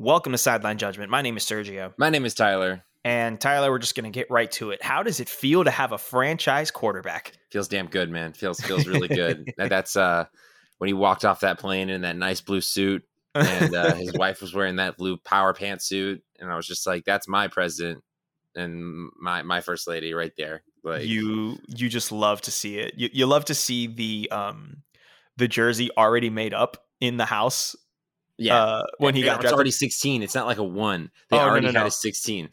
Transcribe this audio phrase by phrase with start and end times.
[0.00, 1.10] Welcome to Sideline Judgment.
[1.10, 1.92] My name is Sergio.
[1.98, 2.84] My name is Tyler.
[3.04, 4.80] And Tyler, we're just going to get right to it.
[4.80, 7.32] How does it feel to have a franchise quarterback?
[7.50, 8.32] Feels damn good, man.
[8.32, 9.52] Feels feels really good.
[9.58, 10.26] That's uh
[10.78, 13.02] when he walked off that plane in that nice blue suit
[13.34, 17.04] and uh, his wife was wearing that blue power pantsuit and I was just like
[17.04, 18.04] that's my president
[18.54, 20.62] and my my first lady right there.
[20.84, 22.94] Like you you just love to see it.
[22.96, 24.84] You you love to see the um
[25.36, 27.74] the jersey already made up in the house
[28.38, 30.22] yeah, uh, when he got it's already sixteen.
[30.22, 31.10] It's not like a one.
[31.28, 31.80] They oh, already no, no, no.
[31.80, 32.50] had a sixteen.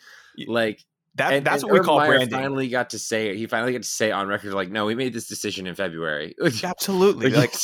[0.48, 0.84] Like
[1.16, 1.34] that.
[1.34, 2.40] And, that's and what Urban we call Meyer branding.
[2.40, 5.14] Finally got to say He finally got to say on record, like, no, we made
[5.14, 6.36] this decision in February.
[6.64, 7.30] Absolutely.
[7.30, 7.56] like, like,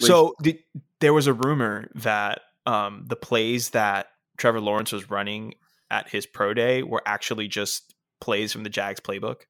[0.00, 0.58] so the,
[1.00, 4.06] there was a rumor that um, the plays that
[4.38, 5.54] Trevor Lawrence was running
[5.90, 9.42] at his pro day were actually just plays from the Jags playbook.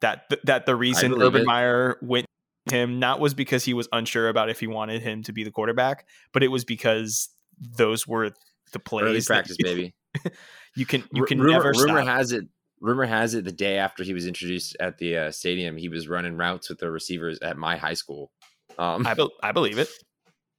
[0.00, 1.46] That th- that the reason Urban it.
[1.46, 2.26] Meyer went
[2.70, 5.50] him not was because he was unsure about if he wanted him to be the
[5.50, 7.28] quarterback, but it was because
[7.60, 8.32] those were
[8.72, 9.04] the plays.
[9.04, 9.94] Early practice, you, baby.
[10.76, 11.72] you can you can rumor, never.
[11.72, 12.16] Rumor stop.
[12.16, 12.44] has it.
[12.80, 16.06] Rumor has it the day after he was introduced at the uh, stadium, he was
[16.08, 18.30] running routes with the receivers at my high school.
[18.78, 19.88] Um, I, be- I believe it.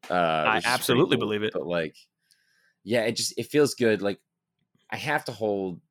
[0.10, 1.52] Uh, I absolutely cool, believe it.
[1.54, 1.94] But like,
[2.86, 4.02] yeah, it just it feels good.
[4.02, 4.18] Like
[4.90, 5.82] I have to hold.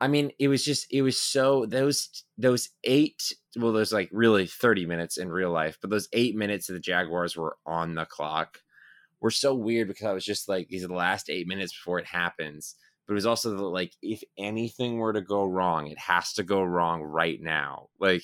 [0.00, 4.46] I mean, it was just it was so those those eight well, there's like really
[4.46, 8.04] 30 minutes in real life, but those eight minutes of the Jaguars were on the
[8.04, 8.58] clock
[9.20, 11.98] were so weird because I was just like, these are the last eight minutes before
[11.98, 12.74] it happens.
[13.06, 16.42] But it was also the, like, if anything were to go wrong, it has to
[16.42, 17.86] go wrong right now.
[17.98, 18.22] Like,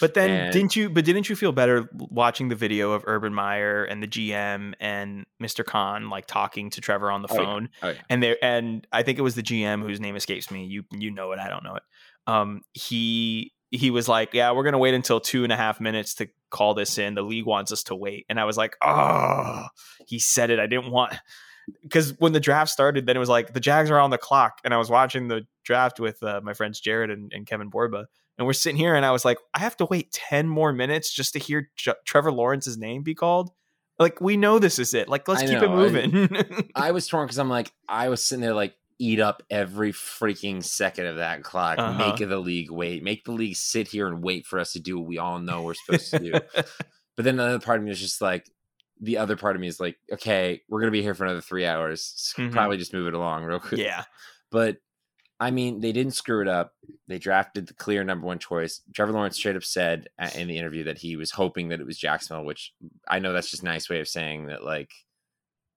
[0.00, 0.90] but then and, didn't you?
[0.90, 5.26] But didn't you feel better watching the video of Urban Meyer and the GM and
[5.40, 5.64] Mr.
[5.64, 7.68] Khan like talking to Trevor on the oh, phone?
[7.80, 7.88] Yeah.
[7.88, 8.00] Oh, yeah.
[8.10, 10.64] And there, and I think it was the GM whose name escapes me.
[10.64, 11.82] You you know it, I don't know it.
[12.26, 16.14] Um, he he was like, "Yeah, we're gonna wait until two and a half minutes
[16.16, 17.14] to call this in.
[17.14, 19.66] The league wants us to wait." And I was like, "Oh,"
[20.06, 20.58] he said it.
[20.58, 21.14] I didn't want
[21.82, 24.60] because when the draft started, then it was like the Jags are on the clock,
[24.64, 28.06] and I was watching the draft with uh, my friends Jared and, and, Kevin Borba,
[28.38, 31.12] and we're sitting here, and I was like, I have to wait ten more minutes
[31.12, 33.50] just to hear J- Trevor Lawrence's name be called.
[33.98, 35.08] Like we know this is it.
[35.08, 35.64] Like let's I keep know.
[35.64, 36.28] it moving.
[36.74, 39.92] I, I was torn because I'm like, I was sitting there like, eat up every
[39.92, 41.78] freaking second of that clock.
[41.78, 41.98] Uh-huh.
[41.98, 43.02] Make the league wait.
[43.02, 45.62] Make the league sit here and wait for us to do what we all know
[45.62, 46.32] we're supposed to do.
[47.16, 48.50] but then another part of me is just like,
[49.00, 51.66] the other part of me is like, okay, we're gonna be here for another three
[51.66, 52.12] hours.
[52.16, 52.52] So mm-hmm.
[52.52, 53.80] Probably just move it along real quick.
[53.80, 54.04] Yeah.
[54.50, 54.78] But
[55.38, 56.72] I mean, they didn't screw it up.
[57.08, 58.80] They drafted the clear number one choice.
[58.94, 61.98] Trevor Lawrence straight up said in the interview that he was hoping that it was
[61.98, 62.72] Jacksonville, which
[63.06, 64.90] I know that's just a nice way of saying that like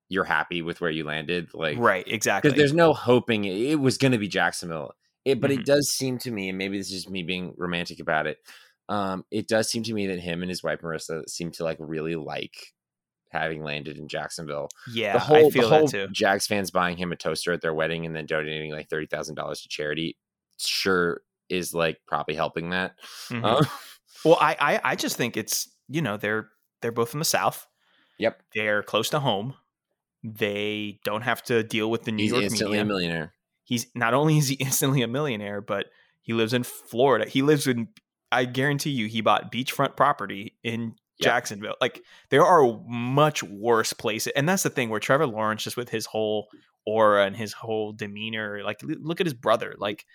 [0.10, 1.54] you're happy with where you landed.
[1.54, 2.50] Like right, exactly.
[2.50, 4.94] Because there's no hoping it was going to be Jacksonville.
[5.26, 5.62] It, but mm-hmm.
[5.62, 8.38] it does seem to me, and maybe this is just me being romantic about it.
[8.88, 11.78] Um, it does seem to me that him and his wife Marissa seem to like
[11.80, 12.74] really like
[13.30, 14.70] having landed in Jacksonville.
[14.92, 16.08] Yeah, the whole, I feel the whole that too.
[16.12, 19.36] Jags fans buying him a toaster at their wedding and then donating like thirty thousand
[19.36, 20.18] dollars to charity
[20.58, 22.94] sure is like probably helping that.
[23.30, 23.46] Mm-hmm.
[23.46, 23.66] Uh,
[24.26, 26.50] well, I, I I just think it's you know they're
[26.82, 27.68] they're both from the South.
[28.18, 29.54] Yep, they're close to home.
[30.24, 32.82] They don't have to deal with the New He's York instantly media.
[32.82, 33.34] a millionaire.
[33.64, 35.88] He's not only is he instantly a millionaire, but
[36.22, 37.28] he lives in Florida.
[37.30, 37.88] He lives in.
[38.32, 40.92] I guarantee you, he bought beachfront property in yep.
[41.22, 41.76] Jacksonville.
[41.82, 45.90] Like there are much worse places, and that's the thing where Trevor Lawrence, just with
[45.90, 46.48] his whole
[46.86, 50.06] aura and his whole demeanor, like look at his brother, like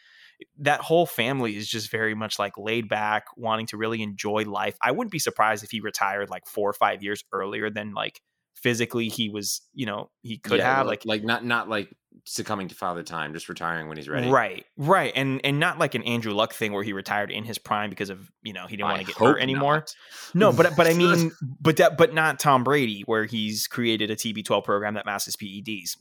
[0.59, 4.77] that whole family is just very much like laid back, wanting to really enjoy life.
[4.83, 8.21] I wouldn't be surprised if he retired like four or five years earlier than like
[8.55, 11.95] physically he was, you know, he could yeah, have like like not not like
[12.25, 14.29] succumbing to father time, just retiring when he's ready.
[14.29, 17.59] Right, right, and and not like an Andrew Luck thing where he retired in his
[17.59, 19.77] prime because of you know he didn't want to get hurt anymore.
[19.77, 19.95] Not.
[20.35, 24.17] No, but but I mean, but that but not Tom Brady where he's created a
[24.17, 25.97] TB12 program that masks PEDs.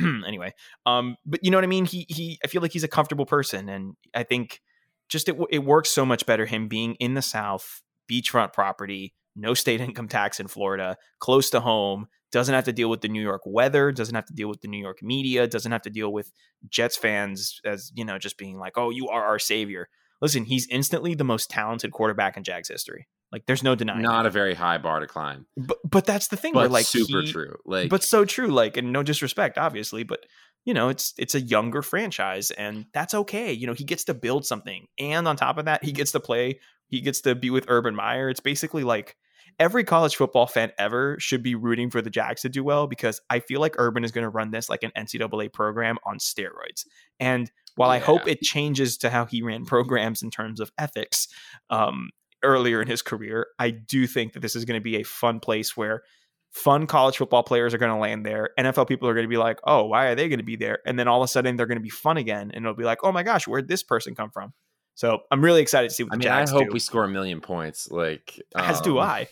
[0.26, 0.54] anyway,
[0.86, 1.84] um, but you know what I mean.
[1.84, 4.62] He he, I feel like he's a comfortable person, and I think
[5.08, 9.54] just it it works so much better him being in the South, beachfront property no
[9.54, 13.22] state income tax in Florida, close to home, doesn't have to deal with the New
[13.22, 16.12] York weather, doesn't have to deal with the New York media, doesn't have to deal
[16.12, 16.32] with
[16.68, 19.88] Jets fans as, you know, just being like, "Oh, you are our savior."
[20.20, 23.06] Listen, he's instantly the most talented quarterback in Jags history.
[23.32, 24.02] Like there's no denying.
[24.02, 24.28] Not that.
[24.28, 25.46] a very high bar to climb.
[25.56, 27.56] But but that's the thing but where like super he, true.
[27.64, 28.48] Like but so true.
[28.48, 30.20] Like and no disrespect, obviously, but
[30.64, 33.52] you know, it's it's a younger franchise and that's okay.
[33.52, 34.86] You know, he gets to build something.
[34.98, 37.94] And on top of that, he gets to play, he gets to be with Urban
[37.94, 38.30] Meyer.
[38.30, 39.16] It's basically like
[39.58, 43.20] every college football fan ever should be rooting for the Jags to do well because
[43.30, 46.86] I feel like Urban is going to run this like an NCAA program on steroids.
[47.20, 47.96] And while yeah.
[47.96, 51.28] I hope it changes to how he ran programs in terms of ethics
[51.70, 52.10] um,
[52.42, 55.40] earlier in his career, I do think that this is going to be a fun
[55.40, 56.02] place where
[56.50, 58.50] fun college football players are going to land there.
[58.58, 60.78] NFL people are going to be like, "Oh, why are they going to be there?"
[60.86, 62.84] And then all of a sudden they're going to be fun again, and it'll be
[62.84, 64.54] like, "Oh my gosh, where'd this person come from?"
[64.96, 66.72] So I'm really excited to see what I mean, Jags I hope do.
[66.72, 67.90] we score a million points.
[67.90, 69.28] Like as um, do I,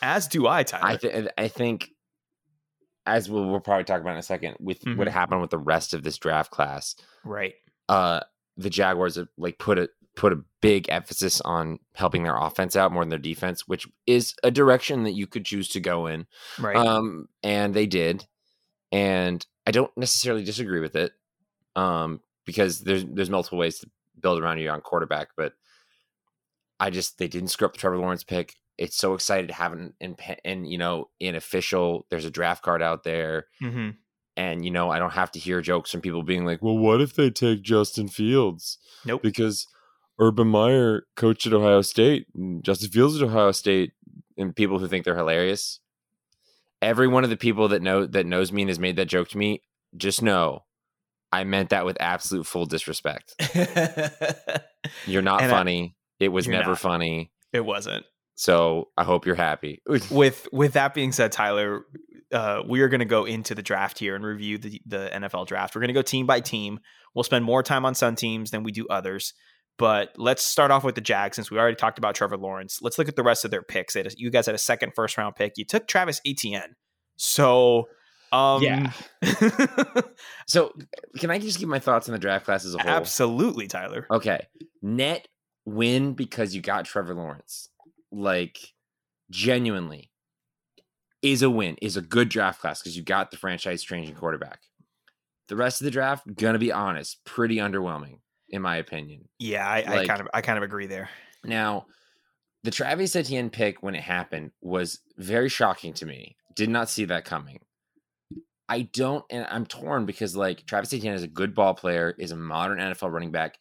[0.00, 0.86] as do I, Tyler.
[0.86, 1.90] I, th- I think
[3.04, 4.98] as we'll, we'll probably talk about in a second with mm-hmm.
[4.98, 6.96] what happened with the rest of this draft class.
[7.24, 7.52] Right.
[7.90, 8.20] Uh,
[8.56, 12.90] the Jaguars have like put a put a big emphasis on helping their offense out
[12.90, 16.26] more than their defense, which is a direction that you could choose to go in.
[16.58, 16.74] Right.
[16.76, 18.26] Um, and they did,
[18.90, 21.12] and I don't necessarily disagree with it.
[21.76, 23.90] Um, because there's there's multiple ways to
[24.22, 25.54] build around your young quarterback, but
[26.80, 28.54] I just they didn't screw up the Trevor Lawrence pick.
[28.78, 32.06] It's so excited to have an in, in you know in official.
[32.10, 33.46] There's a draft card out there.
[33.62, 33.90] Mm-hmm.
[34.36, 37.00] And you know, I don't have to hear jokes from people being like, "Well, what
[37.00, 39.22] if they take Justin Fields?" Nope.
[39.22, 39.68] Because
[40.18, 42.26] Urban Meyer coached at Ohio State,
[42.62, 43.92] Justin Fields at Ohio State,
[44.36, 45.80] and people who think they're hilarious.
[46.80, 49.28] Every one of the people that know that knows me and has made that joke
[49.28, 49.62] to me,
[49.96, 50.64] just know
[51.32, 53.34] I meant that with absolute full disrespect.
[55.06, 55.96] you're not and funny.
[56.20, 56.78] I, it was never not.
[56.78, 57.32] funny.
[57.52, 58.04] It wasn't.
[58.34, 59.82] So I hope you're happy.
[60.10, 61.84] with with that being said, Tyler,
[62.32, 65.46] uh, we are going to go into the draft here and review the the NFL
[65.46, 65.74] draft.
[65.74, 66.80] We're going to go team by team.
[67.14, 69.34] We'll spend more time on some teams than we do others.
[69.78, 72.80] But let's start off with the Jags since we already talked about Trevor Lawrence.
[72.82, 73.96] Let's look at the rest of their picks.
[74.16, 75.54] You guys had a second first round pick.
[75.56, 76.76] You took Travis Etienne.
[77.16, 77.88] So
[78.32, 78.92] um, yeah.
[80.46, 80.72] so
[81.18, 82.90] can I just give my thoughts on the draft class as a whole?
[82.90, 84.06] Absolutely, Tyler.
[84.10, 84.46] Okay.
[84.80, 85.28] Net
[85.64, 87.68] win because you got Trevor Lawrence.
[88.10, 88.58] Like
[89.30, 90.10] genuinely
[91.22, 94.60] is a win, is a good draft class because you got the franchise changing quarterback.
[95.48, 98.18] The rest of the draft, gonna be honest, pretty underwhelming
[98.48, 99.28] in my opinion.
[99.38, 101.08] Yeah, I, like, I kind of I kind of agree there.
[101.44, 101.86] Now,
[102.62, 106.36] the Travis Etienne pick when it happened was very shocking to me.
[106.54, 107.60] Did not see that coming.
[108.68, 112.30] I don't, and I'm torn because like Travis Etienne is a good ball player, is
[112.30, 113.58] a modern NFL running back.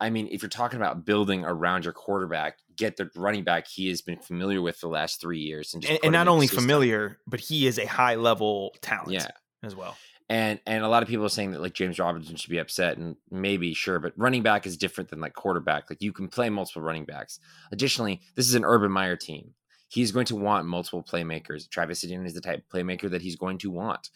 [0.00, 3.88] I mean, if you're talking about building around your quarterback, get the running back he
[3.88, 7.40] has been familiar with the last three years, and, and, and not only familiar, but
[7.40, 9.28] he is a high level talent, yeah.
[9.62, 9.96] as well
[10.28, 12.96] and and a lot of people are saying that like James Robinson should be upset,
[12.96, 15.90] and maybe sure, but running back is different than like quarterback.
[15.90, 17.38] Like you can play multiple running backs.
[17.72, 19.54] Additionally, this is an Urban Meyer team.
[19.88, 21.68] He's going to want multiple playmakers.
[21.68, 24.10] Travis Etienne is the type of playmaker that he's going to want.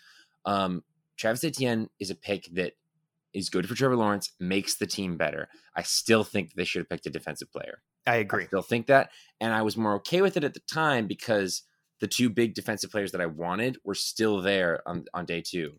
[0.48, 0.82] Um,
[1.18, 2.72] Travis Etienne is a pick that
[3.34, 5.48] is good for Trevor Lawrence, makes the team better.
[5.76, 7.82] I still think they should have picked a defensive player.
[8.06, 8.44] I agree.
[8.44, 9.10] I still think that,
[9.40, 11.64] and I was more okay with it at the time because
[12.00, 15.74] the two big defensive players that I wanted were still there on, on day two.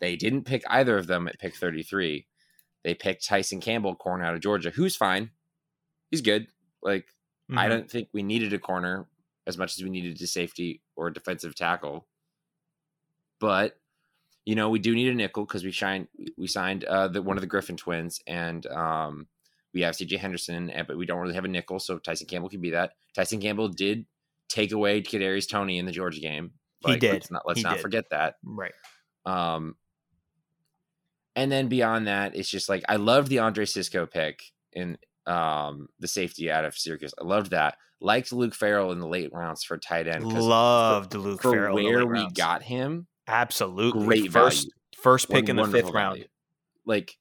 [0.00, 2.26] They didn't pick either of them at pick 33.
[2.84, 5.30] They picked Tyson Campbell, corner out of Georgia, who's fine.
[6.10, 6.46] He's good.
[6.82, 7.04] Like,
[7.50, 7.58] mm-hmm.
[7.58, 9.08] I don't think we needed a corner
[9.46, 12.06] as much as we needed a safety or a defensive tackle.
[13.40, 13.76] But,
[14.46, 16.06] you know, we do need a nickel because we signed
[16.38, 19.26] we signed uh, the, one of the Griffin twins and um,
[19.74, 22.60] we have CJ Henderson, but we don't really have a nickel, so Tyson Campbell can
[22.60, 22.92] be that.
[23.14, 24.06] Tyson Campbell did
[24.48, 26.52] take away Kadarius Toney in the Georgia game.
[26.82, 27.12] Like, he did.
[27.12, 27.82] Let's not, let's not did.
[27.82, 28.36] forget that.
[28.44, 28.72] Right.
[29.26, 29.74] Um,
[31.34, 34.42] and then beyond that, it's just like I loved the Andre Cisco pick
[34.72, 34.96] in
[35.26, 37.12] um, the safety out of Syracuse.
[37.20, 37.76] I loved that.
[38.00, 40.24] Liked Luke Farrell in the late rounds for tight end.
[40.24, 41.74] Loved for, Luke for Farrell.
[41.74, 44.70] Where we got him, absolutely great first value.
[45.02, 46.16] first pick One, in the fifth round.
[46.16, 46.28] Value.
[46.84, 47.16] Like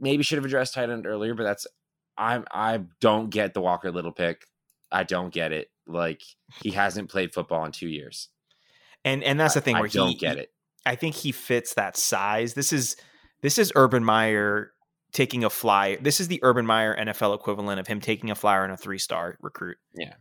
[0.00, 1.66] maybe should have addressed tight end earlier, but that's
[2.16, 4.44] I'm I don't get the Walker Little pick.
[4.90, 5.70] I don't get it.
[5.86, 6.22] Like
[6.62, 8.28] he hasn't played football in two years,
[9.04, 10.50] and and that's the thing I, where I don't he, get it.
[10.84, 12.54] I think he fits that size.
[12.54, 12.96] This is
[13.42, 14.72] this is Urban Meyer
[15.12, 15.96] taking a fly.
[15.96, 18.98] This is the Urban Meyer NFL equivalent of him taking a flyer on a three
[18.98, 19.78] star recruit.
[19.94, 20.14] Yeah.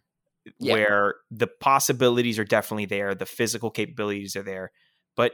[0.60, 0.74] Yeah.
[0.74, 4.72] Where the possibilities are definitely there, the physical capabilities are there.
[5.16, 5.34] But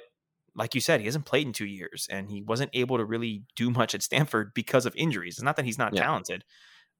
[0.55, 3.43] like you said, he hasn't played in two years and he wasn't able to really
[3.55, 5.35] do much at Stanford because of injuries.
[5.35, 6.03] It's not that he's not yeah.
[6.03, 6.43] talented.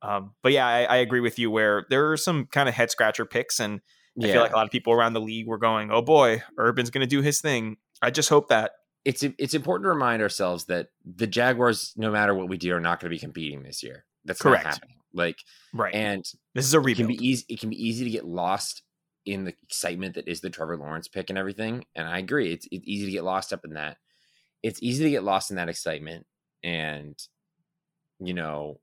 [0.02, 2.92] Um, but yeah, I, I, agree with you where there are some kind of head
[2.92, 3.80] scratcher picks and
[4.22, 6.92] I feel like a lot of people around the league were going, "Oh boy, Urban's
[6.92, 8.74] going to do his thing." I just hope that
[9.06, 12.80] it's it's important to remind ourselves that the Jaguars, no matter what we do, are
[12.80, 14.06] not going to be competing this year.
[14.26, 14.66] That's correct.
[14.66, 14.98] Not happening.
[15.14, 15.38] Like
[15.74, 17.12] right, and this is a rebuild.
[17.12, 17.46] It can be easy.
[17.50, 18.84] It can be easy to get lost
[19.26, 21.86] in the excitement that is the Trevor Lawrence pick and everything.
[21.96, 23.98] And I agree, it's, it's easy to get lost up in that.
[24.64, 26.26] It's easy to get lost in that excitement,
[26.64, 27.16] and
[28.20, 28.80] you know,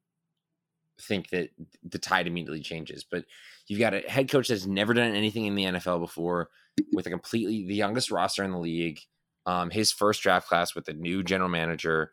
[1.00, 1.50] think that
[1.82, 3.04] the tide immediately changes.
[3.10, 3.24] But
[3.66, 6.48] you've got a head coach that's never done anything in the NFL before,
[6.92, 9.00] with a completely the youngest roster in the league
[9.46, 12.12] um, his first draft class with a new general manager.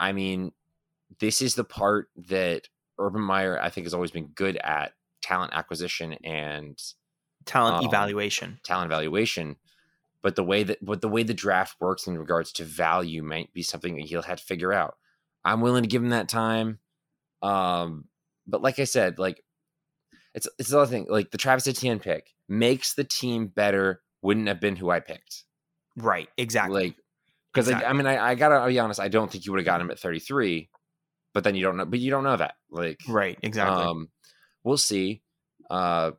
[0.00, 0.52] I mean,
[1.20, 5.52] this is the part that Urban Meyer, I think, has always been good at talent
[5.54, 6.80] acquisition and
[7.44, 9.56] talent um, evaluation, talent evaluation.
[10.22, 13.52] But the way that but the way the draft works in regards to value might
[13.52, 14.96] be something that he'll have to figure out.
[15.44, 16.80] I'm willing to give him that time.
[17.42, 18.06] Um,
[18.46, 19.42] but like I said, like
[20.34, 21.06] it's it's the other thing.
[21.08, 24.02] Like the Travis Etienne pick makes the team better.
[24.22, 25.44] Wouldn't have been who I picked.
[25.96, 26.28] Right.
[26.36, 26.86] Exactly.
[26.86, 26.96] Like
[27.52, 27.86] because exactly.
[27.86, 29.00] I, I, mean, I, I, gotta be honest.
[29.00, 30.68] I don't think you would have gotten him at 33,
[31.36, 31.84] but then you don't know.
[31.84, 32.54] But you don't know that.
[32.70, 33.38] Like right.
[33.42, 33.84] Exactly.
[33.84, 34.08] Um,
[34.64, 35.20] we'll see.
[35.68, 36.12] Uh,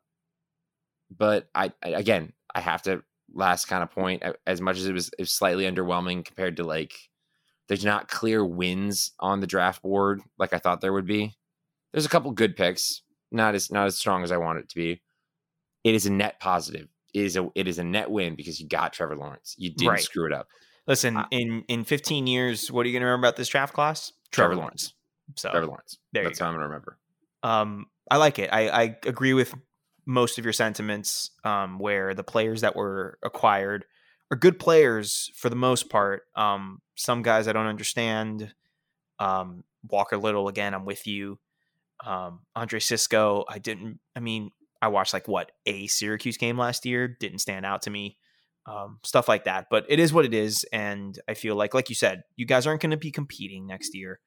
[1.09, 3.01] but I, I again, I have to
[3.33, 4.21] last kind of point.
[4.45, 6.93] As much as it was, it was slightly underwhelming compared to like,
[7.67, 11.36] there's not clear wins on the draft board like I thought there would be.
[11.93, 14.75] There's a couple good picks, not as not as strong as I want it to
[14.75, 15.01] be.
[15.83, 16.89] It is a net positive.
[17.15, 19.55] It is a it is a net win because you got Trevor Lawrence.
[19.57, 20.00] You didn't right.
[20.00, 20.47] screw it up.
[20.86, 23.74] Listen, uh, in in 15 years, what are you going to remember about this draft
[23.74, 24.13] class?
[24.31, 24.93] Trevor, Trevor Lawrence.
[25.36, 25.98] So Trevor Lawrence.
[26.13, 26.98] There That's how I'm going to remember.
[27.43, 28.50] Um, I like it.
[28.51, 29.53] I, I agree with
[30.05, 31.31] most of your sentiments.
[31.43, 33.86] Um, where the players that were acquired
[34.31, 36.24] are good players for the most part.
[36.36, 38.53] Um, some guys I don't understand.
[39.19, 40.74] Um, Walker Little again.
[40.74, 41.39] I'm with you.
[42.05, 43.46] Um, Andre Cisco.
[43.50, 44.00] I didn't.
[44.15, 47.07] I mean, I watched like what a Syracuse game last year.
[47.07, 48.17] Didn't stand out to me
[48.67, 49.67] um, stuff like that.
[49.69, 52.67] But it is what it is, and I feel like, like you said, you guys
[52.67, 54.19] aren't going to be competing next year.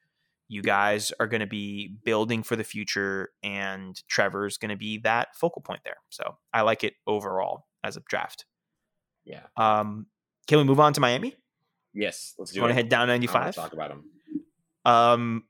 [0.51, 4.99] You guys are going to be building for the future, and Trevor's going to be
[4.99, 5.99] that focal point there.
[6.09, 8.47] So I like it overall as a draft.
[9.25, 9.43] Yeah.
[9.57, 10.07] Um,
[10.49, 11.37] can we move on to Miami?
[11.95, 13.55] Yes, let's do you Want to head down ninety five?
[13.55, 14.05] Talk about them.
[14.85, 15.45] Um,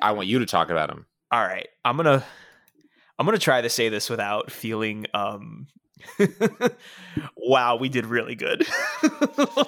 [0.00, 1.06] I want you to talk about them.
[1.32, 2.24] All right, I'm gonna
[3.18, 5.66] I'm gonna try to say this without feeling um
[7.36, 8.66] wow, we did really good.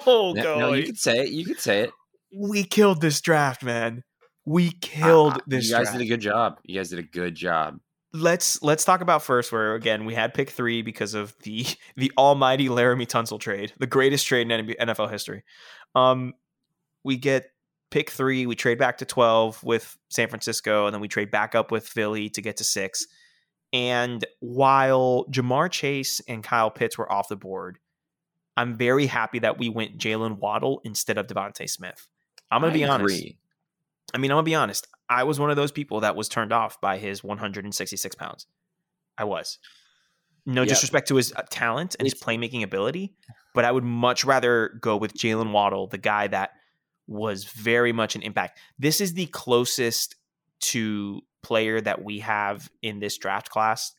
[0.07, 1.29] oh, no, no, you could say it.
[1.29, 1.91] You could say it.
[2.33, 4.03] We killed this draft, man.
[4.51, 5.69] We killed uh, this.
[5.69, 5.97] You guys draft.
[5.97, 6.59] did a good job.
[6.63, 7.79] You guys did a good job.
[8.11, 11.65] Let's let's talk about first where again we had pick three because of the
[11.95, 15.43] the almighty Laremy Tunsil trade, the greatest trade in NFL history.
[15.95, 16.33] Um,
[17.05, 17.45] we get
[17.91, 21.55] pick three, we trade back to twelve with San Francisco, and then we trade back
[21.55, 23.07] up with Philly to get to six.
[23.71, 27.79] And while Ja'Marr Chase and Kyle Pitts were off the board,
[28.57, 32.09] I'm very happy that we went Jalen Waddle instead of DeVonta Smith.
[32.51, 32.93] I'm gonna be agree.
[32.93, 33.23] honest.
[34.13, 34.87] I mean, I'm gonna be honest.
[35.09, 38.47] I was one of those people that was turned off by his 166 pounds.
[39.17, 39.57] I was.
[40.45, 43.13] No disrespect to his uh, talent and his playmaking ability,
[43.53, 46.51] but I would much rather go with Jalen Waddle, the guy that
[47.07, 48.57] was very much an impact.
[48.79, 50.15] This is the closest
[50.61, 53.93] to player that we have in this draft class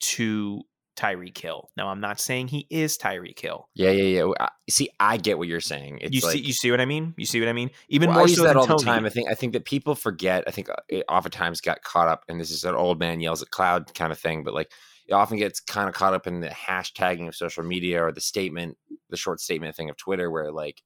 [0.00, 0.62] to
[0.98, 1.70] Tyreek Hill.
[1.76, 3.68] Now, I'm not saying he is Tyreek Hill.
[3.74, 4.48] Yeah, yeah, yeah.
[4.68, 5.98] See, I get what you're saying.
[6.00, 7.14] It's you like, see, you see what I mean.
[7.16, 7.70] You see what I mean.
[7.88, 8.78] Even well, more I use so that all Tony.
[8.78, 9.06] the time.
[9.06, 10.44] I think I think that people forget.
[10.46, 13.42] I think uh, it oftentimes got caught up, and this is an old man yells
[13.42, 14.42] at cloud kind of thing.
[14.42, 14.72] But like,
[15.06, 18.20] it often gets kind of caught up in the hashtagging of social media or the
[18.20, 18.76] statement,
[19.08, 20.82] the short statement thing of Twitter, where like,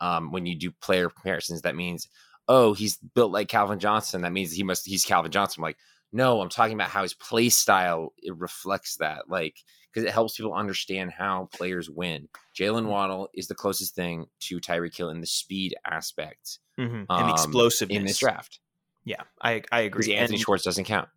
[0.00, 2.08] um, when you do player comparisons, that means
[2.48, 4.22] oh, he's built like Calvin Johnson.
[4.22, 5.60] That means he must he's Calvin Johnson.
[5.60, 5.78] I'm like,
[6.12, 9.28] no, I'm talking about how his play style it reflects that.
[9.28, 9.56] Like,
[9.92, 12.28] because it helps people understand how players win.
[12.58, 12.88] Jalen mm.
[12.88, 17.04] Waddle is the closest thing to Tyreek Hill in the speed aspect mm-hmm.
[17.08, 18.60] um, and explosiveness in this draft.
[19.04, 20.14] Yeah, I I agree.
[20.14, 21.08] Anthony and, Schwartz doesn't count.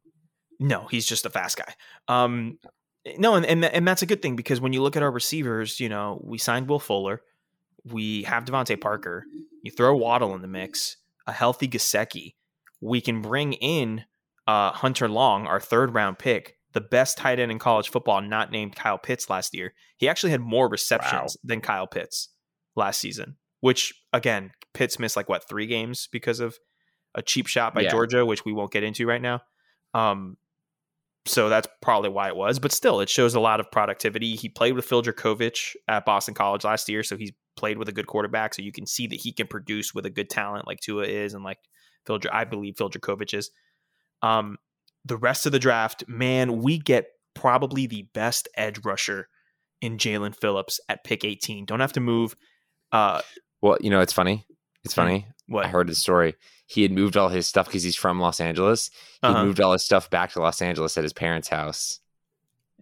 [0.60, 1.74] No, he's just a fast guy.
[2.08, 2.60] Um,
[3.18, 5.80] no, and, and and that's a good thing because when you look at our receivers,
[5.80, 7.22] you know, we signed Will Fuller,
[7.84, 9.26] we have DeVante Parker.
[9.64, 12.36] You throw Waddle in the mix a healthy Gesicki,
[12.80, 14.06] we can bring in
[14.52, 18.52] uh, Hunter Long, our third round pick, the best tight end in college football, not
[18.52, 19.74] named Kyle Pitts last year.
[19.96, 21.42] He actually had more receptions wow.
[21.46, 22.30] than Kyle Pitts
[22.76, 26.58] last season, which again, Pitts missed like what three games because of
[27.16, 27.92] a cheap shot by yeah.
[27.92, 29.42] Georgia, which we won't get into right now.
[29.94, 30.36] Um,
[31.26, 34.36] so that's probably why it was, but still, it shows a lot of productivity.
[34.36, 37.94] He played with Phil Jurkovec at Boston College last year, so he's played with a
[37.94, 40.80] good quarterback, so you can see that he can produce with a good talent like
[40.82, 41.60] Tua is, and like
[42.06, 43.50] Phil, I believe Phil Jurkovec is.
[44.22, 44.58] Um,
[45.06, 49.28] the rest of the draft, man, we get probably the best edge rusher
[49.82, 51.66] in Jaelan Phillips at pick 18.
[51.66, 52.36] Don't have to move.
[52.92, 53.22] Uh,
[53.62, 54.46] well, you know, it's funny.
[54.84, 55.28] It's hmm, funny.
[55.48, 55.66] What?
[55.66, 56.36] I heard the story.
[56.66, 58.90] He had moved all his stuff because he's from Los Angeles.
[59.22, 59.44] He uh-huh.
[59.44, 62.00] moved all his stuff back to Los Angeles at his parents' house,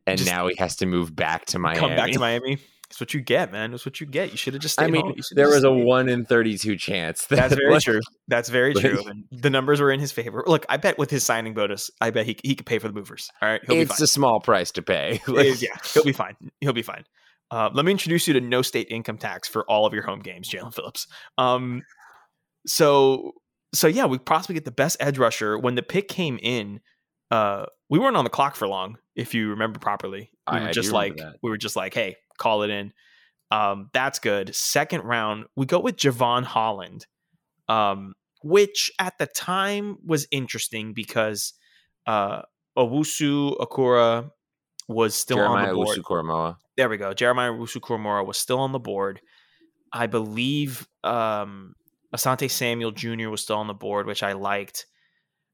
[0.06, 1.80] and Just now he has to move back to Miami.
[1.80, 2.60] Come back to Miami.
[2.90, 3.70] That's what you get, man.
[3.70, 4.32] That's what you get.
[4.32, 5.16] You should have just stayed I mean, home.
[5.34, 7.28] there was a one in thirty-two chance.
[7.28, 8.00] That That's very true.
[8.28, 9.04] That's very true.
[9.06, 10.44] And the numbers were in his favor.
[10.48, 12.94] Look, I bet with his signing bonus, I bet he he could pay for the
[12.96, 13.30] movers.
[13.44, 15.22] All right, he'll it's a small price to pay.
[15.28, 16.36] yeah, he'll be fine.
[16.62, 17.04] He'll be fine.
[17.52, 20.20] Uh, let me introduce you to no state income tax for all of your home
[20.20, 21.06] games, Jaelan Phillips.
[21.38, 21.84] Um,
[22.66, 23.34] so
[23.72, 25.60] so yeah, we possibly get the best edge rusher.
[25.60, 26.80] When the pick came in,
[27.30, 30.32] uh, we weren't on the clock for long, if you remember properly.
[30.52, 32.94] We were just like we were just like, hey, call it in.
[33.52, 34.56] Um, that's good.
[34.56, 37.06] Second round, we go with Jevon Holland,
[37.68, 41.54] um, which at the time was interesting because
[42.06, 42.44] uh,
[42.78, 44.32] Owusu Okoronkwo
[44.88, 46.56] was still Jeremiah on the board.
[46.76, 47.14] There we go.
[47.14, 49.22] Jeremiah Owusu-Koramoah was still on the board.
[49.94, 51.76] I believe um,
[52.16, 53.30] Asante Samuel Jr.
[53.30, 54.88] was still on the board, which I liked.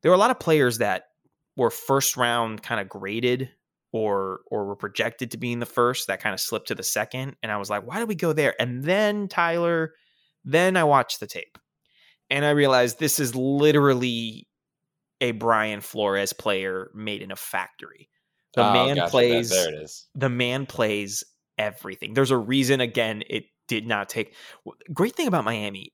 [0.01, 1.05] There were a lot of players that
[1.57, 3.49] were first round kind of graded
[3.95, 6.83] or or were projected to be in the first that kind of slipped to the
[6.83, 8.53] second and I was like why did we go there?
[8.59, 9.93] And then Tyler
[10.43, 11.57] then I watched the tape
[12.29, 14.47] and I realized this is literally
[15.21, 18.09] a Brian Flores player made in a factory.
[18.53, 19.11] The oh, man gotcha.
[19.11, 20.07] plays there it is.
[20.13, 21.23] the man plays
[21.57, 22.13] everything.
[22.13, 24.35] There's a reason again it did not take
[24.93, 25.91] great thing about Miami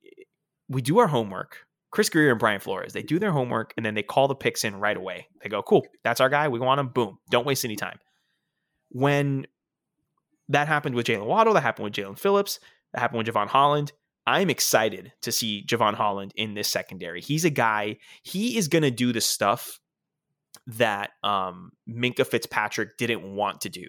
[0.72, 3.94] we do our homework Chris Grier and Brian Flores, they do their homework and then
[3.94, 5.28] they call the picks in right away.
[5.44, 6.48] They go, cool, that's our guy.
[6.48, 6.88] We want him.
[6.88, 7.20] Boom.
[7.30, 8.00] Don't waste any time.
[8.90, 9.46] When
[10.50, 12.60] that happened with Jalen Waddle, that happened with Jaelan Phillips,
[12.94, 13.92] that happened with Jevon Holland.
[14.26, 17.22] I'm excited to see Jevon Holland in this secondary.
[17.22, 19.80] He's a guy, he is going to do the stuff
[20.68, 23.88] that um, Minkah Fitzpatrick didn't want to do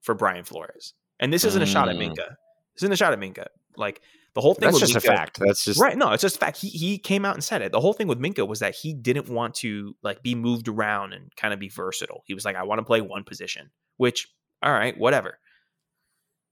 [0.00, 0.94] for Brian Flores.
[1.18, 2.36] And this isn't a shot at Minkah.
[2.74, 3.46] This isn't a shot at Minkah.
[3.76, 4.02] Like
[4.34, 5.38] the whole thing that's just Minkah, a fact.
[5.44, 5.96] That's just right.
[5.96, 6.58] No, it's just a fact.
[6.58, 7.72] He he came out and said it.
[7.72, 11.12] The whole thing with Minkah was that he didn't want to like be moved around
[11.12, 12.22] and kind of be versatile.
[12.26, 13.70] He was like, I want to play one position.
[13.98, 14.28] Which,
[14.62, 15.38] all right, whatever.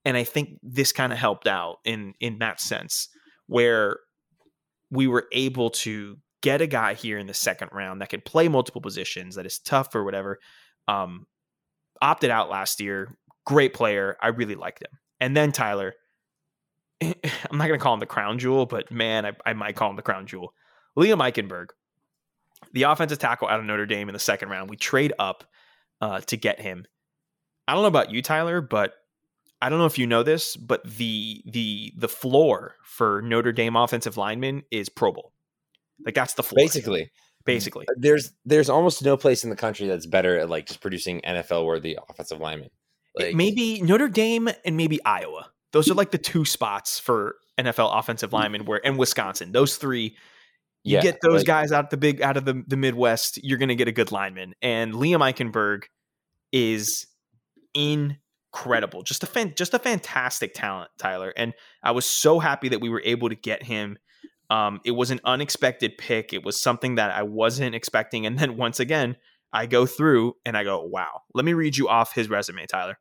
[0.05, 3.09] And I think this kind of helped out in in that sense,
[3.47, 3.99] where
[4.91, 8.49] we were able to get a guy here in the second round that can play
[8.49, 10.39] multiple positions, that is tough or whatever.
[10.89, 11.27] Um,
[12.03, 13.17] opted out last year.
[13.47, 14.17] Great player.
[14.21, 14.99] I really liked him.
[15.21, 15.95] And then Tyler,
[17.03, 19.91] I'm not going to call him the crown jewel, but man, I, I might call
[19.91, 20.55] him the crown jewel.
[20.99, 21.69] Liam Eichenberg,
[22.73, 24.71] the offensive tackle out of Notre Dame in the second round.
[24.71, 25.45] We trade up
[26.01, 26.85] uh, to get him.
[27.67, 28.95] I don't know about you, Tyler, but
[29.63, 33.77] I don't know if you know this, but the the the floor for Notre Dame
[33.77, 35.33] offensive linemen is Pro Bowl.
[36.05, 36.57] Like that's the floor.
[36.57, 37.11] Basically.
[37.45, 37.87] Basically.
[37.97, 41.65] There's there's almost no place in the country that's better at like just producing NFL
[41.65, 42.71] worthy offensive linemen.
[43.17, 45.51] Like, maybe Notre Dame and maybe Iowa.
[45.73, 49.53] Those are like the two spots for NFL offensive linemen where and Wisconsin.
[49.53, 50.17] Those three
[50.83, 53.59] you yeah, get those like, guys out the big out of the, the Midwest, you're
[53.59, 54.55] gonna get a good lineman.
[54.63, 55.85] And Liam Eichenberg
[56.53, 57.07] is
[57.75, 59.03] incredible.
[59.03, 61.33] Just a fan, just a fantastic talent, Tyler.
[61.37, 61.53] And
[61.83, 63.99] I was so happy that we were able to get him.
[64.49, 66.33] Um, it was an unexpected pick.
[66.33, 68.27] It was something that I wasn't expecting.
[68.27, 69.17] And then once again,
[69.53, 71.23] I go through and I go, wow.
[71.35, 72.99] Let me read you off his resume, Tyler.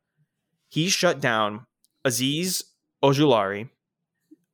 [0.68, 1.66] He shut down
[2.06, 2.62] Azeez
[3.02, 3.68] Ojulari,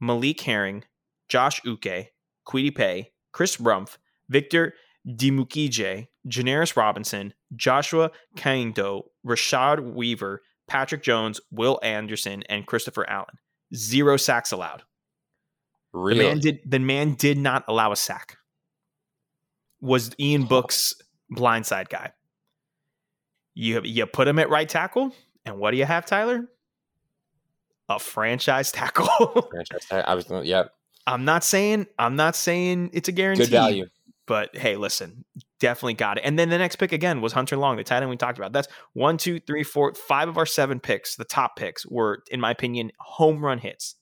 [0.00, 0.84] Malik Herring,
[1.28, 2.08] Josh Uche,
[2.46, 4.74] Kwity Paye, Chris Rumph, Victor
[5.06, 13.38] Dimukeje, Janarius Robinson, Joshua Kaindoh, Rashad Weaver, Patrick Jones, Will Anderson, and Christopher Allen.
[13.74, 14.82] Zero sacks allowed.
[15.92, 16.18] Really?
[16.18, 18.36] The man did the man did not allow a sack.
[19.80, 20.94] Was Ian Book's
[21.34, 22.12] blindside guy.
[23.54, 25.12] You you put him at right tackle,
[25.44, 26.48] and what do you have, Tyler?
[27.88, 29.06] A franchise tackle.
[29.50, 30.10] franchise tackle.
[30.10, 30.70] I was yep.
[31.06, 33.44] I'm not saying I'm not saying it's a guarantee.
[33.44, 33.86] Good value.
[34.26, 35.24] But hey, listen,
[35.60, 36.22] definitely got it.
[36.24, 38.52] And then the next pick again was Hunter Long, the tight end we talked about.
[38.52, 41.14] That's one, two, three, four, five of our seven picks.
[41.14, 43.94] The top picks were, in my opinion, home run hits.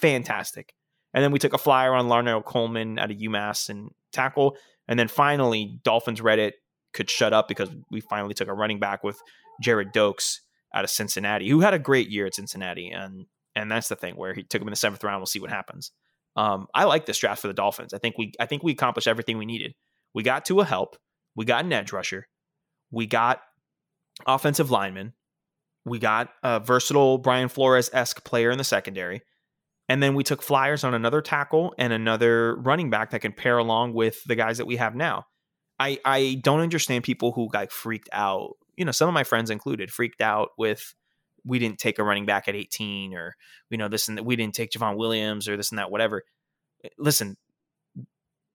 [0.00, 0.72] Fantastic.
[1.12, 4.56] And then we took a flyer on Larnell Coleman out of UMass and tackle.
[4.88, 6.52] And then finally, Dolphins Reddit
[6.92, 9.20] could shut up because we finally took a running back with
[9.62, 10.40] Gerrid Doaks
[10.74, 12.90] out of Cincinnati, who had a great year at Cincinnati.
[12.90, 15.20] And and that's the thing where he took him in the seventh round.
[15.20, 15.92] We'll see what happens.
[16.36, 17.94] Um, I like this draft for the Dolphins.
[17.94, 19.74] I think we I think we accomplished everything we needed.
[20.14, 20.96] We got to a help.
[21.34, 22.26] We got an edge rusher.
[22.90, 23.40] We got
[24.26, 25.14] offensive lineman.
[25.84, 29.22] We got a versatile Brian Flores esque player in the secondary.
[29.88, 33.56] And then we took flyers on another tackle and another running back that can pair
[33.58, 35.26] along with the guys that we have now.
[35.78, 38.54] I, I don't understand people who got freaked out.
[38.76, 40.94] You know, some of my friends included freaked out with
[41.44, 43.36] we didn't take a running back at 18 or
[43.70, 46.22] you know this and that we didn't take Javon Williams or this and that whatever.
[46.84, 47.36] Eh, listen,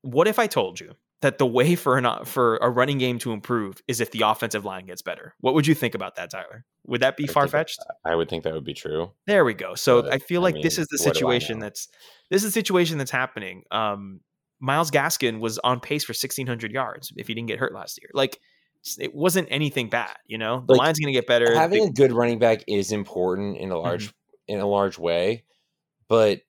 [0.01, 3.31] what if I told you that the way for an for a running game to
[3.31, 5.35] improve is if the offensive line gets better?
[5.39, 6.65] What would you think about that, Tyler?
[6.87, 7.79] Would that be far fetched?
[8.05, 9.11] I would think that would be true.
[9.27, 9.75] There we go.
[9.75, 11.87] So but, I feel like I mean, this is the situation that's
[12.29, 13.63] this is the situation that's happening.
[13.71, 14.21] Um,
[14.59, 18.09] Myles Gaskin was on pace for 1600 yards if he didn't get hurt last year.
[18.13, 18.39] Like
[18.99, 20.15] it wasn't anything bad.
[20.25, 21.53] You know, the like, line's going to get better.
[21.53, 24.53] Having a good running back is important in a large mm-hmm.
[24.55, 25.43] in a large way,
[26.07, 26.41] but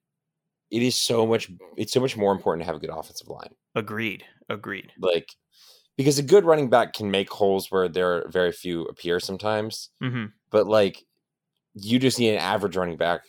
[0.71, 1.49] it is so much.
[1.77, 3.53] It's so much more important to have a good offensive line.
[3.75, 4.23] Agreed.
[4.49, 4.91] Agreed.
[4.99, 5.29] Like
[5.97, 9.89] because a good running back can make holes where there are very few appear sometimes.
[10.01, 10.25] Mm-hmm.
[10.49, 11.05] But like,
[11.75, 13.21] you just need an average running back,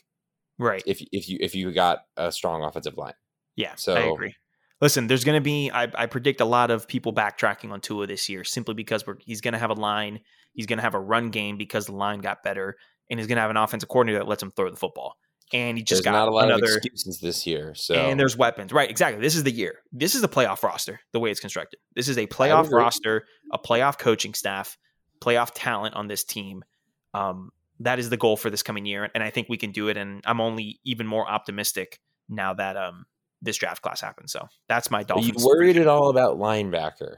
[0.58, 0.82] right?
[0.86, 3.14] If if you if you got a strong offensive line.
[3.56, 4.34] Yeah, so I agree.
[4.80, 8.06] Listen, there's going to be I, I, predict a lot of people backtracking on Tua
[8.06, 10.20] this year simply because we're, he's going to have a line,
[10.52, 12.76] he's going to have a run game because the line got better,
[13.08, 15.16] and he's going to have an offensive coordinator that lets him throw the football.
[15.52, 17.74] And he just there's got not a lot another, of excuses this year.
[17.74, 18.90] So and there's weapons, right?
[18.90, 19.20] Exactly.
[19.20, 19.76] This is the year.
[19.92, 21.00] This is the playoff roster.
[21.12, 21.78] The way it's constructed.
[21.94, 24.76] This is a playoff roster, a playoff coaching staff,
[25.22, 26.64] playoff talent on this team.
[27.12, 29.88] Um, that is the goal for this coming year, and I think we can do
[29.88, 29.96] it.
[29.96, 33.04] And I'm only even more optimistic now that um
[33.44, 34.32] this draft class happens.
[34.32, 35.30] So that's my Dolphins.
[35.30, 37.16] Are you worried at all about linebacker?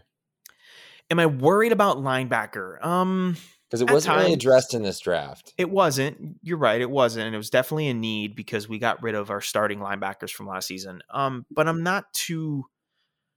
[1.11, 2.85] Am I worried about linebacker?
[2.85, 3.37] Um,
[3.69, 5.53] because it wasn't times, really addressed in this draft.
[5.59, 6.37] It wasn't.
[6.43, 6.81] You're right.
[6.81, 9.81] It wasn't, and it was definitely a need because we got rid of our starting
[9.81, 11.03] linebackers from last season.
[11.11, 12.65] Um, but I'm not too.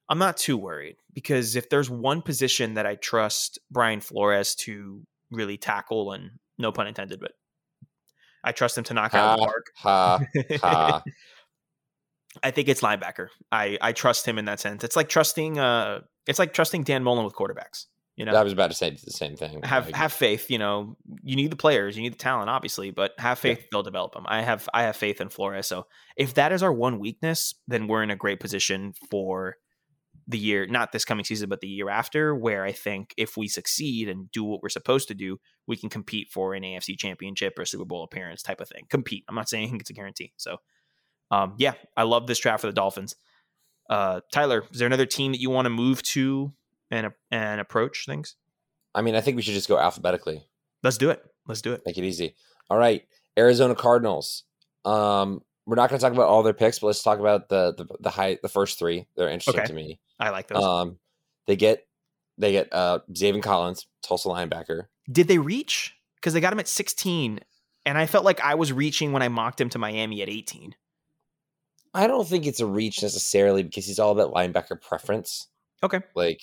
[0.07, 5.01] I'm not too worried because if there's one position that I trust Brian Flores to
[5.31, 7.31] really tackle, and no pun intended, but
[8.43, 9.65] I trust him to knock ha, out the park.
[9.77, 10.19] Ha,
[10.61, 11.03] ha.
[12.43, 13.27] I think it's linebacker.
[13.51, 14.83] I I trust him in that sense.
[14.83, 17.85] It's like trusting uh it's like trusting Dan Mullen with quarterbacks.
[18.15, 19.61] You know, I was about to say the same thing.
[19.63, 20.51] Have have faith.
[20.51, 23.65] You know, you need the players, you need the talent, obviously, but have faith yeah.
[23.71, 24.25] they'll develop them.
[24.27, 25.67] I have I have faith in Flores.
[25.67, 29.55] So if that is our one weakness, then we're in a great position for
[30.27, 33.47] the year, not this coming season, but the year after, where I think if we
[33.47, 37.57] succeed and do what we're supposed to do, we can compete for an AFC championship
[37.57, 38.85] or Super Bowl appearance type of thing.
[38.89, 39.23] Compete.
[39.27, 40.33] I'm not saying it's a guarantee.
[40.37, 40.57] So
[41.31, 43.15] um, yeah, I love this draft for the Dolphins.
[43.89, 46.53] Uh, Tyler, is there another team that you want to move to
[46.91, 48.35] and and approach things?
[48.93, 50.45] I mean, I think we should just go alphabetically.
[50.83, 51.23] Let's do it.
[51.47, 51.81] Let's do it.
[51.85, 52.35] Make it easy.
[52.69, 53.03] All right,
[53.37, 54.43] Arizona Cardinals.
[54.85, 57.73] Um, we're not going to talk about all their picks, but let's talk about the
[57.75, 59.07] the the high the first three.
[59.15, 59.67] They're interesting okay.
[59.67, 59.99] to me.
[60.19, 60.63] I like those.
[60.63, 60.97] Um,
[61.47, 61.85] they get
[62.37, 62.99] they get uh
[63.41, 64.85] Collins, Tulsa linebacker.
[65.11, 65.95] Did they reach?
[66.15, 67.39] Because they got him at 16,
[67.85, 70.75] and I felt like I was reaching when I mocked him to Miami at 18.
[71.93, 75.47] I don't think it's a reach necessarily because he's all about linebacker preference.
[75.83, 76.01] Okay.
[76.15, 76.41] Like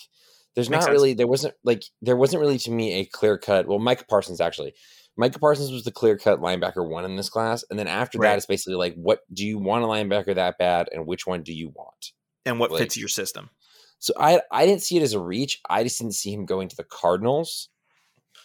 [0.54, 0.92] there's Makes not sense.
[0.92, 4.40] really there wasn't like there wasn't really to me a clear cut well Micah Parsons
[4.40, 4.74] actually.
[5.16, 7.64] Micah Parsons was the clear cut linebacker one in this class.
[7.70, 8.30] And then after right.
[8.30, 11.42] that it's basically like what do you want a linebacker that bad and which one
[11.42, 12.12] do you want?
[12.44, 13.50] And what like, fits your system.
[13.98, 15.60] So I I didn't see it as a reach.
[15.68, 17.68] I just didn't see him going to the Cardinals.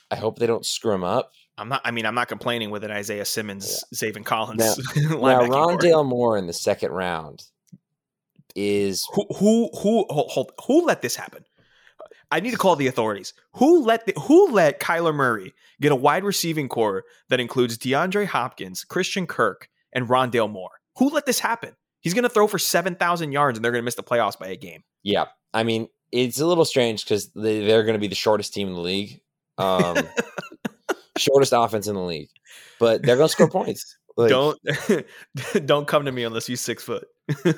[0.10, 1.32] I hope they don't screw him up.
[1.58, 1.82] I'm not.
[1.84, 3.98] I mean, I'm not complaining with an Isaiah Simmons, yeah.
[3.98, 4.60] Zaven Collins.
[4.96, 7.44] Now, now Rondale Moore in the second round
[8.56, 11.46] is who who who hold, who let this happen?
[12.32, 13.34] I need to call the authorities.
[13.56, 18.26] Who let the, who let Kyler Murray get a wide receiving core that includes DeAndre
[18.26, 20.80] Hopkins, Christian Kirk, and Rondale Moore?
[20.98, 21.76] Who let this happen?
[22.00, 24.40] He's going to throw for seven thousand yards, and they're going to miss the playoffs
[24.40, 24.84] by a game.
[25.04, 28.54] Yeah, I mean, it's a little strange because they, they're going to be the shortest
[28.54, 29.22] team in the league.
[29.58, 29.98] Um,
[31.17, 32.30] shortest offense in the league,
[32.80, 33.97] but they're to score points.
[34.17, 34.60] Like, don't
[35.65, 37.08] don't come to me unless you six foot.
[37.45, 37.54] no,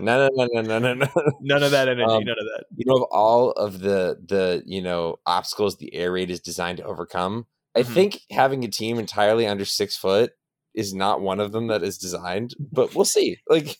[0.00, 1.06] no, no, no, no, no, no.
[1.40, 2.04] None of that energy.
[2.04, 2.64] Um, none of that.
[2.76, 6.78] You know, of all of the the you know obstacles the air raid is designed
[6.78, 7.92] to overcome, I mm-hmm.
[7.92, 10.32] think having a team entirely under six foot
[10.74, 12.54] is not one of them that is designed.
[12.58, 13.38] But we'll see.
[13.48, 13.76] Like,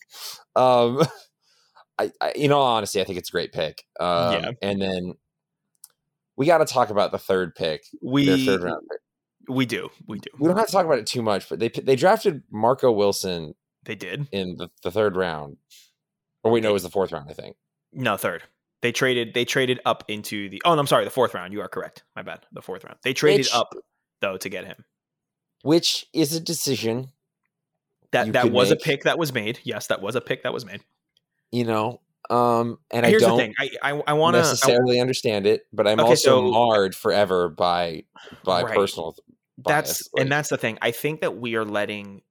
[0.56, 1.02] um,
[1.98, 3.84] I, I you know, honestly, I think it's a great pick.
[3.98, 4.50] Um, yeah.
[4.62, 5.14] And then
[6.40, 7.84] we got to talk about the third pick.
[8.00, 9.00] We third round pick.
[9.54, 9.90] We do.
[10.08, 10.30] We do.
[10.38, 13.54] We don't have to talk about it too much, but they they drafted Marco Wilson.
[13.84, 15.58] They did in the, the third round.
[16.42, 17.56] Or we know it was the fourth round, I think.
[17.92, 18.42] No, third.
[18.80, 19.34] They traded.
[19.34, 20.62] They traded up into the.
[20.64, 21.52] Oh, no, I'm sorry, the fourth round.
[21.52, 22.04] You are correct.
[22.16, 22.46] My bad.
[22.52, 22.96] The fourth round.
[23.04, 23.74] They traded which, up
[24.22, 24.82] though to get him.
[25.60, 27.08] Which is a decision
[28.12, 28.80] that that was make.
[28.80, 29.60] a pick that was made.
[29.64, 30.80] Yes, that was a pick that was made.
[31.52, 32.00] You know,
[32.30, 33.54] um, and Here's I don't the thing.
[33.58, 36.94] I I, I want to necessarily I, understand it, but I'm okay, also so, marred
[36.94, 38.04] forever by
[38.44, 38.74] by right.
[38.74, 39.16] personal.
[39.58, 39.74] Bias.
[39.74, 40.78] That's like, and that's the thing.
[40.80, 42.22] I think that we are letting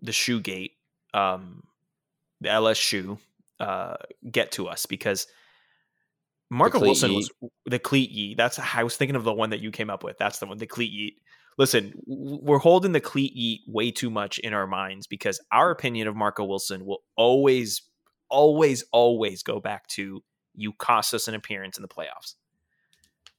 [0.00, 0.72] the shoe gate,
[1.12, 1.64] um,
[2.40, 3.18] the LS shoe,
[3.58, 3.96] uh,
[4.30, 5.26] get to us because
[6.50, 7.30] Marco Wilson was
[7.66, 8.36] the cleat yeet.
[8.36, 10.18] That's I was thinking of the one that you came up with.
[10.18, 11.20] That's the one, the cleat yeet.
[11.58, 16.06] Listen, we're holding the cleat yeet way too much in our minds because our opinion
[16.06, 17.82] of Marco Wilson will always
[18.30, 20.22] always, always go back to
[20.54, 22.34] you cost us an appearance in the playoffs,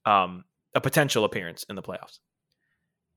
[0.06, 2.20] um, a potential appearance in the playoffs.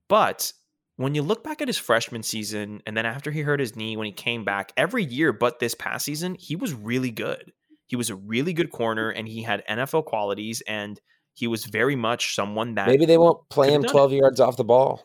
[0.08, 0.52] But
[0.96, 3.96] when you look back at his freshman season and then after he hurt his knee
[3.96, 7.52] when he came back every year but this past season he was really good
[7.86, 11.00] he was a really good corner and he had nfl qualities and
[11.34, 14.16] he was very much someone that maybe they won't play him 12 it.
[14.16, 15.04] yards off the ball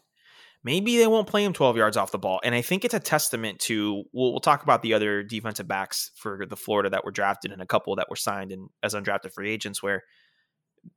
[0.68, 2.42] maybe they won't play him 12 yards off the ball.
[2.44, 6.12] And I think it's a testament to, we'll, we'll talk about the other defensive backs
[6.18, 9.32] for the Florida that were drafted and a couple that were signed and as undrafted
[9.32, 10.04] free agents where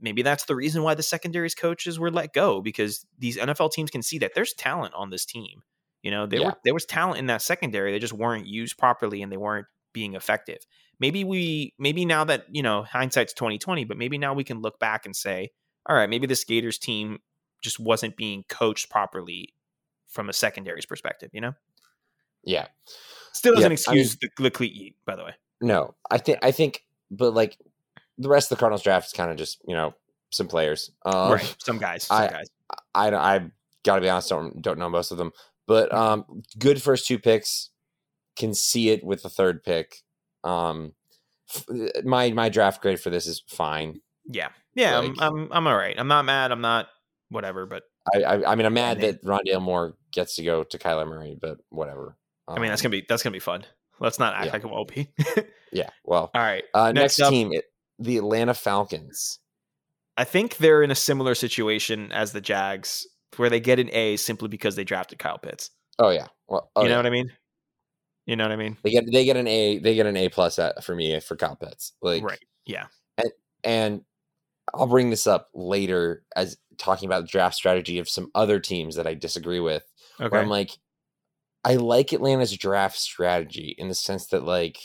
[0.01, 3.93] maybe that's the reason why the secondaries coaches were let go because these NFL teams
[3.93, 5.63] can see that there's talent on this team.
[6.03, 6.47] You know, there yeah.
[6.47, 7.93] were there was talent in that secondary.
[7.93, 10.59] They just weren't used properly and they weren't being effective.
[10.99, 14.81] Maybe we maybe now that, you know, hindsight's 2020, but maybe now we can look
[14.81, 15.51] back and say,
[15.89, 17.19] all right, maybe the skaters team
[17.63, 19.55] just wasn't being coached properly
[20.11, 21.55] from a secondaries perspective, you know?
[22.45, 22.67] Yeah.
[23.33, 25.35] Still doesn't yeah, excuse I mean, the, the cleat eat, by the way.
[25.61, 27.59] No, I think I think, but like
[28.19, 29.95] the rest of the Cardinals draft is kind of just you know
[30.31, 31.57] some players, um, right?
[31.59, 32.51] Some guys, some I, guys.
[32.95, 33.51] I, I, I
[33.85, 35.33] gotta be honest, don't don't know most of them,
[35.67, 37.71] but um, good first two picks.
[38.37, 39.97] Can see it with the third pick.
[40.45, 40.95] Um,
[42.05, 44.01] my my draft grade for this is fine.
[44.27, 45.95] Yeah, yeah, like, I'm, I'm I'm all right.
[45.99, 46.53] I'm not mad.
[46.53, 46.89] I'm not
[47.29, 47.83] whatever, but
[48.15, 51.37] I, I, I mean, I'm mad that Rondale Moore gets to go to Kyler Murray,
[51.41, 52.17] but whatever.
[52.49, 53.65] Um, I mean, that's um, gonna be that's gonna be fun.
[53.99, 54.53] Let's not act yeah.
[54.53, 55.09] like it won't be.
[55.73, 55.91] yeah.
[56.05, 56.31] Well.
[56.35, 56.65] All right.
[56.75, 57.67] Uh, next, next up, team, it,
[57.99, 59.39] the Atlanta Falcons.
[60.17, 64.17] I think they're in a similar situation as the Jags, where they get an A
[64.17, 65.71] simply because they drafted Kyle Pitts.
[65.99, 66.27] Oh yeah.
[66.49, 66.99] Well, oh, you know yeah.
[66.99, 67.33] what I mean.
[68.27, 68.77] You know what I mean?
[68.83, 69.79] They get they get an A.
[69.79, 71.93] They get an A plus for me for Kyle Pitts.
[72.03, 72.39] Like right.
[72.65, 72.87] Yeah.
[73.17, 73.33] And
[73.65, 74.05] and
[74.75, 78.97] I'll bring this up later as talking about the draft strategy of some other teams
[78.97, 79.85] that I disagree with.
[80.21, 80.29] Okay.
[80.29, 80.71] Where I'm like,
[81.65, 84.79] I like Atlanta's draft strategy in the sense that like,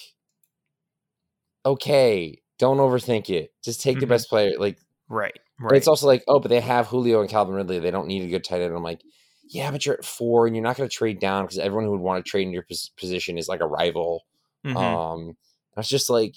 [1.66, 3.54] okay, don't overthink it.
[3.64, 4.02] Just take mm-hmm.
[4.02, 4.58] the best player.
[4.58, 4.78] Like,
[5.10, 5.70] right, right.
[5.70, 7.80] But it's also like, oh, but they have Julio and Calvin Ridley.
[7.80, 8.76] They don't need a good tight end.
[8.76, 9.02] I'm like,
[9.48, 11.92] yeah, but you're at four and you're not going to trade down because everyone who
[11.92, 12.66] would want to trade in your
[12.98, 14.26] position is like a rival.
[14.66, 14.78] Mm-hmm.
[14.78, 15.38] Um,
[15.78, 16.36] it's just like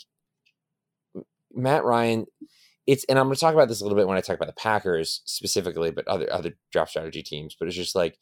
[1.54, 2.26] Matt Ryan
[2.88, 4.46] it's and I'm going to talk about this a little bit when I talk about
[4.46, 7.54] the Packers specifically, but other other draft strategy teams.
[7.54, 8.18] But it's just like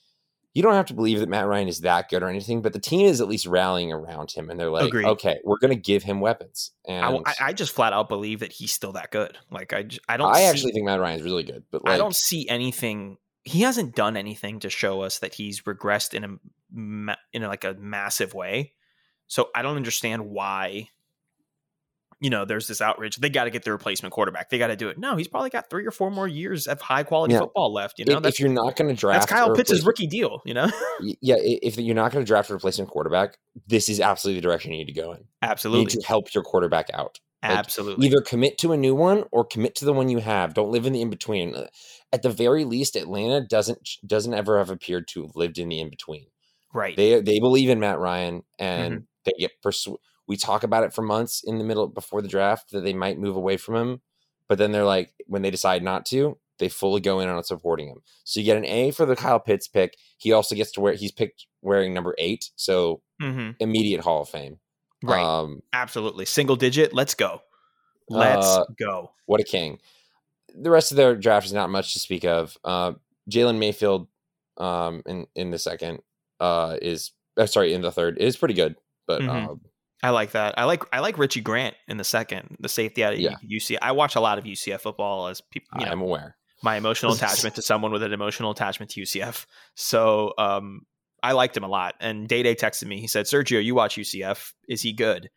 [0.54, 2.80] you don't have to believe that Matt Ryan is that good or anything, but the
[2.80, 5.04] team is at least rallying around him, and they're like, Agreed.
[5.04, 6.72] okay, we're going to give him weapons.
[6.84, 9.38] And I, I, just flat out believe that he's still that good.
[9.50, 10.34] Like I, I don't.
[10.34, 13.18] I see, actually think Matt Ryan is really good, but like, I don't see anything.
[13.44, 17.74] He hasn't done anything to show us that he's regressed in a in like a
[17.74, 18.72] massive way.
[19.28, 20.88] So I don't understand why
[22.20, 23.16] you know, there's this outrage.
[23.16, 24.48] They got to get the replacement quarterback.
[24.48, 24.98] They got to do it.
[24.98, 27.40] No, he's probably got three or four more years of high quality yeah.
[27.40, 27.98] football left.
[27.98, 30.40] You know, if, if you're not going to draft, that's Kyle Pitts' rookie deal.
[30.44, 30.70] You know,
[31.20, 31.36] yeah.
[31.38, 34.78] If you're not going to draft a replacement quarterback, this is absolutely the direction you
[34.78, 35.24] need to go in.
[35.42, 37.20] Absolutely, you need to help your quarterback out.
[37.42, 40.54] Like, absolutely, either commit to a new one or commit to the one you have.
[40.54, 41.54] Don't live in the in between.
[41.54, 41.66] Uh,
[42.12, 45.80] at the very least, Atlanta doesn't doesn't ever have appeared to have lived in the
[45.80, 46.26] in between.
[46.72, 46.96] Right.
[46.96, 49.04] They they believe in Matt Ryan and mm-hmm.
[49.26, 52.70] they get persuaded we talk about it for months in the middle before the draft
[52.72, 54.00] that they might move away from him,
[54.48, 57.88] but then they're like when they decide not to, they fully go in on supporting
[57.88, 57.98] him.
[58.24, 59.96] So you get an A for the Kyle Pitts pick.
[60.18, 63.50] He also gets to wear he's picked wearing number eight, so mm-hmm.
[63.60, 64.58] immediate Hall of Fame.
[65.02, 65.22] Right.
[65.22, 66.24] Um, Absolutely.
[66.24, 66.92] Single digit.
[66.94, 67.40] Let's go.
[68.08, 69.12] Let's uh, go.
[69.26, 69.78] What a king.
[70.54, 72.56] The rest of their draft is not much to speak of.
[72.64, 72.92] Uh,
[73.30, 74.08] Jalen Mayfield
[74.56, 76.00] um, in in the second
[76.40, 79.50] uh, is uh, sorry in the third is pretty good, but mm-hmm.
[79.50, 79.60] Um,
[80.02, 80.58] I like that.
[80.58, 83.36] I like I like Richie Grant in the second, the safety out of yeah.
[83.44, 83.78] UC.
[83.80, 85.68] I watch a lot of UCF football as people.
[85.78, 86.36] You know, I'm aware.
[86.62, 89.46] My emotional attachment to someone with an emotional attachment to UCF.
[89.74, 90.82] So um,
[91.22, 91.94] I liked him a lot.
[92.00, 93.00] And Day Day texted me.
[93.00, 94.52] He said, "Sergio, you watch UCF.
[94.68, 95.30] Is he good?"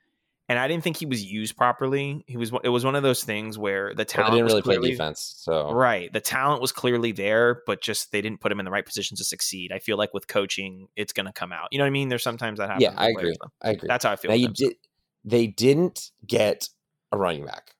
[0.49, 2.25] And I didn't think he was used properly.
[2.27, 2.51] He was.
[2.63, 5.35] It was one of those things where the talent well, didn't really clearly, play defense.
[5.37, 8.71] So right, the talent was clearly there, but just they didn't put him in the
[8.71, 9.71] right position to succeed.
[9.71, 11.69] I feel like with coaching, it's going to come out.
[11.71, 12.09] You know what I mean?
[12.09, 12.83] There's sometimes that happens.
[12.83, 13.37] Yeah, I agree.
[13.61, 13.87] I agree.
[13.87, 14.31] That's how I feel.
[14.31, 14.73] Now you did.
[15.23, 16.67] They didn't get
[17.11, 17.75] a running back.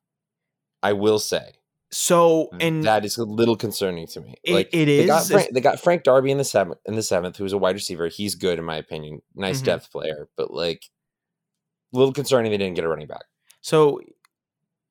[0.84, 1.56] I will say.
[1.92, 4.36] So and that is a little concerning to me.
[4.44, 5.02] It, like, it is.
[5.02, 6.78] They got, Frank, they got Frank Darby in the seventh.
[6.86, 8.10] In the seventh, who's a wide receiver.
[8.10, 9.24] He's good in my opinion.
[9.34, 9.66] Nice mm-hmm.
[9.66, 10.84] depth player, but like,
[11.94, 13.24] a little concerning they didn't get a running back.
[13.62, 14.02] So,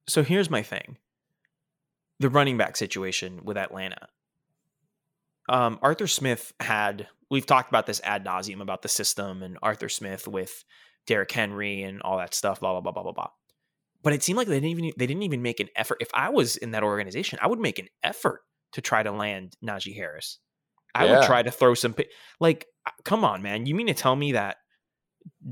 [0.06, 0.96] so here's my thing:
[2.20, 4.08] the running back situation with Atlanta.
[5.48, 9.88] Um, Arthur Smith had we've talked about this ad nauseum about the system and Arthur
[9.88, 10.64] Smith with
[11.06, 13.30] Derrick Henry and all that stuff, blah blah blah blah blah blah.
[14.02, 15.98] But it seemed like they didn't even they didn't even make an effort.
[16.00, 18.40] If I was in that organization, I would make an effort
[18.72, 20.38] to try to land Najee Harris.
[20.94, 21.18] I yeah.
[21.18, 21.94] would try to throw some
[22.40, 22.66] like,
[23.04, 23.66] come on, man.
[23.66, 24.56] You mean to tell me that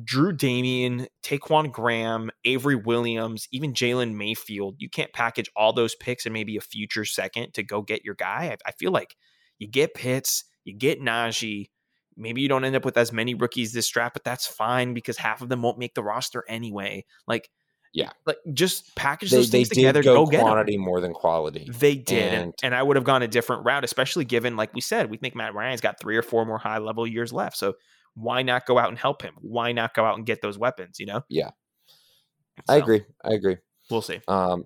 [0.04, 6.26] Drew Damien, Ta'Quon Graham, Avery Williams, even Jalen Mayfield, you can't package all those picks
[6.26, 8.50] and maybe a future second to go get your guy.
[8.52, 9.16] I, I feel like
[9.58, 11.70] you get Pitts, you get Najee.
[12.16, 15.16] Maybe you don't end up with as many rookies this draft, but that's fine because
[15.16, 17.04] half of them won't make the roster anyway.
[17.26, 17.48] Like,
[17.92, 20.02] Yeah, like just package those they, things they together.
[20.02, 21.66] Go, go get quantity more than quality.
[21.70, 24.82] They did, and, and I would have gone a different route, especially given, like we
[24.82, 27.56] said, we think Matt Ryan's got three or four more high level years left.
[27.56, 27.74] So
[28.16, 29.34] why not go out and help him?
[29.40, 30.98] Why not go out and get those weapons?
[30.98, 31.22] You know?
[31.28, 31.50] Yeah,
[32.66, 33.04] so, I agree.
[33.24, 33.56] I agree.
[33.90, 34.20] We'll see.
[34.26, 34.64] Um,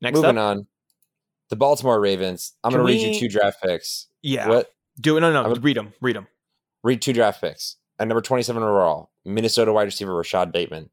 [0.00, 0.66] next moving up, on,
[1.50, 2.54] the Baltimore Ravens.
[2.64, 4.08] I'm going to read you two draft picks.
[4.22, 4.48] Yeah.
[4.48, 4.72] What?
[5.00, 5.20] Do it.
[5.20, 5.42] No, no.
[5.44, 5.92] Gonna, read them.
[6.00, 6.26] Read them.
[6.82, 7.76] Read two draft picks.
[7.98, 10.90] At number 27 overall, Minnesota wide receiver Rashod Bateman.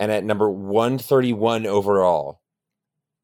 [0.00, 2.40] And at number 131 overall,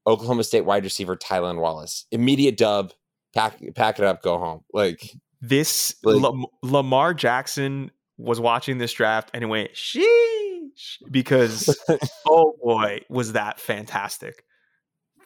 [0.07, 2.07] Oklahoma State wide receiver Tylan Wallace.
[2.11, 2.93] Immediate dub.
[3.35, 4.65] Pack pack it up, go home.
[4.73, 11.79] Like this like, Lamar Jackson was watching this draft and he went, sheesh, because
[12.27, 14.45] oh boy, was that fantastic.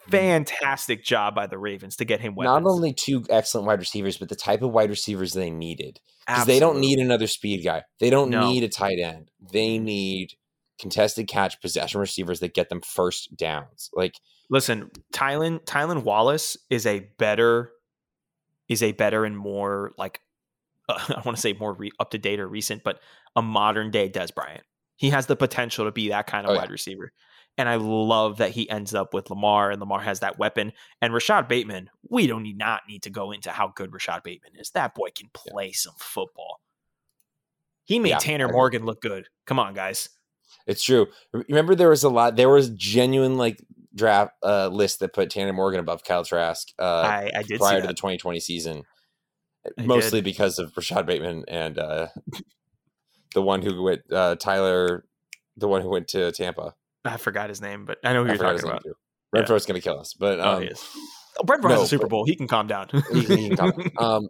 [0.07, 0.11] Mm.
[0.11, 2.63] Fantastic job by the Ravens to get him weapons.
[2.63, 5.99] Not only two excellent wide receivers, but the type of wide receivers they needed.
[6.27, 7.83] Because they don't need another speed guy.
[7.99, 8.49] They don't no.
[8.49, 9.29] need a tight end.
[9.51, 10.33] They need
[10.79, 13.89] contested catch possession receivers that get them first downs.
[13.93, 14.15] Like
[14.49, 17.71] listen, Tylan Tylan Wallace is a better
[18.67, 20.21] is a better and more like
[20.89, 22.99] uh, I want to say more re- up to date or recent, but
[23.35, 24.63] a modern day Dez Bryant.
[24.97, 26.71] He has the potential to be that kind of oh, wide yeah.
[26.71, 27.11] receiver.
[27.57, 30.73] And I love that he ends up with Lamar and Lamar has that weapon.
[31.01, 34.53] And Rashod Bateman, we don't need not need to go into how good Rashod Bateman
[34.59, 34.71] is.
[34.71, 35.73] That boy can play yeah.
[35.73, 36.59] some football.
[37.85, 39.27] He made yeah, Tanner Morgan look good.
[39.45, 40.09] Come on, guys.
[40.67, 41.07] It's true.
[41.31, 42.35] Remember, there was a lot.
[42.35, 43.61] There was genuine like
[43.95, 46.67] draft uh, list that put Tanner Morgan above Kyle Trask.
[46.77, 48.83] Uh, I, I did prior to the 2020 season,
[49.77, 50.25] I mostly did.
[50.25, 52.07] because of Rashod Bateman and uh,
[53.33, 55.05] the one who went uh, Tyler,
[55.57, 56.73] the one who went to Tampa.
[57.03, 58.83] I forgot his name, but I know who you're talking about.
[59.35, 59.73] Renfrow's yeah.
[59.73, 60.99] going to kill us, but oh, um, oh.
[61.37, 62.25] Oh, Renfrow no, has a Super Bowl.
[62.25, 62.87] He can calm down.
[63.11, 63.91] he, he can calm down.
[63.97, 64.27] Um,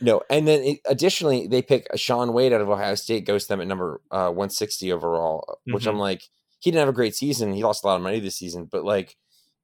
[0.00, 3.44] no, and then it, additionally, they pick a Shaun Wade out of Ohio State, goes
[3.44, 5.74] to them at number uh, 160 overall, mm-hmm.
[5.74, 6.00] which I'm mm-hmm.
[6.00, 6.22] like,
[6.62, 7.52] he didn't have a great season.
[7.52, 9.16] He lost a lot of money this season, but like,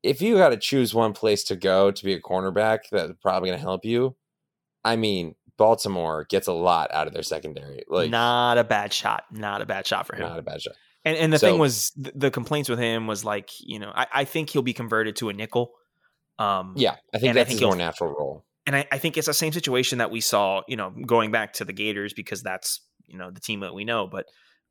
[0.02, 3.50] if you got to choose one place to go to be a cornerback that's probably
[3.50, 4.16] going to help you,
[4.84, 7.82] I mean, Baltimore gets a lot out of their secondary.
[7.88, 9.24] Like, not a bad shot.
[9.30, 10.22] Not a bad shot for him.
[10.22, 10.74] Not a bad shot.
[11.04, 14.06] And and the so, thing was, the complaints with him was like, you know, I,
[14.12, 15.72] I think he'll be converted to a nickel.
[16.38, 19.16] Um, yeah, I think that's I think his more natural role and I, I, think
[19.16, 22.42] it's the same situation that we saw, you know, going back to the Gators because
[22.42, 24.06] that's you know the team that we know.
[24.06, 24.26] But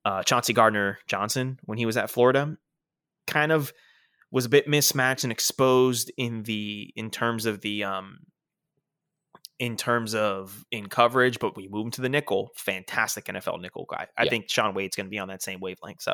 [0.08, 2.58] uh, Chauncey Gardner Johnson, when he was at Florida,
[3.28, 3.74] kind of
[4.32, 8.20] was a bit mismatched and exposed in the in terms of the um
[9.60, 11.40] in terms of in coverage.
[11.40, 14.08] But we move him to the nickel, fantastic NFL nickel guy.
[14.18, 14.30] I yeah.
[14.30, 16.02] think Shaun Wade's going to be on that same wavelength.
[16.02, 16.14] So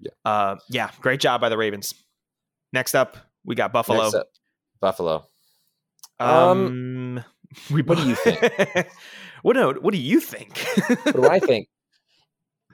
[0.00, 1.94] yeah, uh, yeah, great job by the Ravens.
[2.72, 4.08] Next up, we got Buffalo.
[4.08, 4.26] Up,
[4.80, 5.28] Buffalo.
[6.18, 7.24] Um, um
[7.70, 8.40] we, what do you think?
[9.42, 10.58] what do, what do you think?
[11.04, 11.68] what do I think?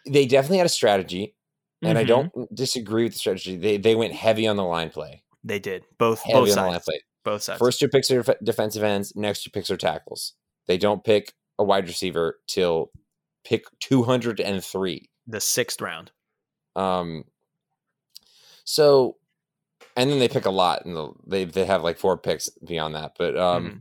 [0.07, 1.35] They definitely had a strategy,
[1.83, 1.99] and mm-hmm.
[1.99, 3.57] I don't disagree with the strategy.
[3.57, 5.23] They they went heavy on the line play.
[5.45, 6.57] They did both heavy both on sides.
[6.57, 7.03] the line play.
[7.25, 7.59] Both sides.
[7.59, 9.15] First two picks are defensive ends.
[9.17, 10.35] Next two picks are tackles.
[10.67, 12.91] They don't pick a wide receiver till
[13.45, 16.13] pick two hundred and three, the sixth round.
[16.77, 17.25] Um.
[18.65, 19.17] So
[19.97, 23.13] and then they pick a lot, and they they have like four picks beyond that.
[23.19, 23.77] But um, mm-hmm.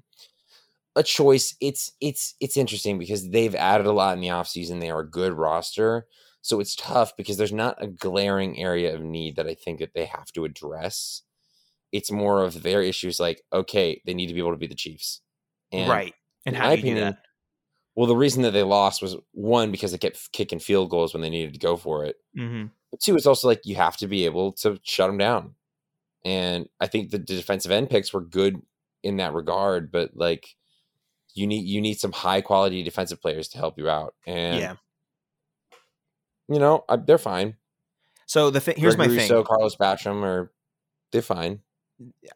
[1.00, 1.56] A choice.
[1.62, 4.82] It's it's it's interesting because they've added a lot in the offseason.
[4.82, 6.06] They are a good roster,
[6.42, 9.94] so it's tough because there's not a glaring area of need that I think that
[9.96, 11.24] they have to address.
[11.94, 14.76] It's more of their issues, like okay, they need to be able to be the
[14.76, 15.22] Chiefs,
[15.72, 16.14] and right?
[16.46, 17.20] And how do you opinion, do that?
[17.96, 21.22] Well, the reason that they lost was one because they kept kicking field goals when
[21.22, 22.18] they needed to go for it.
[22.38, 22.68] Mm-hmm.
[22.92, 25.56] But two, it's also like you have to be able to shut them down.
[26.26, 28.62] And I think the defensive end picks were good
[29.04, 30.56] in that regard, but like
[31.40, 34.14] you need you need some high quality defensive players to help you out.
[34.28, 34.76] And yeah,
[36.48, 37.56] you know I, they're fine.
[38.26, 39.28] So the thing here's my thing.
[39.28, 40.52] So Carlos Basham are
[41.12, 41.62] they're fine.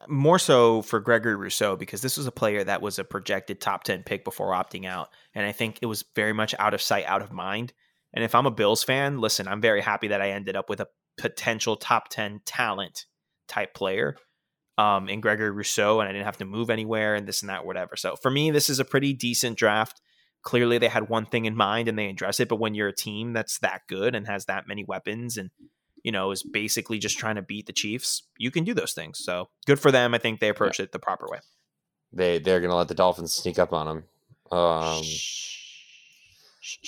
[0.08, 3.84] More so for Gregory Rousseau because this was a player that was a projected top
[3.84, 7.04] ten pick before opting out, and I think it was very much out of sight,
[7.06, 7.72] out of mind.
[8.12, 10.80] And if I'm a Bills fan, listen, I'm very happy that I ended up with
[10.80, 13.06] a potential top ten talent
[13.48, 14.16] type player
[14.78, 17.64] um, in Gregory Rousseau, and I didn't have to move anywhere and this and that,
[17.64, 17.96] whatever.
[17.96, 20.00] So for me, this is a pretty decent draft.
[20.42, 22.48] Clearly, they had one thing in mind and they address it.
[22.48, 25.50] But when you're a team that's that good and has that many weapons and
[26.02, 29.18] you know is basically just trying to beat the Chiefs, you can do those things.
[29.22, 30.12] So good for them.
[30.12, 30.84] I think they approached yeah.
[30.84, 31.38] it the proper way.
[32.12, 34.04] They they're gonna let the Dolphins sneak up on them.
[34.50, 35.02] Um,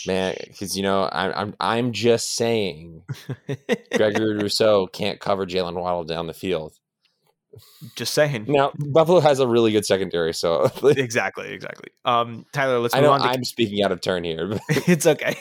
[0.06, 3.02] man, because you know I'm I'm I'm just saying,
[3.94, 6.74] Gregory Rousseau can't cover Jaylen Waddle down the field.
[7.94, 8.46] Just saying.
[8.48, 11.90] Now Buffalo has a really good secondary, so exactly, exactly.
[12.04, 12.94] Um, Tyler, let's.
[12.94, 14.48] I know I'm speaking out of turn here.
[14.48, 14.60] But...
[14.68, 15.36] it's okay.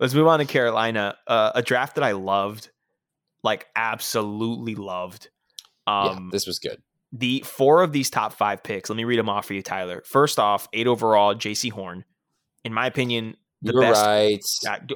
[0.00, 2.70] Let's move on to Carolina, uh, a draft that I loved.
[3.42, 5.28] like absolutely loved.
[5.86, 6.82] Um, yeah, this was good.
[7.12, 8.90] The four of these top five picks.
[8.90, 10.02] Let me read them off for you, Tyler.
[10.06, 12.04] First off, eight overall, Jaycee Horn.
[12.64, 14.04] In my opinion, the you best.
[14.04, 14.40] right.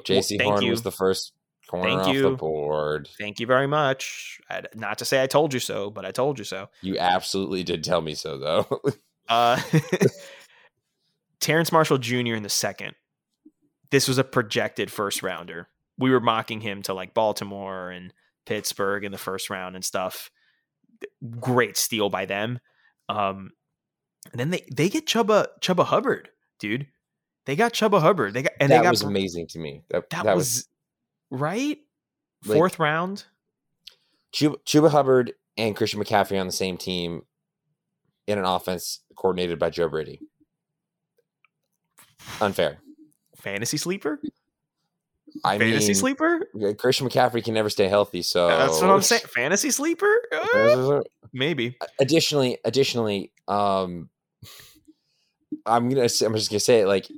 [0.06, 0.70] Jaycee well, Horn you.
[0.70, 1.32] was the first
[1.72, 2.22] corner thank off you.
[2.22, 3.08] the board.
[3.18, 4.40] Thank you very much.
[4.50, 6.68] I'd, not to say I told you so, but I told you so.
[6.82, 8.80] You absolutely did tell me so, though.
[9.28, 9.60] uh,
[11.40, 12.34] Terrace Marshall Jr.
[12.34, 12.94] in the second.
[13.90, 15.68] This was a projected first rounder.
[15.98, 18.12] We were mocking him to like Baltimore and
[18.44, 20.30] Pittsburgh in the first round and stuff.
[21.40, 22.58] Great steal by them.
[23.08, 23.52] Um,
[24.30, 26.86] and then they they get Chuba Chuba Hubbard, dude.
[27.44, 28.34] They got Chuba Hubbard.
[28.34, 29.82] They got and that they got was amazing to me.
[29.90, 30.68] That, that, that was, was,
[31.32, 31.78] right.
[32.44, 33.24] Fourth round.
[34.32, 37.22] Chuba, Chuba Hubbard and Christian McCaffrey on the same team
[38.26, 40.20] in an offense coordinated by Joe Brady.
[42.40, 42.78] Unfair.
[43.36, 44.20] Fantasy sleeper.
[45.44, 46.46] I fantasy mean, sleeper.
[46.78, 49.22] Christian McCaffrey can never stay healthy, so that's what I'm saying.
[49.28, 51.00] Fantasy sleeper, uh,
[51.32, 51.76] maybe.
[51.98, 54.10] Additionally, additionally, um,
[55.64, 56.02] I'm gonna.
[56.02, 56.86] I'm just gonna say it.
[56.86, 57.08] Like,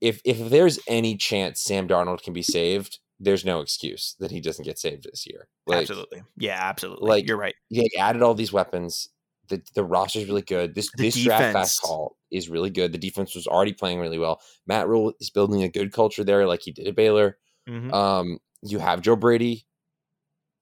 [0.00, 4.40] if if there's any chance Sam Darnold can be saved, there's no excuse that he
[4.40, 5.48] doesn't get saved this year.
[5.66, 7.08] Like, absolutely, yeah, absolutely.
[7.08, 7.54] Like you're right.
[7.70, 9.08] Yeah, added all these weapons.
[9.48, 10.74] The the roster's really good.
[10.74, 11.24] This the this defense.
[11.24, 12.92] draft fast call is really good.
[12.92, 14.40] The defense was already playing really well.
[14.66, 17.38] Matt Rhule is building a good culture there, like he did at Baylor.
[17.68, 17.92] Mm-hmm.
[17.92, 19.66] Um, you have Joe Brady.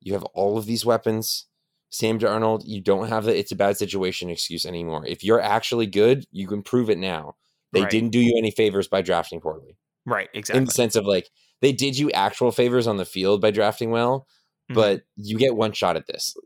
[0.01, 1.47] You have all of these weapons.
[1.91, 5.05] Sam Darnold, you don't have the it's a bad situation excuse anymore.
[5.07, 7.37] If you're actually good, you can prove it now.
[7.73, 7.91] They right.
[7.91, 9.77] didn't do you any favors by drafting poorly.
[10.07, 10.59] Right, exactly.
[10.59, 11.29] In the sense of like
[11.63, 14.27] they did you actual favors on the field by drafting well,
[14.71, 14.75] mm-hmm.
[14.75, 16.37] but you get one shot at this.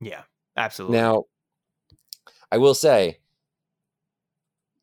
[0.00, 0.22] Yeah,
[0.56, 0.98] absolutely.
[0.98, 1.24] Now,
[2.50, 3.18] I will say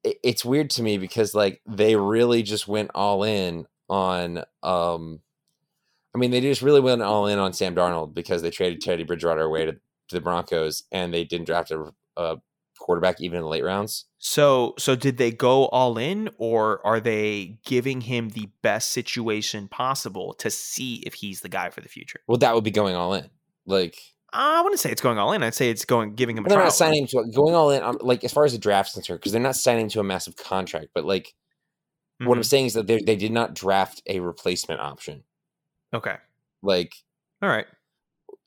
[0.04, 5.20] it's weird to me because like they really just went all in on um
[6.16, 9.04] I mean they just really went all in on Sam Darnold because they traded Teddy
[9.04, 9.80] Bridgewater away to, to
[10.16, 12.38] the Broncos and they didn't draft a, a,
[12.90, 14.06] quarterback even in the late rounds.
[14.18, 19.68] So so did they go all in or are they giving him the best situation
[19.68, 22.22] possible to see if he's the guy for the future?
[22.28, 23.30] Well that would be going all in.
[23.68, 23.96] Like
[24.34, 25.44] I wouldn't say it's going all in.
[25.44, 26.50] I'd say it's going giving him a.
[26.50, 27.84] They're not signing to going all in.
[27.84, 30.36] Um, like as far as the draft's concerned, because they're not signing to a massive
[30.36, 30.88] contract.
[30.96, 32.28] But like, mm-hmm.
[32.28, 32.48] what I'm mm-hmm.
[32.48, 35.24] saying is that they they did not draft a replacement option.
[35.94, 36.16] Okay.
[36.64, 36.94] Like.
[37.42, 37.68] All right.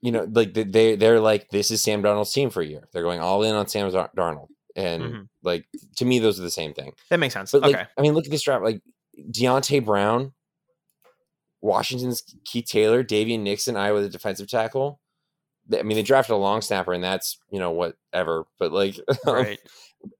[0.02, 2.88] You know, like they they're like this is Sam Darnold's team for a year.
[2.92, 5.22] They're going all in on Sam Darnold, and mm-hmm.
[5.42, 6.92] like to me, those are the same thing.
[7.08, 7.52] That makes sense.
[7.52, 7.86] But okay.
[7.96, 8.64] I mean, look at this draft.
[8.64, 8.82] Like
[9.30, 10.32] Deonte Brown,
[11.60, 15.00] Washington's Keith Taylor, Daviyon Nixon, Iowa the defensive tackle.
[15.72, 18.44] I mean, they drafted a long snapper, and that's you know whatever.
[18.58, 19.60] But like, right.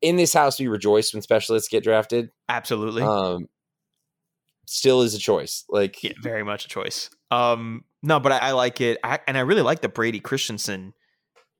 [0.00, 2.30] in this house, we rejoice when specialists get drafted.
[2.48, 3.02] Absolutely.
[3.02, 3.48] Um,
[4.66, 5.64] still is a choice.
[5.68, 7.10] Like, yeah, very much a choice.
[7.34, 10.92] Um, no, but I, I like it, I, and I really like the Brady Christensen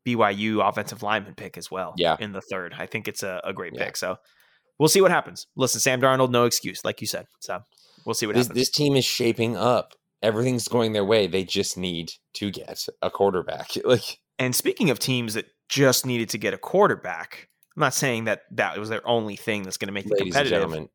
[0.06, 1.94] BYU offensive lineman pick as well.
[1.96, 3.84] Yeah, in the third, I think it's a, a great yeah.
[3.84, 3.96] pick.
[3.96, 4.16] So
[4.78, 5.46] we'll see what happens.
[5.56, 7.26] Listen, Sam Darnold, no excuse, like you said.
[7.40, 7.60] So
[8.04, 8.60] we'll see what this, happens.
[8.60, 11.26] This team is shaping up everything's going their way.
[11.26, 13.72] They just need to get a quarterback.
[13.84, 18.24] Like, and speaking of teams that just needed to get a quarterback, I'm not saying
[18.24, 20.88] that that was their only thing that's going to make them competitive.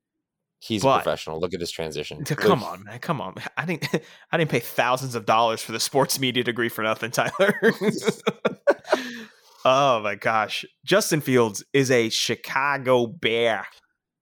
[0.60, 1.40] He's but, a professional.
[1.40, 2.24] Look at his transition.
[2.26, 3.00] Come on, man.
[3.00, 3.36] Come on.
[3.56, 3.88] I didn't.
[4.32, 7.54] I didn't pay thousands of dollars for the sports media degree for nothing, Tyler.
[9.66, 13.68] oh my gosh, Justin Fields is a Chicago Bear.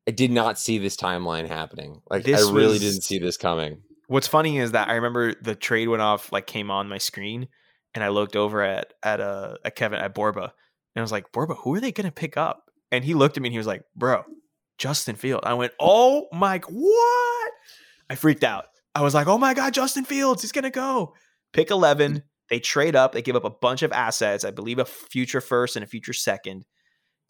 [0.07, 2.01] I did not see this timeline happening.
[2.09, 3.81] Like this I really was, didn't see this coming.
[4.07, 7.47] What's funny is that I remember the trade went off, like came on my screen,
[7.95, 10.51] and I looked over at at uh at Kevin at Borba, and
[10.97, 12.69] I was like, Borba, who are they gonna pick up?
[12.91, 14.25] And he looked at me and he was like, Bro,
[14.77, 15.41] Justin Field.
[15.43, 17.51] I went, Oh my, what?
[18.09, 18.65] I freaked out.
[18.93, 21.13] I was like, Oh my god, Justin Fields, he's gonna go.
[21.53, 22.23] Pick eleven.
[22.49, 23.13] They trade up.
[23.13, 24.45] They give up a bunch of assets.
[24.45, 26.65] I believe a future first and a future second,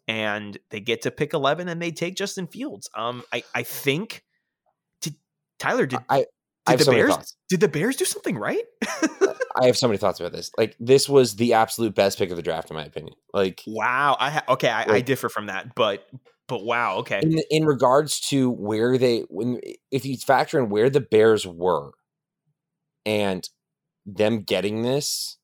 [0.06, 2.90] and they get to pick eleven and they take Justin Fields.
[2.94, 4.22] Um, I I think.
[5.00, 5.14] Did
[5.58, 6.26] Tyler did I
[6.66, 8.64] did the Bears did the Bears do something right?
[9.58, 10.50] I have so many thoughts about this.
[10.58, 13.14] Like this was the absolute best pick of the draft, in my opinion.
[13.32, 16.06] Like wow, I ha- okay, I, like, I, differ from that, but
[16.48, 17.20] but wow, okay.
[17.22, 21.92] In, in regards to where they when if you factor in where the Bears were,
[23.04, 23.48] and
[24.04, 25.38] them getting this,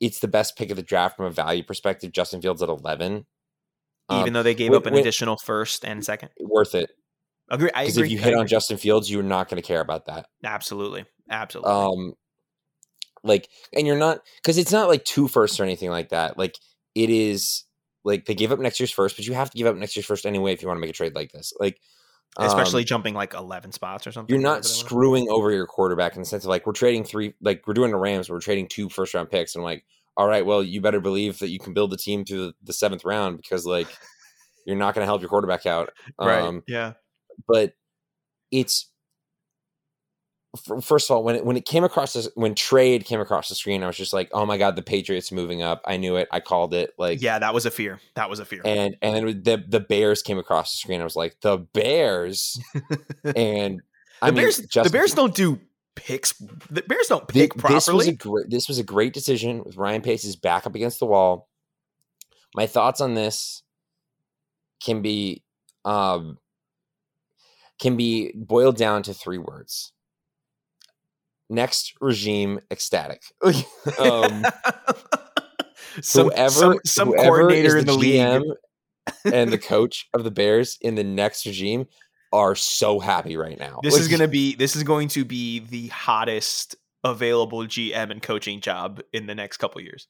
[0.00, 2.12] it's the best pick of the draft from a value perspective.
[2.12, 3.26] Justin Fields at eleven,
[4.10, 6.90] even um, though they gave up an additional first and second, worth it.
[7.48, 7.70] Agree.
[7.72, 10.26] Because if you hit on Justin Fields, you're not going to care about that.
[10.42, 11.04] Absolutely.
[11.30, 11.72] Absolutely.
[11.72, 12.14] Um,
[13.22, 16.36] like, and you're not because it's not like two firsts or anything like that.
[16.36, 16.56] Like,
[16.96, 17.62] it is
[18.06, 20.06] like they gave up next year's first, but you have to give up next year's
[20.06, 21.52] first anyway if you want to make a trade like this.
[21.58, 21.80] Like,
[22.38, 24.32] especially um, jumping like 11 spots or something.
[24.32, 27.66] You're not screwing over your quarterback in the sense of like we're trading three, like
[27.66, 29.84] we're doing the Rams, we're trading two first round picks, and I'm like,
[30.16, 32.72] all right, well, you better believe that you can build the team through the, the
[32.72, 33.88] seventh round because like
[34.66, 35.90] you're not going to help your quarterback out.
[36.18, 36.40] Right.
[36.40, 36.92] Um, yeah.
[37.48, 37.72] But
[38.52, 38.90] it's
[40.56, 43.54] first of all, when it when it came across this, when trade came across the
[43.54, 46.28] screen, I was just like, "Oh my god, the Patriots moving up!" I knew it.
[46.30, 46.94] I called it.
[46.98, 48.00] Like, yeah, that was a fear.
[48.14, 48.62] That was a fear.
[48.64, 51.00] And and then the the Bears came across the screen.
[51.00, 52.60] I was like, "The Bears!"
[53.24, 53.82] and
[54.22, 55.60] I the mean, Bears, Justin, the Bears don't do
[55.94, 56.32] picks.
[56.70, 57.76] The Bears don't pick this, properly.
[57.76, 58.50] This was a great.
[58.50, 61.48] This was a great decision with Ryan Pace's back up against the wall.
[62.54, 63.62] My thoughts on this
[64.82, 65.42] can be
[65.84, 66.38] um
[67.80, 69.92] can be boiled down to three words
[71.48, 73.22] next regime ecstatic.
[73.98, 74.44] um,
[76.00, 78.56] some, whoever, some, some whoever coordinator in the, GM league
[79.24, 81.86] and the coach of the Bears in the next regime
[82.32, 83.80] are so happy right now.
[83.82, 88.10] This like, is going to be this is going to be the hottest available GM
[88.10, 90.08] and coaching job in the next couple years.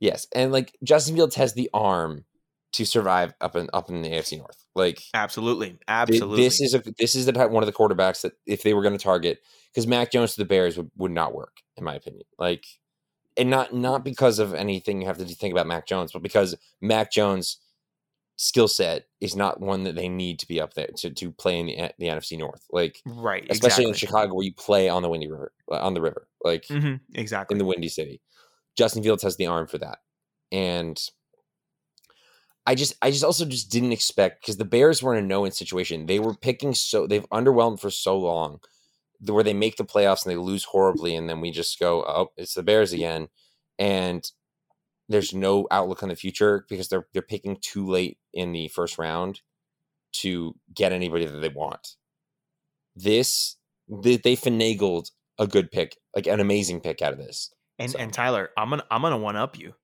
[0.00, 2.24] Yes, and like Justin Fields has the arm
[2.72, 4.64] to survive up in up in the AFC North.
[4.74, 6.42] Like absolutely, absolutely.
[6.42, 8.82] This is a this is the type, one of the quarterbacks that if they were
[8.82, 9.40] going to target
[9.72, 12.24] because Mac Jones to the Bears would, would not work in my opinion.
[12.38, 12.66] Like,
[13.36, 16.54] and not not because of anything you have to think about Mac Jones, but because
[16.80, 17.58] Mac Jones
[18.36, 21.58] skill set is not one that they need to be up there to, to play
[21.58, 22.64] in the, the NFC North.
[22.70, 23.88] Like right, especially exactly.
[23.88, 27.54] in Chicago where you play on the windy river on the river, like mm-hmm, exactly
[27.54, 28.20] in the windy city.
[28.76, 29.98] Justin Fields has the arm for that,
[30.52, 31.00] and
[32.66, 35.52] I just I just also just didn't expect because the Bears were in a no-win
[35.52, 36.06] situation.
[36.06, 38.60] They were picking so they've underwhelmed for so long
[39.24, 42.32] where they make the playoffs and they lose horribly and then we just go, Oh,
[42.36, 43.28] it's the Bears again.
[43.78, 44.28] And
[45.08, 48.98] there's no outlook on the future because they're they're picking too late in the first
[48.98, 49.40] round
[50.12, 51.94] to get anybody that they want.
[52.96, 53.56] This
[53.88, 57.52] they, they finagled a good pick, like an amazing pick out of this.
[57.78, 57.98] And so.
[57.98, 59.74] and Tyler, I'm gonna I'm gonna one up you.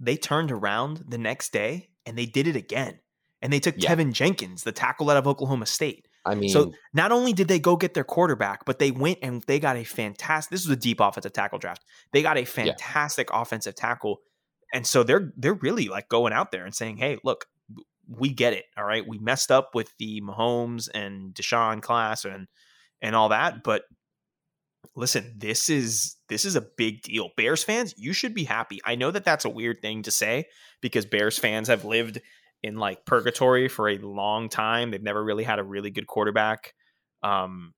[0.00, 2.98] They turned around the next day and they did it again.
[3.42, 3.94] And they took yeah.
[3.94, 6.08] Jenkins, the tackle out of Oklahoma State.
[6.24, 9.42] I mean, so not only did they go get their quarterback, but they went and
[9.46, 10.50] they got a fantastic.
[10.50, 11.84] This was a deep offensive tackle draft.
[12.12, 13.42] They got a fantastic yeah.
[13.42, 14.22] offensive tackle,
[14.74, 17.46] and so they're they're really like going out there and saying, "Hey, look,
[18.08, 18.64] we get it.
[18.76, 22.48] All right, we messed up with the Mahomes and Deshaun class and
[23.02, 23.82] and all that, but
[24.94, 27.30] listen, this is this is a big deal.
[27.36, 28.80] Bears fans, you should be happy.
[28.84, 30.46] I know that that's a weird thing to say
[30.80, 32.20] because Bears fans have lived
[32.62, 34.90] in like purgatory for a long time.
[34.90, 36.74] They've never really had a really good quarterback.
[37.22, 37.74] Um,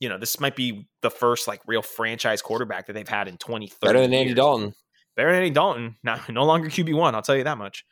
[0.00, 3.36] you know, this might be the first like real franchise quarterback that they've had in
[3.36, 4.36] 20, 30 Better than Andy years.
[4.36, 4.74] Dalton.
[5.16, 5.96] Better than Andy Dalton.
[6.02, 7.84] Now, no longer QB1, I'll tell you that much.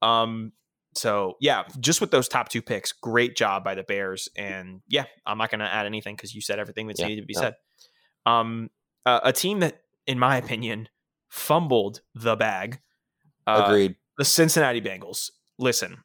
[0.00, 0.52] Um,
[0.94, 4.28] so yeah, just with those top two picks, great job by the Bears.
[4.36, 7.22] And yeah, I'm not going to add anything because you said everything that's yeah, needed
[7.22, 7.40] to be no.
[7.40, 7.54] said.
[8.26, 8.70] Um,
[9.06, 10.88] uh, a team that, in my opinion,
[11.28, 12.80] fumbled the bag.
[13.46, 13.96] Uh, Agreed.
[14.16, 15.30] The Cincinnati Bengals.
[15.58, 15.98] Listen,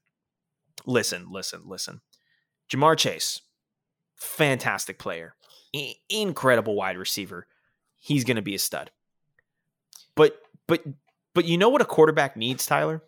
[0.86, 2.02] listen, listen, listen.
[2.72, 3.42] Ja'Marr Chase,
[4.16, 5.36] fantastic player,
[5.76, 7.48] I- incredible wide receiver.
[8.00, 8.92] He's going to be a stud.
[10.16, 10.84] But but
[11.34, 13.02] but you know what a quarterback needs, Tyler?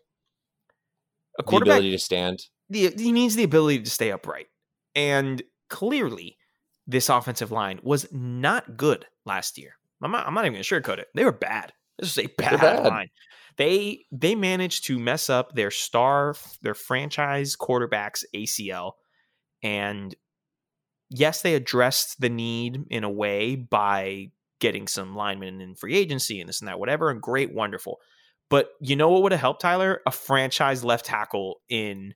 [1.39, 2.45] A quarterback the ability to stand.
[2.69, 4.47] The, he needs the ability to stay upright.
[4.95, 6.37] And clearly,
[6.87, 9.73] this offensive line was not good last year.
[10.01, 11.07] I'm not, I'm not even going to sugarcoat it.
[11.15, 11.73] They were bad.
[11.97, 13.09] This was a bad, bad, line.
[13.57, 18.93] They they managed to mess up their star, their franchise quarterback's ACL,
[19.63, 20.13] and
[21.09, 26.39] yes, they addressed the need in a way by getting some linemen in free agency
[26.39, 27.09] and this and that, whatever.
[27.09, 27.99] And great, wonderful.
[28.49, 30.01] But you know what would have helped Tyler?
[30.05, 32.13] A franchise left tackle in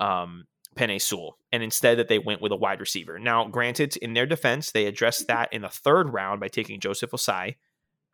[0.00, 0.44] um,
[0.76, 3.18] Penei Sewell, and instead that they went with a wide receiver.
[3.18, 7.10] Now, granted, in their defense, they addressed that in the third round by taking Joseph
[7.10, 7.56] Ossai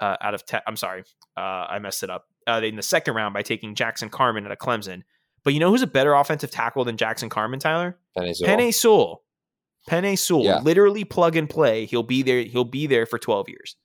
[0.00, 0.44] uh, out of.
[0.46, 1.04] Te- I'm sorry,
[1.36, 2.26] uh, I messed it up.
[2.46, 5.02] Uh, in the second round by taking Jackson Carman out of Clemson.
[5.44, 7.98] But you know who's a better offensive tackle than Jackson Carman, Tyler?
[8.16, 9.22] Penei Sewell.
[9.88, 10.42] Penei Sewell.
[10.42, 10.44] Sewell.
[10.44, 10.60] Yeah.
[10.60, 11.86] Literally plug and play.
[11.86, 12.42] He'll be there.
[12.42, 13.76] He'll be there for 12 years.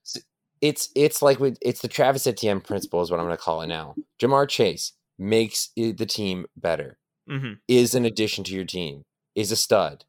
[0.62, 3.68] It's it's like it's the Travis Etienne principle is what I'm going to call it
[3.68, 3.96] now.
[4.20, 6.98] Ja'Marr Chase makes the team better
[7.30, 7.54] mm-hmm.
[7.68, 9.04] is an addition to your team,
[9.36, 10.06] is a stud,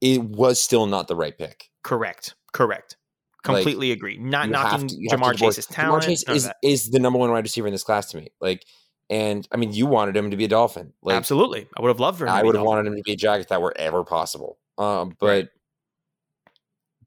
[0.00, 1.70] it was still not the right pick.
[1.82, 2.34] Correct.
[2.52, 2.96] Correct.
[3.42, 4.18] Completely like, agree.
[4.18, 6.04] Not knocking to, Ja'Marr Chase's talent.
[6.04, 8.28] Ja'Marr Chase is, is the number one wide receiver in this class to me.
[8.40, 8.64] Like,
[9.10, 10.92] and I mean, you wanted him to be a Dolphin.
[11.02, 12.32] Like, Absolutely, I would have loved for him.
[12.32, 14.58] I would have wanted him to be a Jack if that were ever possible.
[14.78, 15.48] Um, but, right.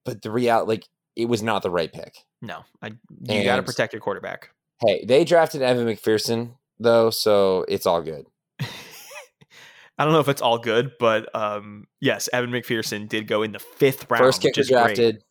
[0.03, 2.17] but the reality, like, it was not the right pick.
[2.45, 2.91] No, I,
[3.21, 4.51] you got to protect your quarterback.
[4.85, 8.25] Hey, they drafted Evan McPherson though, so it's all good.
[8.59, 13.51] I don't know if it's all good, but um, yes, Evan McPherson did go in
[13.51, 14.23] the fifth round.
[14.23, 15.23] First kicker drafted great.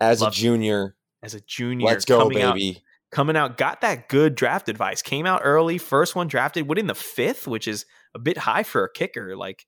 [0.00, 0.96] as Love a junior.
[1.22, 2.76] As a junior, let's go, baby.
[2.76, 2.82] Out,
[3.12, 5.02] coming out, got that good draft advice.
[5.02, 8.64] Came out early, first one drafted, went in the fifth, which is a bit high
[8.64, 9.36] for a kicker.
[9.36, 9.66] Like,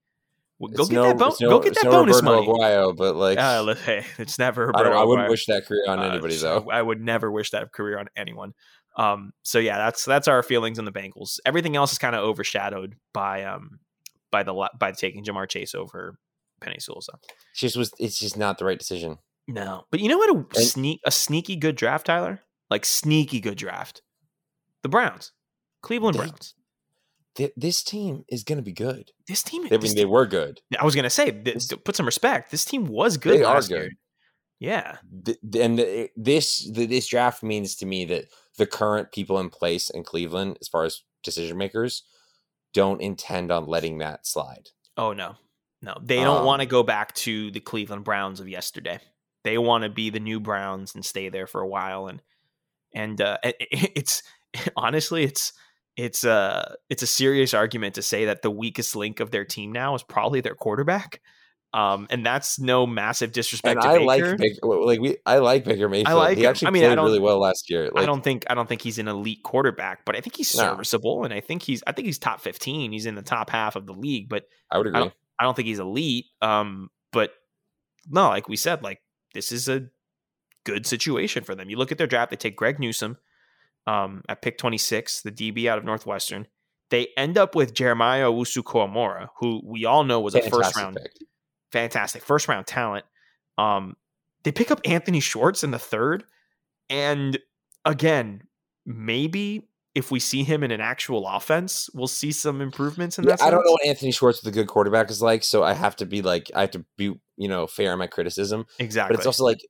[0.60, 2.60] go get, no, that, bo- no, go get that bonus Roberto money.
[2.60, 4.66] Aguayo, but like, uh, hey, it's never.
[4.66, 6.66] Roberto I, I wouldn't wish that career on uh, anybody, though.
[6.70, 8.52] I would never wish that career on anyone.
[8.96, 11.38] Um, so yeah, that's that's our feelings on the Bengals.
[11.44, 13.80] Everything else is kind of overshadowed by um
[14.30, 16.16] by the by taking Ja'Marr Chase over
[16.62, 17.00] Penei Sewell.
[17.00, 17.12] So
[17.52, 19.18] it's just was it's just not the right decision.
[19.46, 20.30] No, but you know what?
[20.30, 22.40] A and, sneak a sneaky good draft, Tyler.
[22.70, 24.02] Like sneaky good draft.
[24.82, 25.32] The Browns,
[25.82, 26.54] Cleveland they, Browns.
[27.36, 29.10] Th- this team is going to be good.
[29.26, 29.66] This team.
[29.70, 30.60] I mean, they were good.
[30.78, 32.50] I was going to say, this, put some respect.
[32.50, 33.40] This team was good.
[33.40, 33.70] They are good.
[33.70, 33.90] Year.
[34.60, 34.96] Yeah.
[35.10, 38.26] The, and the, this the, this draft means to me that
[38.56, 42.04] the current people in place in Cleveland, as far as decision makers,
[42.72, 44.68] don't intend on letting that slide.
[44.96, 45.34] Oh no,
[45.82, 49.00] no, they don't um, want to go back to the Cleveland Browns of yesterday.
[49.42, 52.06] They want to be the new Browns and stay there for a while.
[52.06, 52.22] And
[52.94, 53.56] and uh, it,
[53.96, 54.22] it's
[54.76, 55.52] honestly, it's
[55.96, 59.72] it's a it's a serious argument to say that the weakest link of their team
[59.72, 61.20] now is probably their quarterback.
[61.72, 63.82] Um, and that's no massive disrespect.
[63.82, 64.04] And I Baker.
[64.04, 66.06] like Baker, like we, I like Baker Mayfield.
[66.06, 67.90] I like he actually I mean, played really well last year.
[67.92, 70.48] Like, I don't think I don't think he's an elite quarterback, but I think he's
[70.48, 71.24] serviceable, no.
[71.24, 72.92] and I think he's I think he's top fifteen.
[72.92, 74.98] He's in the top half of the league, but I would agree.
[74.98, 76.26] I don't, I don't think he's elite.
[76.40, 77.32] Um, but
[78.08, 79.88] no, like we said, like this is a
[80.62, 81.70] good situation for them.
[81.70, 83.16] You look at their draft; they take Greg Newsome
[83.86, 86.46] um, at pick twenty six, the DB out of Northwestern.
[86.90, 90.96] They end up with Jeremiah Owusu-Koramoah, who we all know was Fantastic a first round.
[91.02, 91.12] Pick
[91.72, 93.04] fantastic first round talent.
[93.58, 93.96] Um,
[94.44, 96.24] they pick up Anthony Schwartz in the third,
[96.88, 97.38] and
[97.84, 98.42] again,
[98.86, 103.38] maybe if we see him in an actual offense, we'll see some improvements in that.
[103.40, 105.72] Yeah, I don't know what Anthony Schwartz with a good quarterback is like, so I
[105.72, 108.66] have to be like, I have to be, you know, fair in my criticism.
[108.78, 109.14] Exactly.
[109.14, 109.60] But it's also like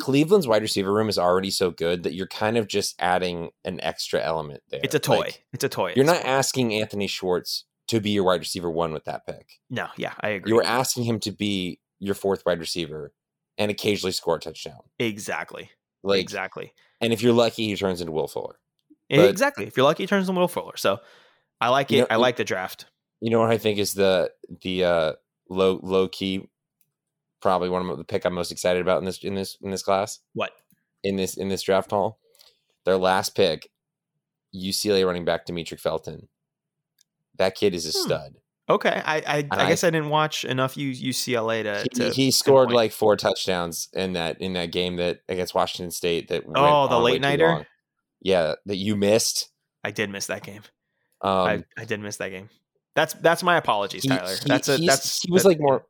[0.00, 3.80] Cleveland's wide receiver room is already so good that you're kind of just adding an
[3.82, 4.80] extra element there.
[4.82, 5.18] It's a toy.
[5.18, 5.92] Like, it's a toy.
[5.94, 9.58] You're not asking Anthony Schwartz to be your wide receiver one with that pick.
[9.68, 10.50] No, yeah, I agree.
[10.50, 13.12] You were asking him to be your fourth wide receiver
[13.58, 14.80] and occasionally score a touchdown.
[14.98, 15.70] Exactly.
[16.02, 16.72] Like exactly.
[17.00, 18.58] And if you're lucky, he turns into Will Fuller.
[19.10, 19.66] But, exactly.
[19.66, 20.76] If you're lucky, he turns into Will Fuller.
[20.76, 21.00] So
[21.60, 21.96] I like it.
[21.96, 22.86] You know, I like the draft.
[23.20, 24.30] You know what I think is the
[24.62, 25.12] the uh,
[25.48, 26.48] low low key,
[27.40, 29.82] probably one of the pick I'm most excited about in this in this in this
[29.82, 30.20] class.
[30.34, 30.52] What
[31.02, 32.18] in this in this draft hall?
[32.84, 33.68] Their last pick,
[34.54, 36.28] UCLA running back Demetric Felton
[37.40, 38.04] that kid is a hmm.
[38.04, 38.34] stud.
[38.68, 41.82] Okay, I I, I guess I, didn't watch enough UCLA to.
[41.82, 45.90] He, to he scored like four touchdowns in that in that game that against Washington
[45.90, 46.28] State.
[46.28, 47.66] That oh, the late nighter.
[48.20, 49.48] Yeah, that you missed.
[49.82, 50.62] I did miss that game.
[51.20, 52.48] Um, I, I did miss that game.
[52.94, 54.36] That's that's my apologies, Tyler.
[54.36, 55.84] He, that's a that's he was like more.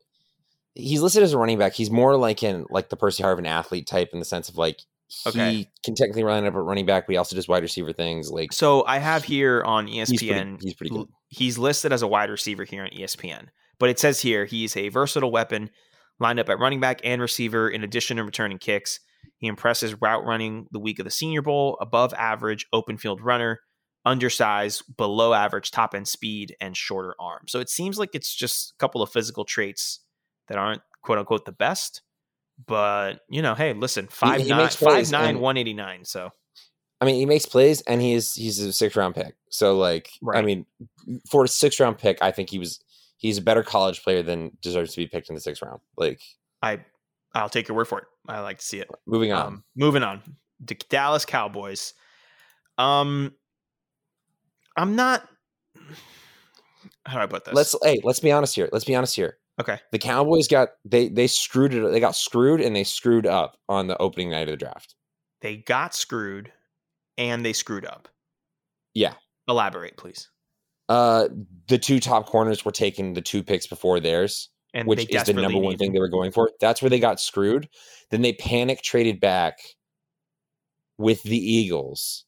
[0.75, 1.73] He's listed as a running back.
[1.73, 4.81] He's more like in like the Percy Harvin athlete type in the sense of like
[5.27, 5.53] okay.
[5.53, 8.31] he can technically run up at running back, but he also does wide receiver things.
[8.31, 10.09] Like so, I have here on ESPN.
[10.09, 11.09] He's pretty, he's pretty good.
[11.29, 13.47] He's listed as a wide receiver here on ESPN,
[13.79, 15.71] but it says here he's a versatile weapon,
[16.19, 17.69] lined up at running back and receiver.
[17.69, 19.01] In addition to returning kicks,
[19.39, 23.61] he impresses route running the week of the Senior Bowl, above average open field runner,
[24.05, 27.45] undersized, below average top end speed, and shorter arm.
[27.49, 30.01] So it seems like it's just a couple of physical traits
[30.51, 32.03] that aren't quote unquote the best
[32.67, 36.05] but you know, hey, listen, five he, he nine, five nine, one eighty nine.
[36.05, 36.31] So
[37.01, 39.35] I mean, he makes plays, and he's he's a six round pick.
[39.51, 40.39] So like, right.
[40.39, 40.67] I mean,
[41.31, 42.81] for a six round pick, I think he was
[43.17, 45.81] he's a better college player than deserves to be picked in the sixth round.
[45.97, 46.21] Like,
[46.63, 46.81] I
[47.35, 48.05] I'll take your word for it.
[48.29, 48.89] I like to see it.
[49.07, 49.47] Moving on.
[49.47, 50.23] Um, moving on.
[50.61, 51.95] The Dallas Cowboys.
[52.77, 53.35] Um,
[54.77, 55.27] I'm not.
[57.07, 57.55] How do I put this?
[57.55, 58.69] Let's hey, let's be honest here.
[58.73, 59.39] Let's be honest here.
[59.61, 59.79] Okay.
[59.93, 61.87] The Cowboys got they they screwed it.
[61.93, 64.95] They got screwed and they screwed up on the opening night of the draft.
[65.43, 66.51] They got screwed
[67.19, 68.09] and they screwed up.
[68.95, 69.13] Yeah.
[69.49, 70.31] Elaborate, please.
[70.89, 71.29] Uh,
[71.69, 75.35] the two top corners were taking the two picks before theirs, and which is the
[75.35, 76.51] number one thing they were going for.
[76.59, 77.69] That's where they got screwed.
[78.11, 79.59] Then they panic traded back
[80.97, 82.25] with the Eagles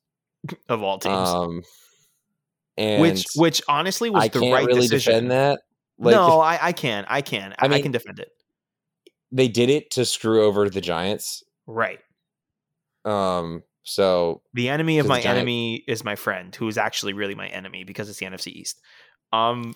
[0.68, 1.28] of all teams.
[1.30, 1.62] Um,
[2.76, 5.14] and which which honestly was I the right really decision.
[5.14, 5.60] defend that
[6.02, 7.04] like, no, I, I can.
[7.08, 7.52] I can.
[7.58, 8.28] I, I, mean, I can defend it.
[9.30, 11.42] They did it to screw over the Giants.
[11.66, 12.00] Right.
[13.04, 15.38] Um, so the enemy of my Giant...
[15.38, 18.80] enemy is my friend, who is actually really my enemy because it's the NFC East.
[19.32, 19.72] Um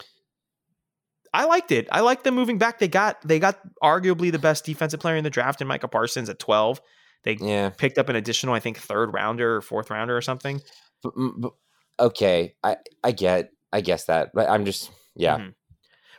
[1.33, 1.87] I liked it.
[1.93, 2.79] I liked them moving back.
[2.79, 6.29] They got they got arguably the best defensive player in the draft in Micah Parsons
[6.29, 6.81] at 12.
[7.25, 7.71] They yeah.
[7.71, 10.63] picked up an additional, I think, third rounder or fourth rounder or something.
[11.03, 11.53] But, but,
[11.99, 15.39] okay, I I get I guess that, but I'm just yeah.
[15.39, 15.49] Mm-hmm.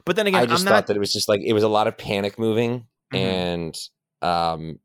[0.08, 1.64] But then again, I just I'm thought not, that it was just like it was
[1.64, 3.18] a lot of panic moving, Mhm.
[3.18, 3.78] and
[4.22, 4.80] um,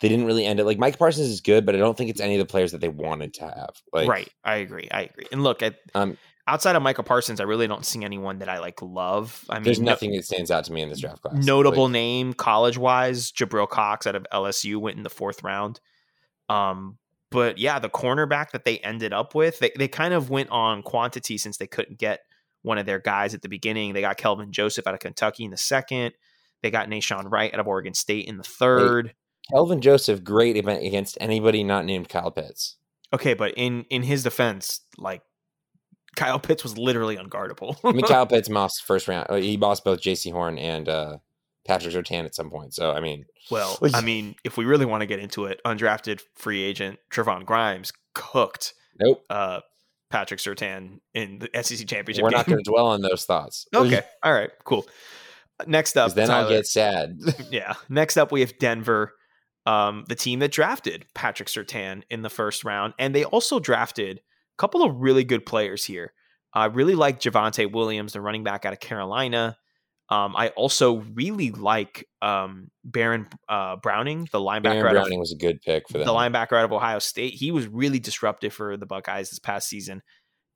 [0.00, 0.64] they didn't really end it.
[0.64, 2.80] Like Mike Parsons is good, but I don't think it's any of the players that
[2.80, 3.70] they wanted to have.
[3.92, 4.28] Like, right.
[4.42, 4.88] I agree.
[4.90, 5.26] I agree.
[5.30, 6.18] And look, at, Um,
[6.48, 9.44] outside of Michael Parsons, I really don't see anyone that I like love.
[9.48, 11.34] I mean, there's no- nothing that stands out to me in this draft class.
[11.46, 15.78] notable Like, name college wise, Jabril Cox out of LSU went in the fourth round.
[16.48, 16.98] Um,
[17.30, 20.82] but yeah, the cornerback that they ended up with, they, they kind of went on
[20.82, 22.22] quantity since they couldn't get
[22.62, 23.92] one of their guys at the beginning.
[23.92, 26.12] They got Kelvin Joseph out of Kentucky in the second.
[26.62, 29.14] They got Nahshon Wright out of Oregon State in the third.
[29.50, 32.76] Kelvin Joseph, great event against anybody not named Kyle Pitts.
[33.12, 35.22] Okay, but in in his defense, like
[36.16, 37.76] Kyle Pitts was literally unguardable.
[37.84, 39.26] I mean, Kyle Pitts lost first round.
[39.28, 41.18] uh, He lost both Jaycee Horn and uh,
[41.66, 42.74] Patrick Surtain at some point.
[42.74, 45.60] So I mean, Well, Well, I mean, if we really want to get into it,
[45.66, 49.24] undrafted free agent Trevon Grimes cooked nope.
[49.28, 49.60] uh,
[50.12, 52.36] Patrick Surtain in the SEC championship We're game.
[52.36, 53.66] not going to dwell on those thoughts.
[53.74, 54.86] okay, all right, cool.
[55.66, 57.18] Next up, then I'll get sad.
[57.50, 57.74] yeah.
[57.88, 59.14] Next up, we have Denver,
[59.64, 64.18] um, the team that drafted Patrick Surtain in the first round, and they also drafted
[64.18, 64.22] a
[64.58, 66.12] couple of really good players here.
[66.52, 69.56] I really like Javonte Williams, the running back out of Carolina.
[70.12, 75.18] Um, I also really like um, Baron uh, Browning, the linebacker Baron out of Browning
[75.18, 76.06] was a good pick for them.
[76.06, 77.32] the linebacker out of Ohio State.
[77.32, 80.02] He was really disruptive for the Buckeyes this past season.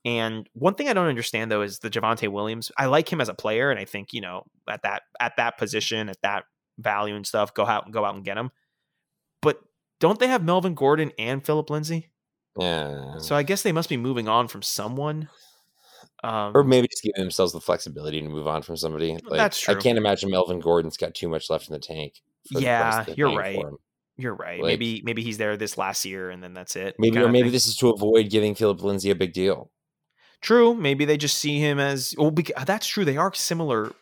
[0.04, 2.70] And one thing I don't understand though is the Javonte Williams.
[2.76, 5.57] I like him as a player, and I think you know at that at that
[5.57, 6.44] position, at that
[6.78, 8.50] value and stuff, go out and go out and get him.
[9.40, 9.59] But
[10.00, 12.11] don't they have Melvin Gordon and Phillip Lindsay?
[12.59, 13.18] yeah.
[13.18, 15.30] So I guess they must be moving on from someone.
[16.25, 19.12] Um, or maybe just giving themselves the flexibility to move on from somebody.
[19.12, 22.14] Like, That's I can't imagine Melvin Gordon's got too much left in the tank.
[22.49, 23.62] for the Yeah, price they're you're right.
[24.17, 24.62] you're right.
[24.62, 26.97] maybe maybe he's there this last year, and then that's it.
[26.99, 27.53] Maybe, or maybe thing.
[27.53, 29.71] this is to avoid giving Phillip Lindsay a big deal.
[30.41, 30.75] true.
[30.75, 32.14] Maybe they just see him as.
[32.17, 33.05] Well, bec- that's true.
[33.05, 33.93] They are similar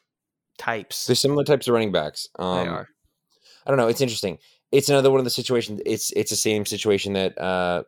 [0.56, 1.06] types.
[1.06, 2.28] They're similar types of running backs.
[2.38, 2.88] Um, they are.
[3.66, 3.88] I don't know.
[3.88, 4.38] It's interesting.
[4.70, 5.80] It's another one of the situations.
[5.84, 7.82] It's it's the same situation that uh,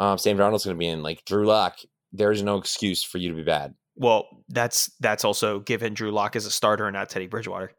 [0.00, 1.02] um, Sam Darnold's going to be in.
[1.04, 1.76] Like Drew Lock,
[2.12, 3.74] there is no excuse for you to be bad.
[3.96, 7.72] Well, that's that's also given Drew Lock as a starter and not Teddy Bridgewater.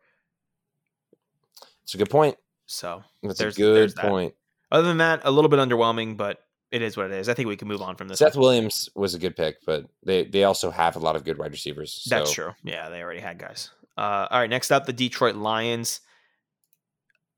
[1.84, 2.38] It's a good point.
[2.68, 4.06] So That's There's- a good there's that.
[4.06, 4.36] point.
[4.72, 6.38] other than that, a little bit underwhelming, but
[6.72, 7.28] it is what it is.
[7.30, 8.20] I think we can move on from this.
[8.20, 8.42] Seth one.
[8.44, 11.52] Williams was a good pick, but they they also have a lot of good wide
[11.52, 11.94] receivers.
[12.04, 12.16] So.
[12.16, 12.52] That's true.
[12.64, 13.72] Yeah, they already had guys.
[13.98, 16.02] Uh, all right, next up, the Detroit Lions.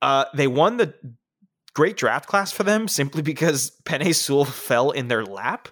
[0.02, 0.94] Uh, they won the
[1.74, 5.70] great draft class for them simply because Penei Sewell fell in their lap.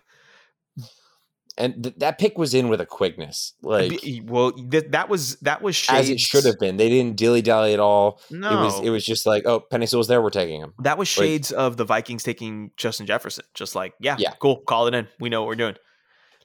[1.59, 5.61] And th- that pick was in with a quickness, like well, th- that was that
[5.61, 6.77] was as it should have been.
[6.77, 8.21] They didn't dilly dally at all.
[8.31, 10.73] No, It was it was just like, oh, Penei Sewell's there, we're taking him.
[10.79, 13.43] That was Like- shades of the Vikings taking Justin Jefferson.
[13.53, 14.31] Just like, yeah, Yeah.
[14.39, 15.07] cool, call it in.
[15.19, 15.75] We know what we're doing.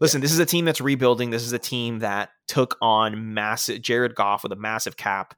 [0.01, 1.31] Listen, this is a team that's rebuilding.
[1.31, 5.35] This is a team that took on massive Jared Goff with a massive cap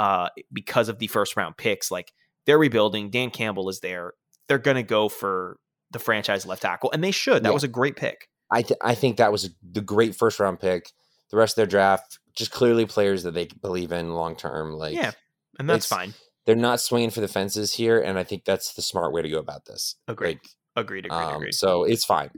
[0.00, 1.92] uh, because of the first round picks.
[1.92, 2.12] Like
[2.46, 3.10] they're rebuilding.
[3.10, 4.14] Dan Campbell is there.
[4.48, 5.58] They're gonna go for
[5.92, 7.44] the franchise left tackle, and they should.
[7.44, 7.54] That Yeah.
[7.54, 8.26] was a great pick.
[8.52, 10.90] I th- I think that was the great first round pick.
[11.30, 14.74] The rest of their draft, just clearly players that they believe in long term.
[14.74, 15.12] Like yeah,
[15.58, 16.14] and that's fine.
[16.44, 19.28] they're not swinging for the fences here, and I think that's the smart way to
[19.30, 19.96] go about this.
[20.06, 20.38] Agreed.
[20.42, 21.06] Like, Agreed.
[21.06, 21.16] Agreed.
[21.16, 21.54] um, agreed.
[21.54, 22.30] so it's fine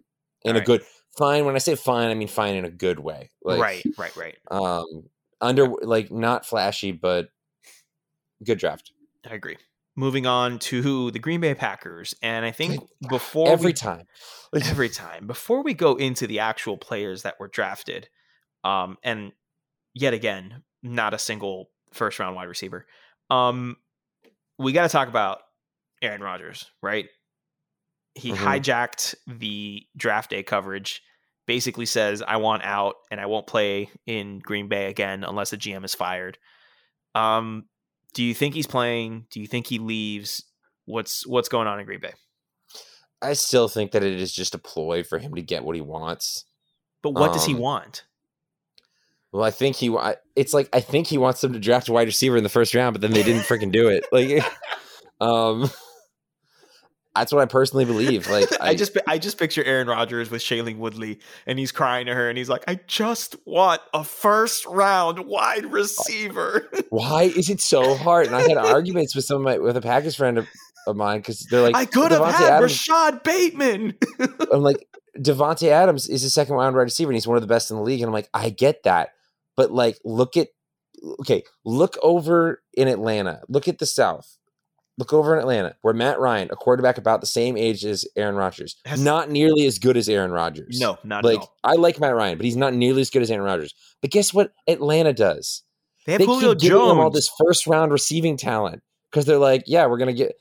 [0.45, 0.67] in All a right.
[0.67, 0.83] good
[1.19, 1.45] fine.
[1.45, 3.31] When I say fine, I mean fine in a good way.
[3.43, 3.85] Like, right.
[3.99, 4.17] Right.
[4.17, 4.37] Right.
[4.51, 5.05] Um,
[5.41, 7.29] under like not flashy, but
[8.45, 8.93] good draft
[9.29, 9.57] I agree.
[9.97, 14.07] Moving on to the Green Bay Packers, and I think before every we, time.
[14.53, 18.09] every time before we go into the actual players that were drafted
[18.65, 19.33] um and
[19.95, 22.87] yet again not a single first round wide receiver
[23.31, 23.77] um
[24.59, 25.41] we got to talk about
[26.03, 27.07] Aaron Rodgers right
[28.15, 28.37] he Mhm.
[28.37, 31.03] hijacked the draft day coverage
[31.47, 35.57] basically says I want out and I won't play in Green Bay again unless the
[35.59, 36.39] GM is fired
[37.15, 37.67] um
[38.15, 40.45] do you think he's playing do you think he leaves
[40.87, 42.13] what's what's going on in Green Bay
[43.25, 45.81] I still think that it is just a ploy for him to get what he
[45.81, 46.45] wants.
[47.03, 48.05] but what does he Um, want
[49.33, 49.97] Well, I think he.
[50.37, 52.75] It's like I think he wants them to draft a wide receiver in the first
[52.75, 54.05] round, but then they didn't freaking do it.
[54.13, 54.45] Like,
[55.21, 55.71] um,
[57.15, 58.29] that's what I personally believe.
[58.35, 62.15] Like, I, just I just picture Aaron Rodgers with Shailene Woodley, and he's crying to
[62.15, 67.61] her, and he's like, "I just want a first round wide receiver." why is it
[67.61, 68.27] so hard?
[68.27, 70.49] And I had arguments with some of my with a Packers friend of,
[70.89, 72.73] of mine because they're like, I could have had Adams.
[72.73, 73.95] Rashad Bateman.
[74.53, 74.89] I'm like,
[75.19, 77.77] Davante Adams is a second round wide receiver, and he's one of the best in
[77.77, 78.01] the league.
[78.01, 79.11] And I'm like, I get that,
[79.57, 80.49] but like, look at,
[81.21, 83.43] okay, look over in Atlanta.
[83.49, 84.39] Look at the South.
[84.97, 88.37] Look over in Atlanta, where Matt Ryan, a quarterback about the same age as Aaron
[88.37, 90.79] Rodgers, Has- not nearly as good as Aaron Rodgers.
[90.79, 91.57] no, not like at all.
[91.65, 93.75] I like Matt Ryan, but he's not nearly as good as Aaron Rodgers.
[94.01, 94.53] But guess what?
[94.69, 95.63] Atlanta does.
[96.07, 96.91] They have they Julio keep Jones.
[96.91, 100.35] Them all this first round receiving talent because they're like, yeah, we're gonna get.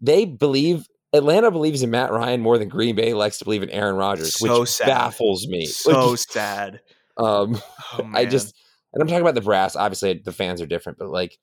[0.00, 3.70] They believe Atlanta believes in Matt Ryan more than Green Bay likes to believe in
[3.70, 4.86] Aaron Rodgers, so which sad.
[4.86, 5.66] baffles me.
[5.66, 6.80] So sad.
[7.16, 7.60] Um,
[7.94, 8.54] oh, I just
[8.92, 9.74] and I'm talking about the brass.
[9.74, 11.38] Obviously, the fans are different, but like,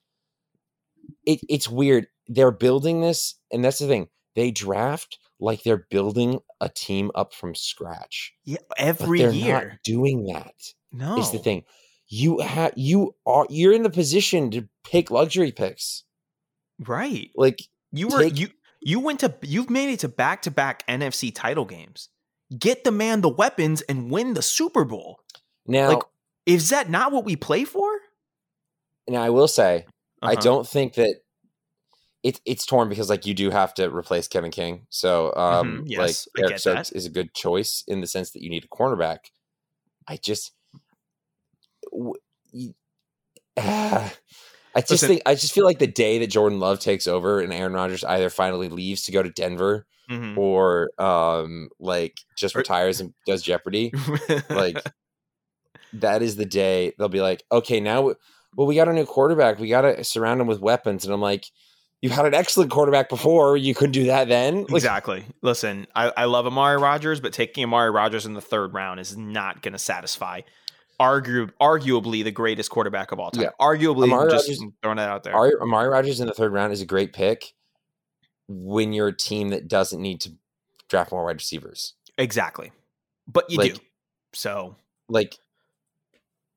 [1.26, 2.06] it, it's weird.
[2.26, 4.08] They're building this, and that's the thing.
[4.34, 8.34] They draft like they're building a team up from scratch.
[8.44, 10.54] Yeah, every they're year not doing that.
[10.92, 11.64] No, is the thing.
[12.06, 16.04] You have you are you're in the position to pick luxury picks,
[16.78, 17.30] right?
[17.34, 17.62] Like
[17.92, 18.48] you were take, you
[18.80, 22.08] you went to you've made it to back to back NFC title games.
[22.56, 25.20] Get the man the weapons and win the Super Bowl.
[25.66, 26.02] Now, like,
[26.46, 27.90] is that not what we play for?
[29.08, 29.86] Now, I will say,
[30.22, 30.32] uh-huh.
[30.32, 31.16] I don't think that
[32.24, 34.86] it's it's torn because like you do have to replace Kevin King.
[34.88, 35.86] So um mm-hmm.
[35.86, 38.68] yes, like Eric Stokes is a good choice in the sense that you need a
[38.68, 39.18] cornerback.
[40.08, 40.52] I just
[43.56, 47.40] I just Listen, think I just feel like the day that Jordan Love takes over
[47.40, 50.38] and Aaron Rodgers either finally leaves to go to Denver mm-hmm.
[50.38, 53.92] or um like just retires and does Jeopardy,
[54.48, 54.82] like
[55.92, 58.14] that is the day they'll be like, okay, now
[58.56, 61.20] well we got a new quarterback, we got to surround him with weapons, and I'm
[61.20, 61.44] like
[62.04, 63.56] you had an excellent quarterback before.
[63.56, 64.64] You couldn't do that then.
[64.64, 65.24] Like, exactly.
[65.40, 69.16] Listen, I, I love Amari Rodgers, but taking Amari Rodgers in the third round is
[69.16, 70.42] not going to satisfy
[71.00, 73.44] argue, arguably the greatest quarterback of all time.
[73.44, 73.50] Yeah.
[73.58, 75.34] Arguably, Amari just Rodgers, throwing that out there.
[75.34, 77.54] Amari Rodgers in the third round is a great pick
[78.48, 80.32] when you're a team that doesn't need to
[80.90, 81.94] draft more wide receivers.
[82.18, 82.70] Exactly.
[83.26, 83.80] But you like, do.
[84.34, 84.76] So,
[85.08, 85.38] like,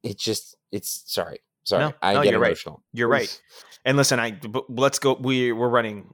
[0.04, 1.40] it just, it's sorry.
[1.68, 2.76] Sorry, no, I no, get you're emotional.
[2.76, 2.84] Right.
[2.94, 3.42] You're right.
[3.84, 4.40] And listen, I
[4.70, 5.18] let's go.
[5.20, 6.14] We we're running,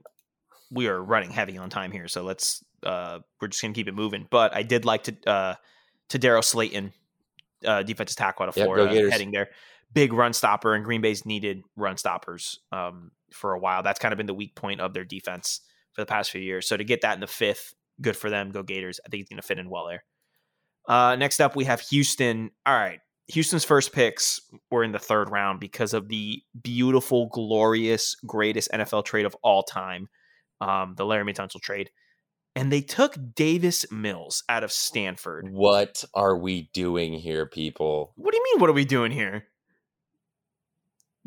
[0.70, 2.64] we are running heavy on time here, so let's.
[2.82, 4.26] uh We're just gonna keep it moving.
[4.28, 5.54] But I did like to uh
[6.08, 6.92] to Daryl Slaton,
[7.64, 9.50] uh defensive tackle out of Florida, yep, heading there.
[9.92, 13.84] Big run stopper, and Green Bay's needed run stoppers um for a while.
[13.84, 15.60] That's kind of been the weak point of their defense
[15.92, 16.66] for the past few years.
[16.66, 18.50] So to get that in the fifth, good for them.
[18.50, 18.98] Go Gators.
[19.06, 20.04] I think he's gonna fit in well there.
[20.86, 22.50] Uh, next up, we have Houston.
[22.66, 28.14] All right, Houston's first picks were in the third round because of the beautiful, glorious,
[28.26, 30.08] greatest NFL trade of all time,
[30.60, 31.90] um, the Laremy Tunsil trade.
[32.54, 35.48] And they took Davis Mills out of Stanford.
[35.50, 38.12] What are we doing here, people?
[38.16, 38.60] What do you mean?
[38.60, 39.46] What are we doing here?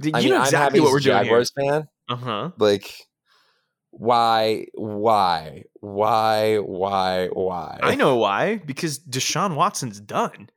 [0.02, 1.72] You I mean, know exactly what we're doing Jaguars here.
[1.72, 1.88] fan.
[2.08, 2.52] Uh huh.
[2.58, 2.94] Like,
[3.90, 7.80] why, why, why, why, why?
[7.82, 8.58] I know why.
[8.58, 10.50] Because Deshaun Watson's done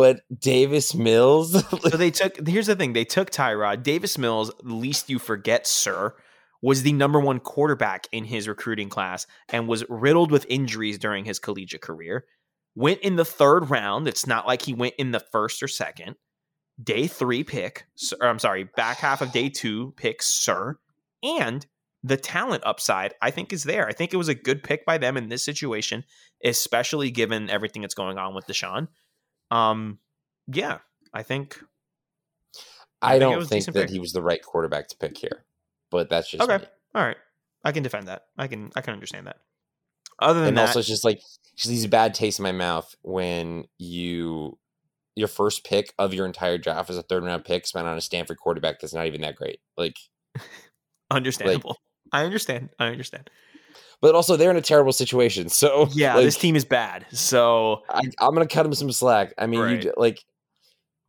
[0.00, 1.52] but Davis Mills.
[1.82, 2.48] so they took.
[2.48, 3.82] Here's the thing: they took Tyrod.
[3.82, 6.14] Davis Mills, least you forget, sir,
[6.62, 11.26] was the number one quarterback in his recruiting class and was riddled with injuries during
[11.26, 12.24] his collegiate career.
[12.74, 14.08] Went in the third round.
[14.08, 16.16] It's not like he went in the first or second.
[16.82, 17.84] Day three pick.
[18.22, 20.78] I'm sorry, back half of day two pick, sir,
[21.22, 21.66] and
[22.02, 23.86] the talent upside I think is there.
[23.86, 26.04] I think it was a good pick by them in this situation,
[26.42, 28.88] especially given everything that's going on with Deshaun.
[29.50, 29.98] Um,
[30.52, 30.78] yeah,
[31.12, 31.62] I think.
[33.02, 33.90] I, I don't think, think that pick.
[33.90, 35.44] he was the right quarterback to pick here,
[35.90, 36.58] but that's just okay.
[36.58, 36.68] Me.
[36.94, 37.16] All right,
[37.64, 38.26] I can defend that.
[38.36, 39.36] I can I can understand that.
[40.18, 41.20] Other than and that, also it's just like
[41.56, 44.58] just these bad taste in my mouth when you
[45.16, 48.02] your first pick of your entire draft is a third round pick spent on a
[48.02, 49.60] Stanford quarterback that's not even that great.
[49.78, 49.96] Like,
[51.10, 51.70] understandable.
[51.70, 52.68] Like, I understand.
[52.78, 53.30] I understand
[54.00, 55.48] but also they're in a terrible situation.
[55.48, 57.06] So yeah, like, this team is bad.
[57.10, 59.34] So I, am gonna cut them some slack.
[59.38, 59.84] I mean, right.
[59.84, 60.18] you like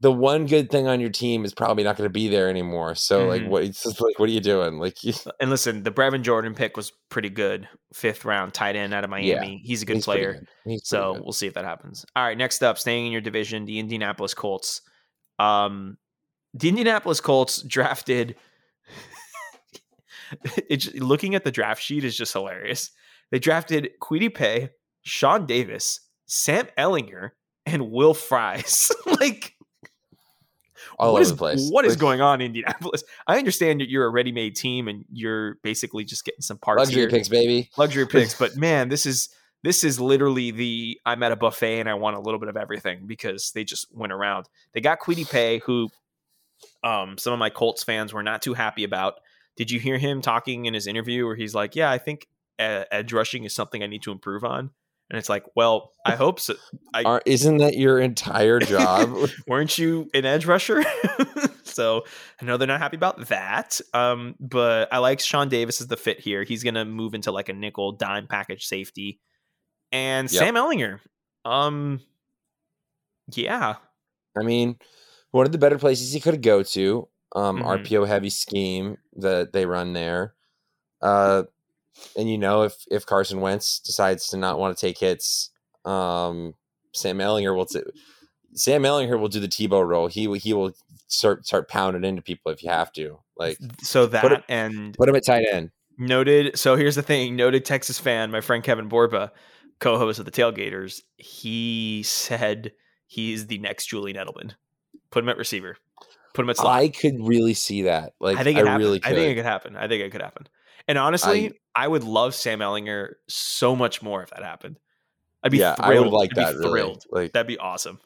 [0.02, 2.96] the one good thing on your team is probably not going to be there anymore.
[2.96, 3.30] So mm-hmm.
[3.30, 3.64] like, what?
[3.64, 4.80] It's just like, what are you doing?
[4.80, 5.14] Like, you...
[5.40, 9.12] and listen, the Brevin Jordan pick was pretty good, fifth round tight end out of
[9.12, 9.30] Miami.
[9.30, 10.44] Yeah, he's a good he's player.
[10.66, 10.80] Good.
[10.84, 11.24] So good.
[11.24, 12.04] we'll see if that happens.
[12.16, 14.82] All right, next up, staying in your division, the Indianapolis Colts.
[15.38, 15.98] Um,
[16.56, 18.36] the Indianapolis Colts drafted
[20.70, 22.92] it's looking at the draft sheet is just hilarious.
[23.32, 24.72] They drafted Kwity Paye,
[25.04, 27.32] Shawn Davis, Sam Ehlinger,
[27.66, 28.92] and Will Fries.
[29.06, 29.56] like
[30.98, 31.70] all what over is, the place.
[31.70, 33.04] What is going on in Indianapolis?
[33.28, 36.80] I understand that you're a ready-made team and you're basically just getting some parts.
[36.80, 37.10] Luxury here.
[37.10, 37.70] picks, baby.
[37.78, 39.30] Luxury picks, but man, this is
[39.64, 42.58] this is literally the I'm at a buffet and I want a little bit of
[42.58, 44.48] everything because they just went around.
[44.74, 45.90] They got Kwity Paye, who
[46.84, 49.16] um, some of my Colts fans were not too happy about
[49.58, 52.28] did you hear him talking in his interview where he's like, "Yeah, I think
[52.60, 54.72] edge rushing is something I need to improve on."
[55.12, 56.54] And it's like, well, I hope so.
[56.94, 59.14] I, Are, isn't that your entire job?
[59.48, 60.86] weren't you an edge rusher?
[61.64, 62.06] so
[62.42, 63.82] I know they're not happy about that.
[63.94, 66.44] Um, but I like Shawn Davis as the fit here.
[66.44, 69.20] He's gonna move into like a nickel dime package safety.
[69.92, 70.40] And yep.
[70.40, 71.02] Sam Ehlinger.
[71.44, 72.00] Um
[73.34, 73.76] yeah.
[74.40, 74.78] I mean,
[75.32, 77.10] one of the better places he could go to.
[77.34, 77.68] Um, mm-hmm.
[77.68, 80.34] RPO heavy scheme that they run there.
[81.02, 81.44] Uh,
[82.18, 85.50] and you know, if if Carson Wentz decides to not want to take hits,
[85.86, 86.56] um,
[86.94, 87.66] Sam Ehlinger will.
[87.66, 87.84] T-
[88.54, 90.08] Sam Ehlinger will do the Tebow role.
[90.08, 90.74] He he will
[91.08, 93.20] start start pounding into people if you have to.
[93.38, 95.72] Like so that put and put him at tight end.
[95.98, 96.58] Noted.
[96.58, 97.36] So here's the thing.
[97.36, 99.32] Noted Texas fan, my friend Kevin Borba,
[99.80, 101.02] co-host of the Tailgaters.
[101.18, 102.72] He said
[103.06, 104.54] he's the next Julian Edelman.
[105.12, 105.78] Put him at receiver.
[106.34, 106.80] Put him at slot.
[106.80, 108.14] I could really see that.
[108.20, 109.12] Like I think it I really could.
[109.12, 109.76] I think it could happen.
[109.76, 110.48] I think it could happen.
[110.88, 114.80] And honestly, I, I would love Sam Ehlinger so much more if that happened.
[115.44, 115.98] I'd be yeah, thrilled.
[115.98, 116.54] I would like I'd that.
[116.56, 117.04] Thrilled.
[117.12, 117.26] Really.
[117.26, 118.00] Like that'd be awesome.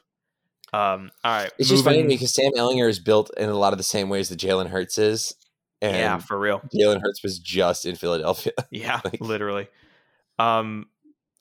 [0.72, 1.52] Um, all right.
[1.58, 1.74] It's moving.
[1.76, 4.38] just funny because Sam Ehlinger is built in a lot of the same ways that
[4.38, 5.34] Jalen Hurts is.
[5.80, 6.62] And yeah, for real.
[6.74, 8.52] Jalen Hurts was just in Philadelphia.
[8.70, 9.68] Yeah, like, literally.
[10.38, 10.86] Um,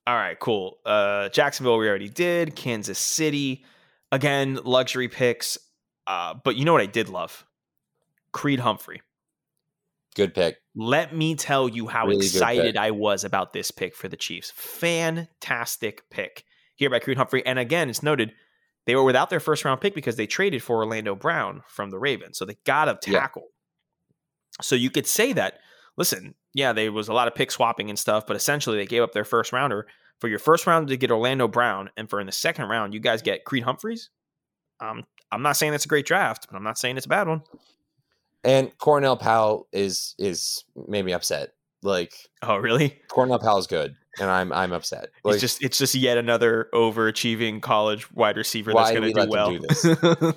[0.07, 0.77] all right, cool.
[0.85, 2.55] Uh, Jacksonville, we already did.
[2.55, 3.65] Kansas City,
[4.11, 5.57] again, luxury picks.
[6.07, 7.45] Uh, but you know what I did love?
[8.31, 9.01] Creed Humphrey.
[10.15, 10.57] Good pick.
[10.75, 14.51] Let me tell you how really excited I was about this pick for the Chiefs.
[14.55, 16.45] Fantastic pick
[16.75, 17.45] here by Creed Humphrey.
[17.45, 18.33] And again, it's noted
[18.85, 21.99] they were without their first round pick because they traded for Orlando Brown from the
[21.99, 22.37] Ravens.
[22.37, 23.43] So they got a tackle.
[23.43, 24.61] Yeah.
[24.61, 25.59] So you could say that,
[25.97, 29.03] listen, yeah, there was a lot of pick swapping and stuff, but essentially they gave
[29.03, 29.87] up their first rounder
[30.19, 33.01] for your first round to get Orlando Brown, and for in the second round, you
[33.01, 34.09] guys get Creed Humphreys.
[34.79, 37.27] Um, I'm not saying it's a great draft, but I'm not saying it's a bad
[37.27, 37.43] one.
[38.43, 41.53] And Cornell Powell is is made me upset.
[41.81, 42.99] Like, oh really?
[43.07, 45.09] Cornell Powell's good, and I'm I'm upset.
[45.23, 49.29] Like, it's just it's just yet another overachieving college wide receiver that's going to do
[49.29, 49.51] well.
[49.51, 49.85] Do this?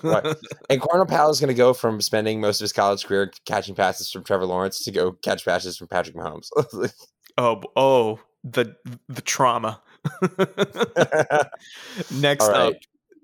[0.02, 0.36] right.
[0.70, 3.74] And Cornell Powell is going to go from spending most of his college career catching
[3.74, 6.48] passes from Trevor Lawrence to go catch passes from Patrick Mahomes.
[7.38, 8.76] oh oh the
[9.08, 9.80] the trauma.
[12.10, 12.56] Next right.
[12.56, 12.74] up,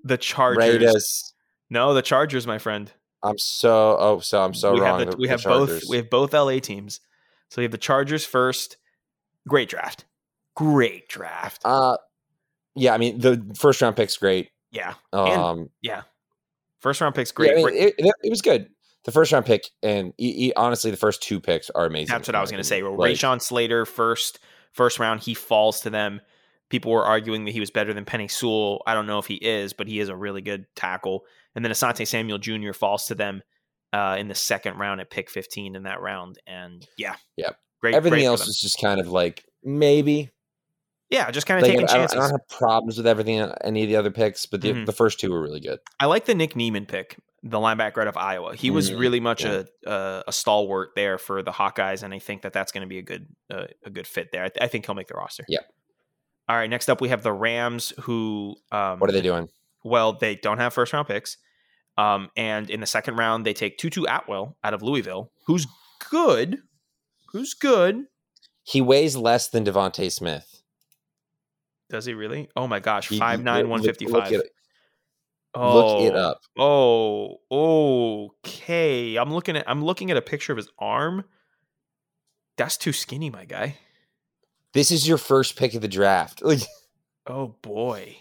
[0.03, 1.34] the Chargers.
[1.75, 2.89] No, the Chargers, my friend.
[3.21, 4.99] I'm so oh so I'm so we wrong.
[4.99, 7.01] Have the, we have both we have both LA teams.
[7.49, 8.77] So we have the Chargers first.
[9.45, 10.05] Great draft.
[10.55, 11.61] Great draft.
[11.65, 11.97] Uh
[12.75, 14.51] yeah, I mean the first round pick's great.
[14.71, 14.93] Yeah.
[15.11, 16.03] Um and, yeah.
[16.79, 17.57] First round pick's great.
[17.57, 18.69] Yeah, I mean, it, it, was good.
[19.03, 22.07] The first round pick and he, he, honestly the first two picks are amazing.
[22.07, 22.83] That's what I was going to say.
[22.83, 24.39] Well, like, Rashawn Slater first
[24.71, 26.21] first round he falls to them.
[26.69, 28.81] People were arguing that he was better than Penei Sewell.
[28.87, 31.25] I don't know if he is, but he is a really good tackle.
[31.55, 32.73] And then Asante Samuel Jr.
[32.73, 33.41] falls to them
[33.93, 36.37] uh, in the second round at pick 15 in that round.
[36.45, 37.15] And yeah.
[37.37, 37.51] Yeah.
[37.81, 37.95] Great.
[37.95, 40.31] Everything great else is just kind of like maybe.
[41.09, 42.17] Yeah, just kind of like, taking I chances.
[42.17, 44.85] I don't, have problems with everything, any of the other picks, but the, mm-hmm.
[44.85, 45.77] the first two were really good.
[45.99, 48.55] I like the Nick Niemann pick, the linebacker out of Iowa.
[48.55, 48.99] He was mm-hmm.
[48.99, 49.63] really much yeah.
[49.85, 52.87] a, a, a stalwart there for the Hawkeyes, and I think that that's going to
[52.87, 54.45] be a good uh, a good fit there.
[54.45, 55.45] I, th- I, think he'll make the roster.
[55.47, 55.59] Yeah.
[56.49, 56.69] All right.
[56.69, 59.47] Next up, we have the Rams, who um, what are they doing?
[59.83, 61.37] Well, they don't have first round picks.
[61.97, 65.65] Um, and in the second round, they take Tutu Atwell out of Louisville, who's
[66.09, 66.59] good.
[67.31, 68.05] Who's good.
[68.63, 70.61] He weighs less than DeVonta Smith.
[71.89, 72.49] Does he really?
[72.55, 74.41] Oh my gosh, five nine one fifty five.
[75.53, 76.41] Oh, look it up.
[76.57, 79.15] Oh, okay.
[79.15, 81.23] I'm looking at I'm looking at a picture of his arm.
[82.57, 83.77] That's too skinny, my guy.
[84.73, 86.41] This is your first pick of the draft.
[86.43, 86.61] Like,
[87.27, 88.17] oh boy.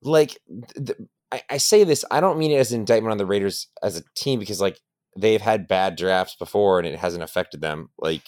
[0.00, 0.38] Like,
[0.76, 0.98] th-
[1.32, 3.96] I, I say this, I don't mean it as an indictment on the Raiders as
[3.96, 4.80] a team because like
[5.16, 7.90] they've had bad drafts before and it hasn't affected them.
[7.98, 8.22] Like,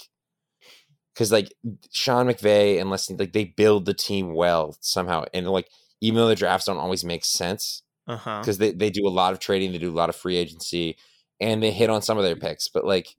[1.14, 1.52] because like
[1.90, 5.68] Sean McVay and listen, like they build the team well somehow, and like
[6.00, 8.52] even though the drafts don't always make sense, because uh-huh.
[8.58, 10.96] they they do a lot of trading, they do a lot of free agency,
[11.40, 13.16] and they hit on some of their picks, but like.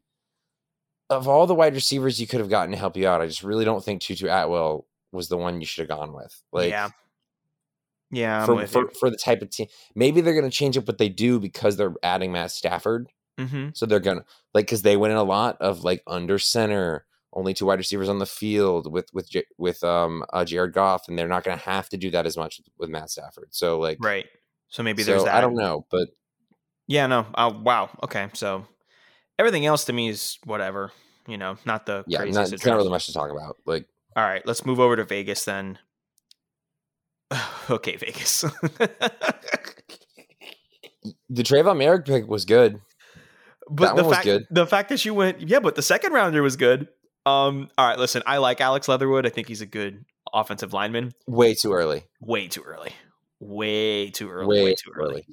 [1.10, 3.42] Of all the wide receivers you could have gotten to help you out, I just
[3.42, 6.44] really don't think Tutu Atwell was the one you should have gone with.
[6.52, 6.90] Like, yeah,
[8.12, 9.68] yeah, for for, for, the type of team.
[9.96, 13.08] Maybe they're going to change up what they do because they're adding Matt Stafford.
[13.38, 13.70] Mm-hmm.
[13.74, 17.54] So they're gonna like because they went in a lot of like under center, only
[17.54, 21.28] two wide receivers on the field with with with um uh, Jared Goff, and they're
[21.28, 23.50] not going to have to do that as much with Matt Stafford.
[23.52, 24.26] So like right.
[24.70, 25.36] So maybe so there's that.
[25.36, 26.10] I don't know, but
[26.88, 27.28] yeah, no.
[27.36, 27.90] Uh, wow.
[28.04, 28.66] Okay, so
[29.38, 30.92] everything else to me is whatever.
[31.28, 32.24] You know, not the yeah.
[32.24, 33.58] Not, not really much to talk about.
[33.66, 33.86] Like,
[34.16, 35.78] all right, let's move over to Vegas then.
[37.70, 38.42] okay, Vegas.
[41.30, 42.82] the Tre'von Moehrig pick was good.
[43.70, 44.48] But that the fact, good.
[44.50, 46.88] The fact that you went, yeah, but the second rounder was good.
[47.26, 49.26] Um, all right, listen, I like Alex Leatherwood.
[49.26, 51.12] I think he's a good offensive lineman.
[51.28, 52.06] Way too early.
[52.22, 52.94] Way too early.
[53.40, 54.48] Way too early.
[54.48, 55.10] Way, way too early.
[55.10, 55.26] early.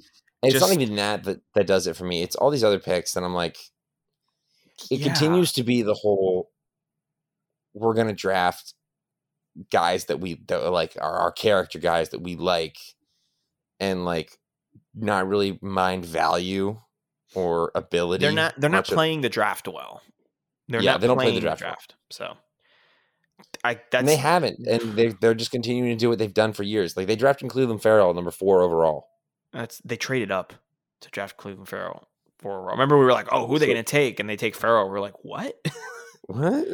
[0.43, 2.21] And Just, it's not even that, that that does it for me.
[2.21, 3.57] It's all these other picks that I'm like,
[4.91, 5.07] it yeah.
[5.07, 6.51] continues to be the whole.
[7.73, 8.73] We're gonna draft
[9.71, 12.77] guys that we that are like are our character guys that we like,
[13.79, 14.37] and like
[14.93, 16.79] not really mind value
[17.33, 18.23] or ability.
[18.23, 18.59] They're not.
[18.59, 20.01] They're not playing of, the draft well.
[20.67, 21.59] They're yeah, not they don't play the draft.
[21.59, 22.35] The draft well.
[22.35, 22.37] So.
[23.63, 26.53] I, that's, and they haven't, and they they're just continuing to do what they've done
[26.53, 26.95] for years.
[26.95, 29.07] Like they drafted Clelin Ferrell number four overall.
[29.51, 30.53] That's they traded up
[31.01, 32.71] to draft Clelin Ferrell for overall.
[32.71, 34.89] Remember, we were like, "Oh, who are they going to take?" And they take Ferrell.
[34.89, 35.55] We're like, "What?"
[36.27, 36.65] what?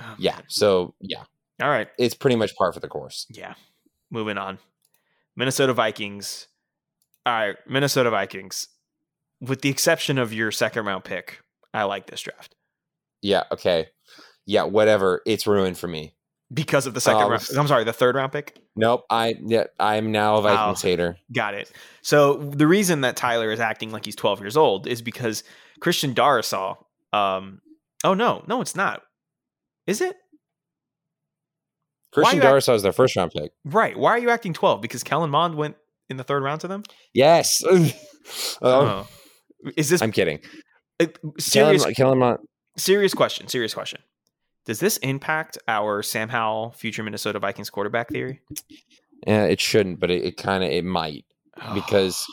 [0.00, 0.40] Oh, yeah.
[0.48, 1.24] So yeah.
[1.60, 1.88] All right.
[1.98, 3.26] It's pretty much par for the course.
[3.30, 3.54] Yeah.
[4.10, 4.58] Moving on.
[5.36, 6.48] Minnesota Vikings.
[7.24, 8.68] All right, Minnesota Vikings.
[9.40, 11.40] With the exception of your second round pick,
[11.72, 12.54] I like this draft.
[13.22, 13.44] Yeah.
[13.52, 13.88] Okay.
[14.46, 14.64] Yeah.
[14.64, 15.22] Whatever.
[15.26, 16.14] It's ruined for me
[16.52, 17.46] because of the second um, round.
[17.56, 18.58] I'm sorry, the third round pick.
[18.74, 19.04] Nope.
[19.10, 19.64] I yeah.
[19.78, 21.16] I'm now a Vikings oh, hater.
[21.32, 21.70] Got it.
[22.02, 25.44] So the reason that Tyler is acting like he's 12 years old is because
[25.80, 26.76] Christian Darrisaw.
[27.12, 27.60] Um.
[28.04, 29.02] Oh no, no, it's not.
[29.86, 30.16] Is it?
[32.12, 33.52] Christian Darrisaw is their first round pick.
[33.64, 33.98] Right.
[33.98, 34.80] Why are you acting 12?
[34.80, 35.76] Because Kellen Mond went
[36.08, 36.82] in the third round to them?
[37.14, 37.62] Yes.
[38.60, 39.08] Um, oh.
[39.74, 40.40] Is this I'm kidding.
[41.00, 41.06] Uh,
[41.38, 42.38] serious Kellen, Kellen Mond.
[42.76, 43.48] Serious question.
[43.48, 44.02] Serious question.
[44.66, 48.42] Does this impact our Sam Howell future Minnesota Vikings quarterback theory?
[49.26, 51.24] Yeah, it shouldn't, but it, it kind of it might
[51.72, 52.26] because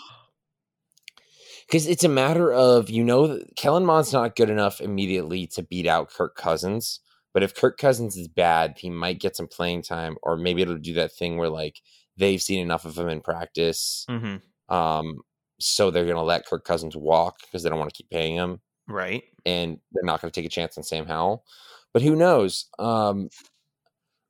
[1.66, 5.88] because it's a matter of you know Kellen Mond's not good enough immediately to beat
[5.88, 7.00] out Kirk Cousins.
[7.36, 10.78] But if Kirk Cousins is bad, he might get some playing time, or maybe it'll
[10.78, 11.82] do that thing where like
[12.16, 14.06] they've seen enough of him in practice.
[14.10, 14.74] Mm-hmm.
[14.74, 15.18] Um,
[15.60, 18.36] so they're going to let Kirk Cousins walk because they don't want to keep paying
[18.36, 18.62] him.
[18.88, 19.24] Right.
[19.46, 21.44] And they're not going to take a chance on Sam Howell.
[21.92, 22.68] But who knows?
[22.80, 23.28] Um,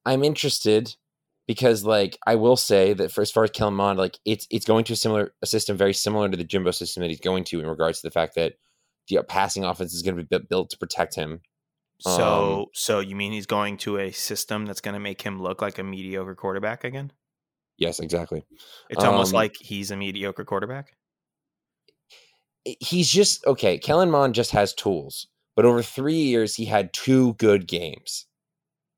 [0.03, 0.95] I'm interested
[1.45, 4.65] because, like, I will say that for as far as Kellen Mond, like, it's it's
[4.65, 7.43] going to a similar a system very similar to the Jimbo system that he's going
[7.45, 8.53] to in regards to the fact that
[9.09, 11.41] the passing offense is going to be built to protect him
[11.99, 15.41] so, um, so you mean he's going to a system that's going to make him
[15.41, 17.11] look like a mediocre quarterback again?
[17.77, 18.45] Yes, exactly.
[18.89, 20.93] It's almost um, like he's a mediocre quarterback.
[22.63, 23.77] He's just okay.
[23.77, 28.25] Kellen Mond just has tools, but over three years, he had two good games.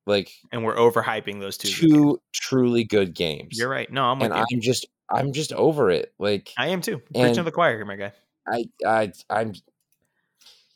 [0.05, 1.67] Like, and we're overhyping those two.
[1.67, 3.57] Two good truly good games.
[3.57, 3.91] You're right.
[3.91, 4.33] No, I'm and.
[4.33, 6.13] I'm just, I'm just over it.
[6.17, 6.99] Like, I am too.
[6.99, 8.13] Preaching to the choir here, my guy.
[8.47, 9.53] I, I, I'm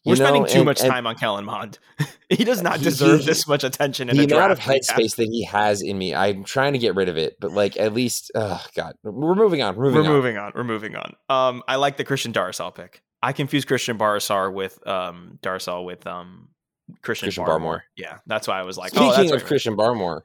[0.03, 1.77] we're know, spending too and, much time on Kellen Mond.
[2.29, 4.09] he does not deserve he, this much attention.
[4.09, 7.09] In the amount of headspace that he has in me, I'm trying to get rid
[7.09, 9.75] of it, but like at least, oh god, we're moving on.
[9.75, 10.13] We're moving, we're on.
[10.13, 10.51] moving on.
[10.55, 11.15] We're moving on.
[11.29, 13.03] Um, I like the Christian Darrisaw pick.
[13.21, 15.37] I confuse Christian Darrisaw with um
[15.85, 16.49] with um
[17.01, 17.59] Christian, Christian Barmore.
[17.59, 17.81] Barmore.
[17.95, 20.21] Yeah, that's why I was like, oh, speaking oh, of Christian Barmore.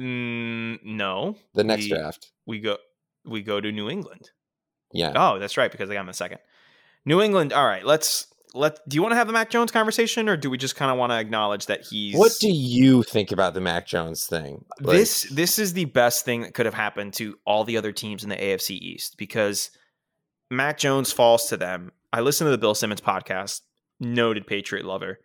[0.00, 2.76] Mm, no, the next we, draft we go
[3.24, 4.30] we go to New England.
[4.92, 5.12] Yeah.
[5.16, 6.38] Oh, that's right because I got him a second.
[7.04, 7.52] New England.
[7.52, 10.48] All right, let's let do you want to have the Mac Jones conversation or do
[10.48, 13.60] we just kind of want to acknowledge that he's What do you think about the
[13.60, 14.64] Mac Jones thing?
[14.80, 14.96] Like...
[14.96, 18.22] This this is the best thing that could have happened to all the other teams
[18.22, 19.70] in the AFC East because
[20.50, 21.92] Mac Jones falls to them.
[22.12, 23.62] I listened to the Bill Simmons podcast,
[23.98, 25.18] noted Patriot lover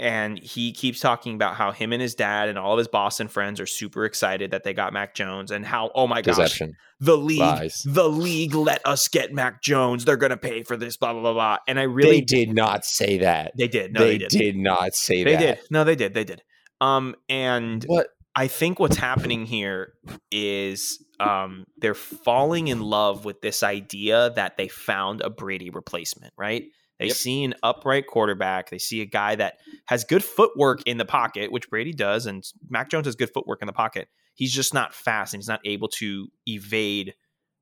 [0.00, 3.28] and he keeps talking about how him and his dad and all of his Boston
[3.28, 6.74] friends are super excited that they got Mac Jones and how oh my gosh Deception.
[7.00, 7.82] the league Lies.
[7.84, 10.04] the league let us get Mac Jones.
[10.04, 11.58] They're gonna pay for this blah blah blah blah.
[11.68, 13.52] And I really they did not say that.
[13.56, 13.92] They did.
[13.92, 14.30] No they, they did.
[14.30, 15.40] did not say they that.
[15.40, 16.14] They did no they did.
[16.14, 16.42] They did.
[16.80, 18.08] Um and what?
[18.36, 19.92] I think what's happening here
[20.32, 26.32] is um they're falling in love with this idea that they found a Brady replacement
[26.36, 26.64] right
[26.98, 27.16] they yep.
[27.16, 28.70] see an upright quarterback.
[28.70, 32.44] They see a guy that has good footwork in the pocket, which Brady does, and
[32.68, 34.08] Mac Jones has good footwork in the pocket.
[34.34, 37.14] He's just not fast and he's not able to evade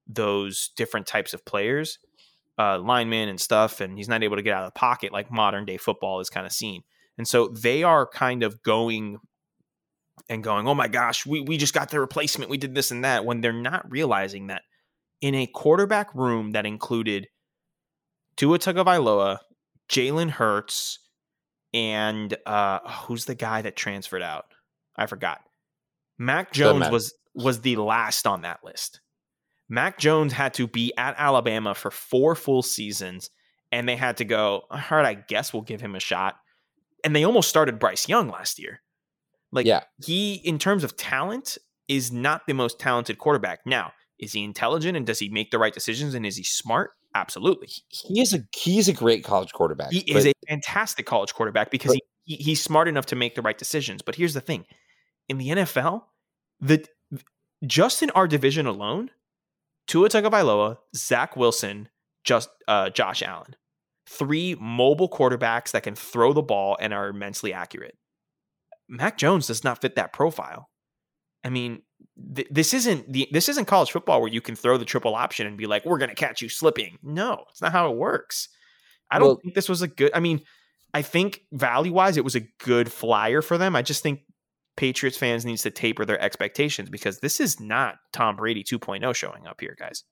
[0.06, 1.98] those different types of players,
[2.58, 5.30] uh, linemen and stuff, and he's not able to get out of the pocket like
[5.30, 6.82] modern day football is kind of seen.
[7.16, 9.18] And so they are kind of going
[10.28, 12.50] and going, oh my gosh, we, we just got the replacement.
[12.50, 14.62] We did this and that when they're not realizing that
[15.20, 17.28] in a quarterback room that included–
[18.36, 19.38] Tua Tagovailoa,
[19.88, 20.98] Jalen Hurts,
[21.74, 24.46] and uh, who's the guy that transferred out?
[24.96, 25.40] I forgot.
[26.18, 29.00] Mac Jones was was the last on that list.
[29.68, 33.30] Mac Jones had to be at Alabama for four full seasons,
[33.70, 34.62] and they had to go.
[34.70, 36.36] All right, I guess we'll give him a shot.
[37.04, 38.80] And they almost started Bryce Young last year.
[39.50, 39.82] Like, yeah.
[40.04, 43.60] he, in terms of talent, is not the most talented quarterback.
[43.66, 46.92] Now, is he intelligent and does he make the right decisions and is he smart?
[47.14, 47.68] Absolutely.
[47.88, 49.92] He is a he is a great college quarterback.
[49.92, 53.16] He but, is a fantastic college quarterback because but, he, he, he's smart enough to
[53.16, 54.02] make the right decisions.
[54.02, 54.64] But here's the thing.
[55.28, 56.04] In the NFL,
[56.60, 56.86] the
[57.66, 59.10] just in our division alone,
[59.86, 61.88] Tua Tagovailoa, Zach Wilson,
[62.24, 63.56] just uh, Josh Allen,
[64.08, 67.96] three mobile quarterbacks that can throw the ball and are immensely accurate.
[68.88, 70.68] Mac Jones does not fit that profile.
[71.44, 71.82] I mean,
[72.34, 75.46] th- this isn't the this isn't college football where you can throw the triple option
[75.46, 78.48] and be like, "We're going to catch you slipping." No, it's not how it works.
[79.10, 80.10] I don't well, think this was a good.
[80.14, 80.42] I mean,
[80.94, 83.76] I think value wise, it was a good flyer for them.
[83.76, 84.20] I just think
[84.76, 89.46] Patriots fans needs to taper their expectations because this is not Tom Brady 2.0 showing
[89.46, 90.04] up here, guys.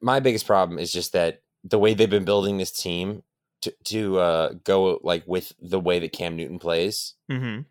[0.00, 3.22] My biggest problem is just that the way they've been building this team
[3.62, 7.62] to to uh, go like with the way that Cam Newton plays mm-hmm.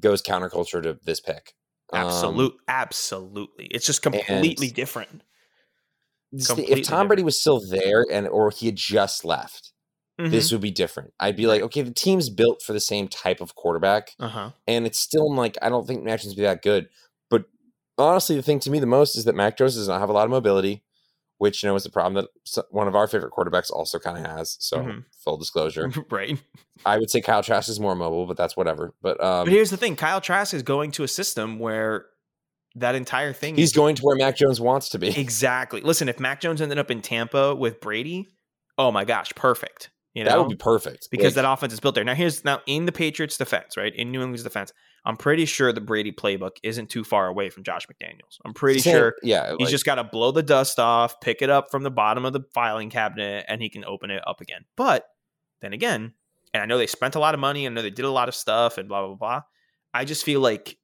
[0.00, 1.54] Goes counterculture to this pick.
[1.92, 3.66] Absolute, um, absolutely.
[3.66, 5.22] It's just completely different.
[6.46, 9.72] Completely if Tom Brady was still there and or he had just left,
[10.20, 10.30] mm-hmm.
[10.30, 11.12] this would be different.
[11.20, 14.50] I'd be like, okay, the team's built for the same type of quarterback, uh-huh.
[14.66, 16.88] and it's still like I don't think Mac Jones be that good.
[17.30, 17.44] But
[17.96, 20.12] honestly, the thing to me the most is that Mac Jones does not have a
[20.12, 20.82] lot of mobility
[21.38, 24.24] which you know is a problem that one of our favorite quarterbacks also kind of
[24.24, 24.56] has.
[24.60, 24.98] So mm-hmm.
[25.18, 26.38] full disclosure, right?
[26.84, 28.94] I would say Kyle Trask is more mobile, but that's whatever.
[29.02, 32.06] But um, but here's the thing: Kyle Trask is going to a system where
[32.76, 35.08] that entire thing he's going to where Mac Jones wants to be.
[35.08, 35.80] Exactly.
[35.80, 38.28] Listen, if Mac Jones ended up in Tampa with Brady,
[38.78, 39.90] oh my gosh, perfect.
[40.16, 40.30] You know?
[40.30, 42.02] That would be perfect because like, that offense is built there.
[42.02, 43.94] Now here's now in the Patriots' defense, right?
[43.94, 44.72] In New England's defense,
[45.04, 48.38] I'm pretty sure the Brady playbook isn't too far away from Josh McDaniels.
[48.42, 51.42] I'm pretty same, sure yeah, he's like, just got to blow the dust off, pick
[51.42, 54.40] it up from the bottom of the filing cabinet, and he can open it up
[54.40, 54.64] again.
[54.74, 55.04] But
[55.60, 56.14] then again,
[56.54, 58.30] and I know they spent a lot of money, I know they did a lot
[58.30, 59.42] of stuff and blah blah blah.
[59.92, 60.78] I just feel like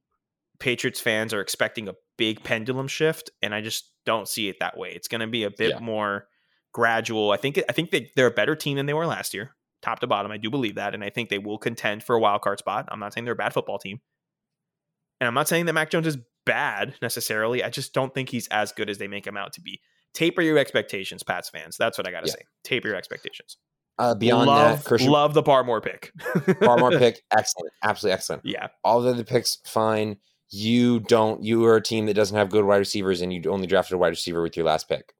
[0.58, 4.76] Patriots fans are expecting a big pendulum shift, and I just don't see it that
[4.76, 4.92] way.
[4.94, 5.78] It's going to be a bit yeah.
[5.80, 6.26] more
[6.72, 7.30] gradual.
[7.30, 10.00] I think I think that they're a better team than they were last year, top
[10.00, 10.32] to bottom.
[10.32, 12.88] I do believe that, and I think they will contend for a wild card spot.
[12.90, 14.00] I'm not saying they're a bad football team,
[15.20, 17.62] and I'm not saying that Mac Jones is bad necessarily.
[17.62, 19.80] I just don't think he's as good as they make him out to be.
[20.14, 21.76] Taper your expectations, Pats fans.
[21.76, 22.34] That's what I got to yeah.
[22.34, 22.44] say.
[22.64, 23.56] Taper your expectations.
[23.98, 26.12] Uh, beyond love, that, Christian, love the Barmore pick.
[26.60, 28.42] Barmore pick, excellent, absolutely excellent.
[28.44, 30.16] Yeah, all the other picks, fine.
[30.50, 31.42] You don't.
[31.42, 33.98] You are a team that doesn't have good wide receivers, and you only drafted a
[33.98, 35.14] wide receiver with your last pick.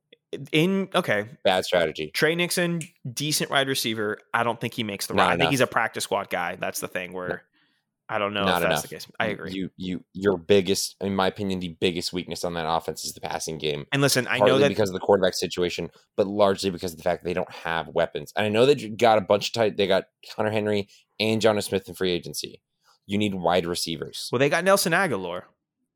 [0.51, 2.11] In okay, bad strategy.
[2.15, 2.81] Tre Nixon,
[3.13, 4.19] decent wide receiver.
[4.33, 5.15] I don't think he makes the.
[5.15, 6.57] Not I think he's a practice squad guy.
[6.57, 7.43] That's the thing where
[8.13, 8.83] I don't know Not if that's enough.
[8.83, 9.07] the case.
[9.19, 9.53] I agree.
[9.53, 13.23] You you your biggest, in my opinion, the biggest weakness on that offense is the
[13.23, 13.87] passing game.
[13.91, 17.05] And listen, I know that because of the quarterback situation, but largely because of the
[17.05, 18.33] fact they don't have weapons.
[18.37, 19.77] And I know that you got a bunch of tight.
[19.79, 20.05] They got
[20.37, 20.89] Hunter Henry
[21.19, 22.61] and Jonnu Smith in free agency.
[23.07, 24.29] You need wide receivers.
[24.31, 25.45] Well, they got Nelson Agholor.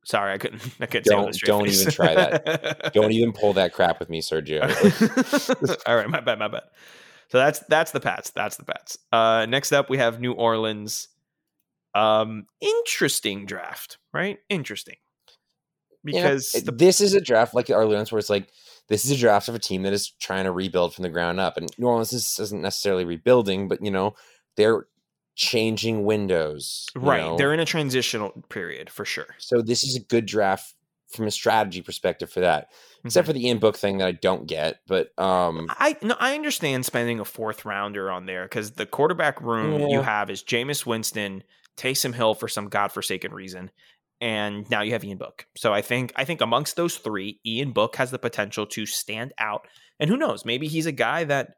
[0.06, 0.62] Sorry, I couldn't.
[0.80, 1.06] I couldn't.
[1.06, 2.92] Don't don't even try that.
[2.94, 4.62] don't even pull that crap with me, Sergio.
[5.86, 6.62] All right, my bad, my bad.
[7.28, 8.30] So that's that's the Pats.
[8.30, 8.98] That's the Pats.
[9.10, 11.08] Uh, next up, we have New Orleans
[11.96, 14.38] um, interesting draft, right?
[14.48, 14.96] Interesting.
[16.04, 18.48] Because the- this is a draft like the Orleans where it's like
[18.88, 21.40] this is a draft of a team that is trying to rebuild from the ground
[21.40, 21.56] up.
[21.56, 24.14] And New Orleans isn't necessarily rebuilding, but you know,
[24.56, 24.86] they're
[25.36, 26.86] changing windows.
[26.96, 27.20] Right.
[27.20, 27.36] Know?
[27.36, 29.36] They're in a transitional period for sure.
[29.38, 30.74] So this is a good draft
[31.08, 32.70] from a strategy perspective for that.
[32.72, 33.08] Mm-hmm.
[33.08, 36.34] Except for the Ian Book thing that I don't get, but um I no I
[36.34, 39.88] understand spending a fourth rounder on there because the quarterback room yeah.
[39.88, 41.44] you have is Jameis Winston,
[41.76, 43.70] Taysom Hill for some godforsaken reason,
[44.20, 45.46] and now you have Ian Book.
[45.56, 49.32] So I think I think amongst those three, Ian Book has the potential to stand
[49.38, 49.68] out.
[50.00, 50.44] And who knows?
[50.44, 51.56] Maybe he's a guy that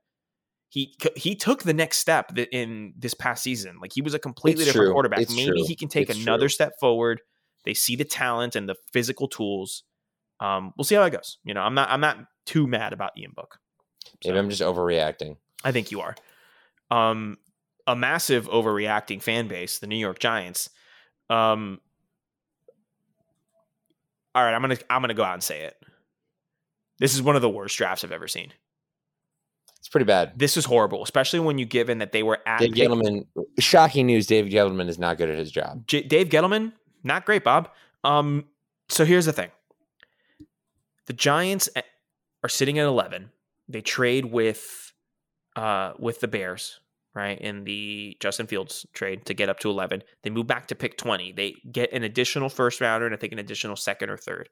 [0.68, 3.78] he he took the next step in this past season.
[3.80, 4.92] Like he was a completely it's different true.
[4.92, 5.20] quarterback.
[5.20, 5.64] It's Maybe true.
[5.66, 6.48] he can take it's another true.
[6.50, 7.20] step forward.
[7.64, 9.82] They see the talent and the physical tools.
[10.40, 11.38] Um, we'll see how it goes.
[11.44, 13.58] You know, I'm not I'm not too mad about Ian Book.
[14.22, 15.36] So, Maybe I'm just overreacting.
[15.64, 16.14] I think you are.
[16.90, 17.38] Um,
[17.86, 20.70] a massive overreacting fan base, the New York Giants.
[21.30, 21.80] Um,
[24.34, 25.76] all right, I'm gonna I'm gonna go out and say it.
[26.98, 28.52] This is one of the worst drafts I've ever seen.
[29.88, 30.38] It's pretty bad.
[30.38, 33.24] This is horrible, especially when you given that they were at Dave Gettleman.
[33.58, 35.86] Shocking news: Dave Gettleman is not good at his job.
[35.86, 36.72] J- Dave Gettleman,
[37.04, 37.70] not great, Bob.
[38.04, 38.44] Um,
[38.90, 39.50] so here's the thing:
[41.06, 41.80] the Giants eh,
[42.42, 43.30] are sitting at 11.
[43.66, 44.92] They trade with,
[45.56, 46.80] uh, with the Bears
[47.14, 50.02] right, in the Justin Fields trade to get up to 11.
[50.22, 51.32] They move back to pick 20.
[51.32, 54.50] They get an additional first rounder and I think an additional second or third.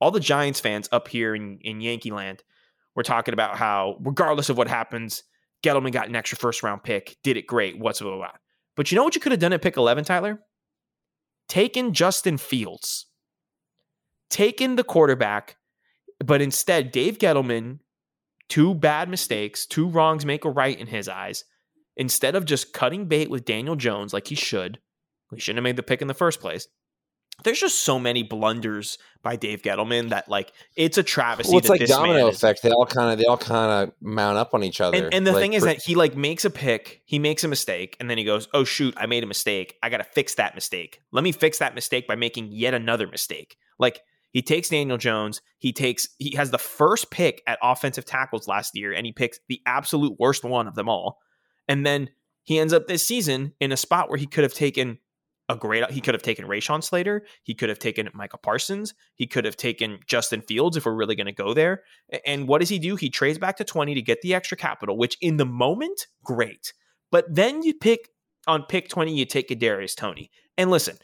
[0.00, 2.44] All the Giants fans up here in, in Yankee land
[2.94, 5.22] were talking about how, regardless of what happens,
[5.62, 8.32] Gettleman got an extra first round pick, did it great, what's blah, blah, blah.
[8.76, 10.40] But you know what you could have done at pick 11, Tyler?
[11.48, 13.06] Taken Justin Fields,
[14.30, 15.56] taken the quarterback,
[16.24, 17.80] but instead, Dave Gettleman,
[18.48, 21.44] two bad mistakes, two wrongs make a right in his eyes,
[21.96, 24.78] instead of just cutting bait with Daniel Jones like he should,
[25.34, 26.68] he shouldn't have made the pick in the first place.
[27.44, 31.50] There's just so many blunders by Dave Gettleman that like it's a travesty.
[31.50, 32.62] Well, it's like domino effect.
[32.62, 34.96] They all kind of they all kind of mount up on each other.
[34.96, 37.48] And, and the like, thing is that he like makes a pick, he makes a
[37.48, 39.76] mistake, and then he goes, "Oh shoot, I made a mistake.
[39.82, 41.00] I got to fix that mistake.
[41.12, 44.00] Let me fix that mistake by making yet another mistake." Like
[44.32, 48.76] he takes Daniel Jones, he takes he has the first pick at offensive tackles last
[48.76, 51.18] year, and he picks the absolute worst one of them all,
[51.68, 52.10] and then
[52.42, 54.98] he ends up this season in a spot where he could have taken
[55.52, 55.90] a great.
[55.90, 57.24] He could have taken Rashawn Slater.
[57.42, 58.94] He could have taken Micah Parsons.
[59.14, 61.82] He could have taken Justin Fields if we're really going to go there.
[62.26, 62.96] And what does he do?
[62.96, 66.72] He trades back to 20 to get the extra capital, which in the moment, great.
[67.10, 68.08] But then you pick
[68.46, 70.30] on pick 20, you take Kadarius Toney.
[70.58, 70.96] And listen,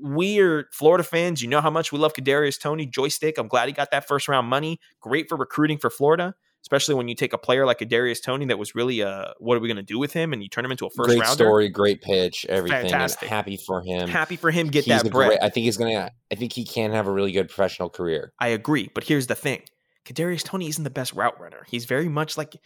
[0.00, 1.42] we are Florida fans.
[1.42, 3.38] You know how much we love Kadarius Toney, Joystick.
[3.38, 4.78] I'm glad he got that first round money.
[5.00, 8.46] Great for recruiting for Florida especially when you take a player like a Darius Toney
[8.46, 10.64] that was really a what are we going to do with him, and you turn
[10.64, 11.44] him into a first great rounder.
[11.44, 12.90] story, great pitch, everything.
[12.90, 13.28] Fantastic.
[13.28, 14.08] happy for him.
[14.08, 14.68] Happy for him.
[14.68, 15.28] Get he's that bread.
[15.28, 16.10] Great, I think he's gonna.
[16.30, 18.32] I think he can have a really good professional career.
[18.38, 19.62] I agree, but here's the thing:
[20.04, 21.64] Kadarius Toney isn't the best route runner.
[21.68, 22.56] He's very much like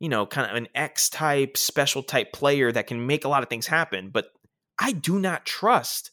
[0.00, 3.42] you know, kind of an X type, special type player that can make a lot
[3.42, 4.08] of things happen.
[4.08, 4.32] But
[4.78, 6.10] I do not trust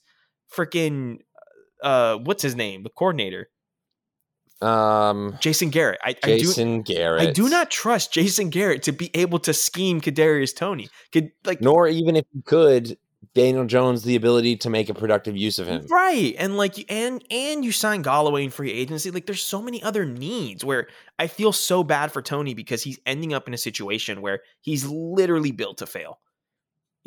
[0.54, 1.20] freaking
[1.82, 3.50] uh, what's his name, the coordinator
[4.62, 6.00] um, Jason Garrett.
[6.04, 7.30] I, Jason I do, Garrett.
[7.30, 10.90] I do not trust Jason Garrett to be able to scheme Kadarius Toney.
[11.12, 12.98] Could like, nor even if he could,
[13.34, 15.86] Daniel Jones the ability to make a productive use of him.
[15.88, 19.12] Right, and like, and and you sign Galloway in free agency.
[19.12, 20.88] Like, there's so many other needs where
[21.20, 24.86] I feel so bad for Toney because he's ending up in a situation where he's
[24.86, 26.20] literally built to fail.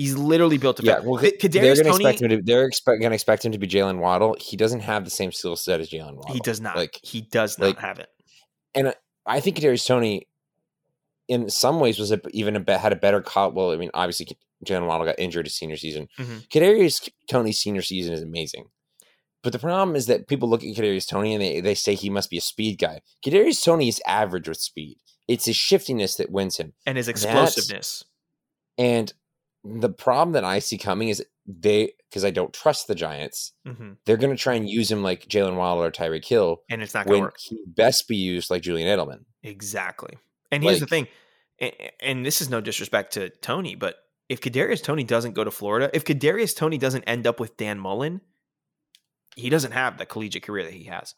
[0.01, 1.01] He's literally built to yeah.
[1.01, 2.41] Well, Kadarius they're going to expect him to.
[2.43, 4.35] They're expect, going to expect him to be Jaylen Waddle.
[4.41, 6.33] He doesn't have the same skill set as Jaylen Waddle.
[6.33, 6.75] He does not.
[6.75, 8.09] Like he does not like, have it.
[8.75, 8.95] And
[9.27, 10.27] I think Kadarius Toney,
[11.29, 13.53] in some ways, was a, even a had a better call.
[13.53, 14.29] Well, I mean, obviously
[14.65, 16.09] Jaylen Waddle got injured his senior season.
[16.19, 16.39] mm-hmm.
[16.51, 18.69] Kadarius Toney's senior season is amazing.
[19.43, 22.09] But the problem is that people look at Kadarius Toney and they, they say he
[22.09, 23.03] must be a speed guy.
[23.23, 24.97] Kadarius Toney is average with speed.
[25.29, 27.69] It's his shiftiness that wins him and his explosiveness.
[27.69, 28.05] That's,
[28.79, 29.13] and
[29.65, 33.53] the problem that I see coming is they because I don't trust the Giants.
[33.67, 33.93] Mm-hmm.
[34.05, 36.95] They're going to try and use him like Jaylen Waddle or Tyreek Hill, and it's
[36.95, 37.37] not going to work.
[37.39, 39.25] He best be used like Julian Edelman.
[39.43, 40.17] Exactly.
[40.51, 41.09] And here's like, the thing,
[41.59, 43.97] and, and, this is no disrespect to Toney, but
[44.29, 47.79] if Kadarius Toney doesn't go to Florida, if Kadarius Toney doesn't end up with Dan
[47.79, 48.21] Mullen,
[49.37, 51.15] he doesn't have the collegiate career that he has.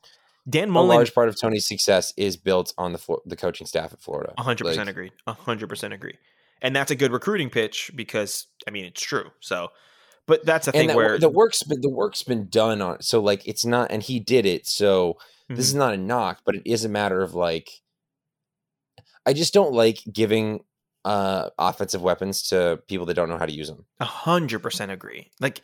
[0.48, 3.92] Dan Mullen, a large part of Toney's success is built on the the coaching staff
[3.92, 4.32] at Florida.
[4.36, 5.12] 100 percent agreed.
[5.24, 6.18] 100 percent agree
[6.62, 9.30] and that's a good recruiting pitch because I mean it's true.
[9.40, 9.68] So,
[10.26, 13.02] but that's a thing that, where the work's been the work's been done on.
[13.02, 14.66] So like it's not, and he did it.
[14.66, 15.56] So mm-hmm.
[15.56, 15.80] this is mm-hmm.
[15.80, 17.68] not a knock, but it is a matter of like,
[19.26, 20.60] I just don't like giving
[21.04, 23.84] uh offensive weapons to people that don't know how to use them.
[24.00, 25.30] A hundred percent agree.
[25.40, 25.60] Like,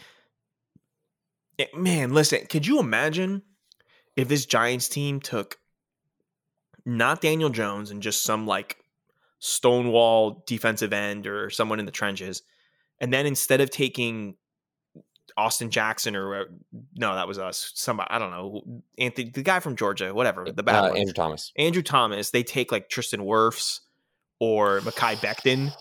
[1.56, 3.42] it, eh, man, listen, could you imagine
[4.16, 5.58] if this Giants team took
[6.84, 8.78] not Daniel Jones and just some like
[9.38, 12.42] stonewall defensive end or someone in the trenches.
[13.00, 14.34] And then instead of taking
[15.38, 16.44] Austin Jackson or uh,
[16.96, 17.72] no, that was us.
[17.76, 20.50] Somebody I don't know, Anthony, the guy from Georgia, whatever.
[20.50, 21.52] The bad uh, Andrew Thomas.
[21.56, 22.30] Andrew Thomas.
[22.30, 23.80] They take like Tristan Wirfs
[24.40, 25.72] or Mekhi Becton,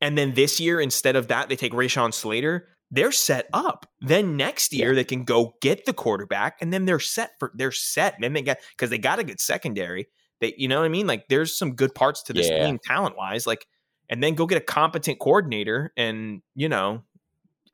[0.00, 2.68] and then this year instead of that, they take Rashawn Slater.
[2.92, 3.86] They're set up.
[4.00, 4.96] Then next year yeah.
[4.96, 8.14] they can go get the quarterback, and then they're set for they're set.
[8.20, 10.06] then they got because they got a good secondary.
[10.40, 11.06] They, you know what I mean?
[11.06, 12.66] Like, there's some good parts to this yeah.
[12.66, 13.46] team talent wise.
[13.46, 13.66] Like,
[14.08, 15.92] and then go get a competent coordinator.
[15.96, 17.02] And you know,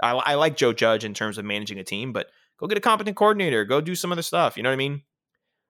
[0.01, 2.29] I, I like Joe Judge in terms of managing a team, but
[2.59, 3.65] go get a competent coordinator.
[3.65, 4.57] Go do some other stuff.
[4.57, 5.03] You know what I mean?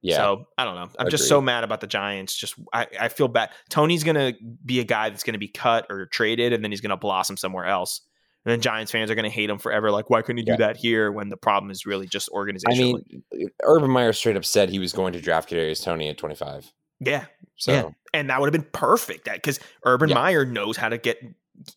[0.02, 0.16] Yeah.
[0.16, 0.82] So I don't know.
[0.82, 1.10] I'm Agreed.
[1.10, 2.36] just so mad about the Giants.
[2.36, 3.50] Just I, I feel bad.
[3.70, 6.96] Toney's gonna be a guy that's gonna be cut or traded, and then he's gonna
[6.96, 8.02] blossom somewhere else.
[8.44, 9.90] And then Giants fans are going to hate him forever.
[9.90, 10.54] Like, why couldn't he yeah.
[10.54, 12.80] do that here when the problem is really just organization?
[12.80, 16.16] I mean, Urban Meyer straight up said he was going to draft Kadarius Toney at
[16.16, 16.72] 25.
[17.00, 17.26] Yeah.
[17.56, 17.88] So yeah.
[18.12, 20.14] and that would have been perfect because Urban yeah.
[20.16, 21.18] Meyer knows how to get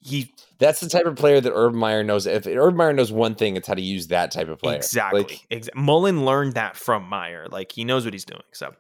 [0.02, 2.28] he that's the type of player that Urban Meyer knows.
[2.28, 4.78] If Urban Meyer knows one thing, it's how to use that type of player.
[4.78, 5.22] Exactly.
[5.24, 5.82] Like, exactly.
[5.82, 7.48] Mullen learned that from Meyer.
[7.50, 8.44] Like he knows what he's doing.
[8.52, 8.74] So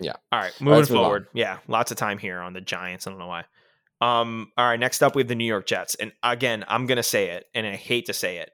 [0.00, 0.14] yeah.
[0.30, 1.22] All right, moving Let's forward.
[1.22, 3.06] Move yeah, lots of time here on the Giants.
[3.06, 3.44] I don't know why.
[4.00, 4.50] Um.
[4.56, 4.78] All right.
[4.80, 7.66] Next up, we have the New York Jets, and again, I'm gonna say it, and
[7.66, 8.50] I hate to say it.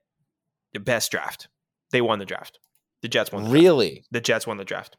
[0.75, 1.49] The best draft.
[1.91, 2.59] They won the draft.
[3.03, 3.45] The Jets won.
[3.45, 3.91] The really?
[3.91, 4.09] Draft.
[4.13, 4.97] The Jets won the draft.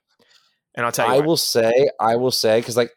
[0.76, 2.92] And I'll tell you, I will say, I will say, because like,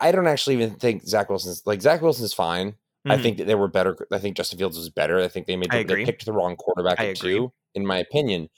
[0.00, 2.72] I don't actually even think Zach Wilson's like Zach Wilson's fine.
[2.72, 3.10] Mm-hmm.
[3.10, 3.96] I think that they were better.
[4.12, 5.20] I think Justin Fields was better.
[5.20, 8.48] I think they made the, they picked the wrong quarterback at two, in my opinion.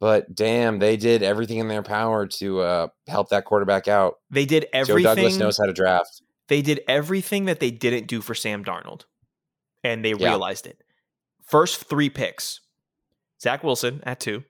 [0.00, 4.16] But damn, they did everything in their power to uh, help that quarterback out.
[4.30, 5.04] They did everything.
[5.04, 6.22] Joe Douglas knows how to draft.
[6.48, 9.04] They did everything that they didn't do for Sam Darnold,
[9.84, 10.30] and they yeah.
[10.30, 10.82] realized it.
[11.44, 12.60] First three picks:
[13.40, 14.42] Zach Wilson at two,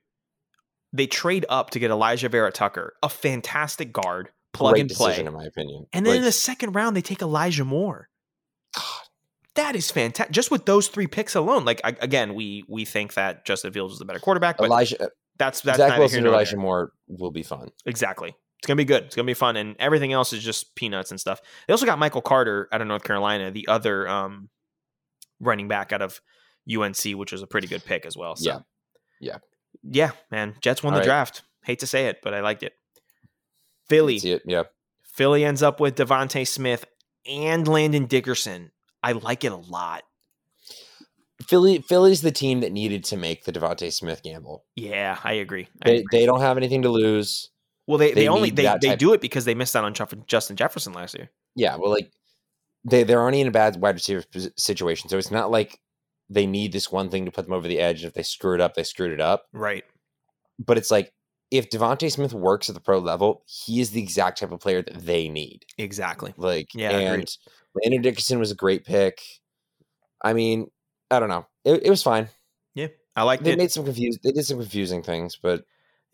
[0.93, 5.11] they trade up to get Alijah Vera Tucker, a fantastic guard, plug Great and play.
[5.11, 5.87] Decision, in my opinion.
[5.93, 8.09] And then like, in the second round, they take Elijah Moore.
[8.75, 8.85] God,
[9.55, 10.33] that is fantastic.
[10.33, 13.95] Just with those three picks alone, like I, again, we we think that Justin Fields
[13.95, 14.59] is the better quarterback.
[14.59, 17.69] But Elijah, that's that's Zach Wilson, Elijah Moore will be fun.
[17.87, 18.35] Exactly.
[18.59, 19.05] It's gonna be good.
[19.05, 21.41] It's gonna be fun, and everything else is just peanuts and stuff.
[21.67, 24.51] They also got Michael Carter out of North Carolina, the other um,
[25.41, 26.21] running back out of
[26.73, 28.37] UNC, which was a pretty good pick as well.
[28.37, 28.49] So.
[28.49, 28.59] Yeah,
[29.21, 29.39] yeah,
[29.83, 30.55] yeah, man.
[30.61, 31.07] Jets won All the right.
[31.07, 31.43] draft.
[31.65, 32.75] Hate to say it, but I liked it.
[33.89, 34.43] Philly, see it.
[34.45, 34.65] Yeah,
[35.05, 36.85] Philly ends up with DeVonta Smith
[37.27, 38.73] and Landon Dickerson.
[39.03, 40.03] I like it a lot.
[41.43, 44.65] Philly Philly's the team that needed to make the DeVonta Smith gamble.
[44.77, 45.69] Yeah, I agree.
[45.83, 46.21] I they agree.
[46.21, 47.51] they don't have anything to lose.
[47.87, 49.95] Well, they, they, they only they, they do it because they missed out on
[50.27, 51.31] Justin Jefferson last year.
[51.57, 52.13] Yeah, well, like
[52.85, 54.25] they they're already in a bad wide receiver
[54.57, 55.81] situation, so it's not like
[56.33, 58.05] they need this one thing to put them over the edge.
[58.05, 59.47] If they screw it up, they screwed it up.
[59.53, 59.85] Right.
[60.59, 61.13] But it's like
[61.51, 64.83] if DeVonta Smith works at the pro level, he is the exact type of player
[64.83, 65.67] that they need.
[65.77, 66.33] Exactly.
[66.37, 67.37] Like yeah, and
[67.75, 69.21] Landon Dickerson was a great pick.
[70.25, 70.71] I mean,
[71.11, 71.47] I don't know.
[71.65, 72.29] It, it was fine.
[72.75, 73.41] Yeah, I like.
[73.41, 73.59] They it.
[73.59, 74.21] made some confused.
[74.25, 75.65] They did some confusing things, but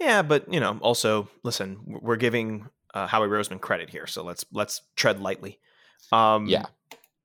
[0.00, 4.44] yeah, but you know, also listen, we're giving uh, Howie Roseman credit here, so let's
[4.52, 5.60] let's tread lightly.
[6.10, 6.66] Um, yeah.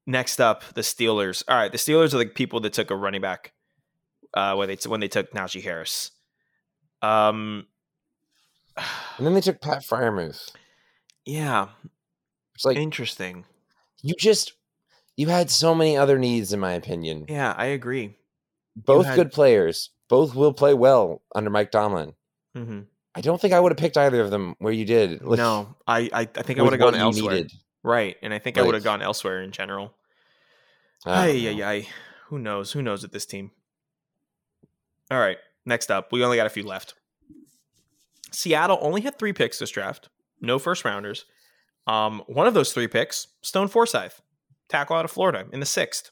[0.05, 1.43] Next up, the Steelers.
[1.47, 3.53] All right, the Steelers are the people that took a running back
[4.34, 6.11] uh, when they t- when they took Najee Harris.
[7.01, 7.67] Um,
[8.77, 10.51] and then they took Pat Freiermuth.
[11.25, 11.69] Yeah,
[12.55, 13.45] it's like interesting.
[14.01, 14.53] You just
[15.15, 17.25] you had so many other needs, in my opinion.
[17.30, 18.17] Yeah, I agree.
[18.75, 19.15] Both had...
[19.15, 19.91] good players.
[20.09, 22.13] Both will play well under Mike Tomlin.
[22.57, 22.81] Mm-hmm.
[23.15, 25.21] I don't think I would have picked either of them where you did.
[25.21, 27.35] Like, no, I I, I think I would have gone elsewhere.
[27.35, 27.53] Needed.
[27.84, 29.93] Right, and I think I would have gone elsewhere in general.
[31.05, 31.88] Ay, ay, ay.
[32.27, 32.72] Who knows?
[32.72, 33.51] Who knows with this team?
[35.11, 36.93] All right, next up, we only got a few left.
[38.31, 40.10] Seattle only had three picks this draft,
[40.41, 41.26] no first rounders.
[41.85, 44.14] Um, one of those three picks, Stone Forsythe,
[44.69, 46.11] tackle out of Florida in the sixth.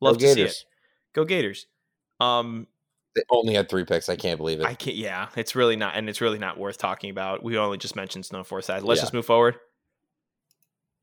[0.00, 0.56] Love Go to Gators.
[0.56, 0.64] see it.
[1.14, 1.66] Go Gators.
[2.20, 2.66] Um,
[3.14, 4.08] they only had three picks.
[4.08, 4.66] I can't believe it.
[4.66, 4.96] I can't.
[4.96, 7.42] Yeah, it's really not, and it's really not worth talking about.
[7.42, 8.82] We only just mentioned Stone Forsythe.
[8.82, 9.02] Let's yeah.
[9.02, 9.56] just move forward.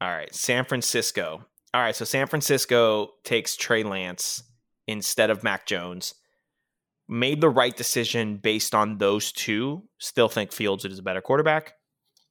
[0.01, 1.45] All right, San Francisco.
[1.73, 4.43] All right, so San Francisco takes Trey Lance
[4.87, 6.15] instead of Mac Jones.
[7.07, 9.83] Made the right decision based on those two.
[9.97, 11.73] Still think Fields is a better quarterback,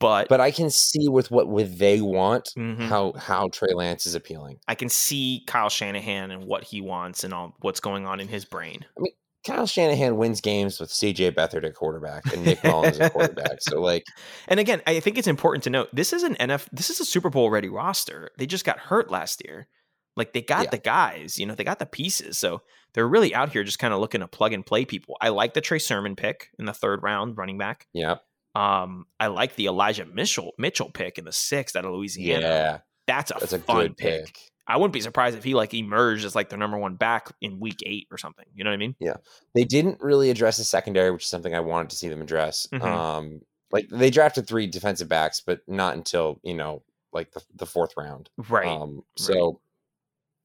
[0.00, 2.84] but but I can see with what with they want mm-hmm.
[2.84, 4.60] how how Trey Lance is appealing.
[4.68, 8.28] I can see Kyle Shanahan and what he wants and all what's going on in
[8.28, 8.84] his brain.
[8.96, 9.12] I mean,
[9.46, 13.60] Kyle Shanahan wins games with CJ Beathard at quarterback and Nick Mullens at quarterback.
[13.60, 14.04] So like
[14.48, 17.04] And again, I think it's important to note this is an NF this is a
[17.04, 18.30] Super Bowl ready roster.
[18.36, 19.68] They just got hurt last year.
[20.16, 20.70] Like they got yeah.
[20.70, 22.38] the guys, you know, they got the pieces.
[22.38, 22.62] So
[22.92, 25.16] they're really out here just kind of looking to plug and play people.
[25.20, 27.86] I like the Trey Sermon pick in the third round, running back.
[27.92, 28.16] Yeah.
[28.56, 32.46] Um, I like the Elijah Mitchell Mitchell pick in the sixth out of Louisiana.
[32.46, 32.78] Yeah.
[33.06, 34.26] That's a That's fun a pick.
[34.26, 34.38] pick.
[34.68, 37.58] I wouldn't be surprised if he like emerged as like the number one back in
[37.58, 38.44] week eight or something.
[38.54, 38.94] You know what I mean?
[39.00, 39.16] Yeah.
[39.54, 42.68] They didn't really address the secondary, which is something I wanted to see them address.
[42.70, 42.86] Mm-hmm.
[42.86, 43.40] Um,
[43.72, 46.82] like they drafted three defensive backs, but not until, you know,
[47.14, 48.28] like the, the fourth round.
[48.48, 48.68] Right.
[48.68, 49.60] Um, so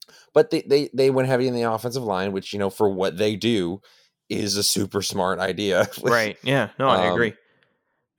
[0.08, 0.16] right.
[0.34, 3.18] but they, they they went heavy in the offensive line, which, you know, for what
[3.18, 3.82] they do
[4.30, 5.90] is a super smart idea.
[6.02, 6.38] right.
[6.44, 6.70] Yeah.
[6.80, 7.34] No, I um, agree.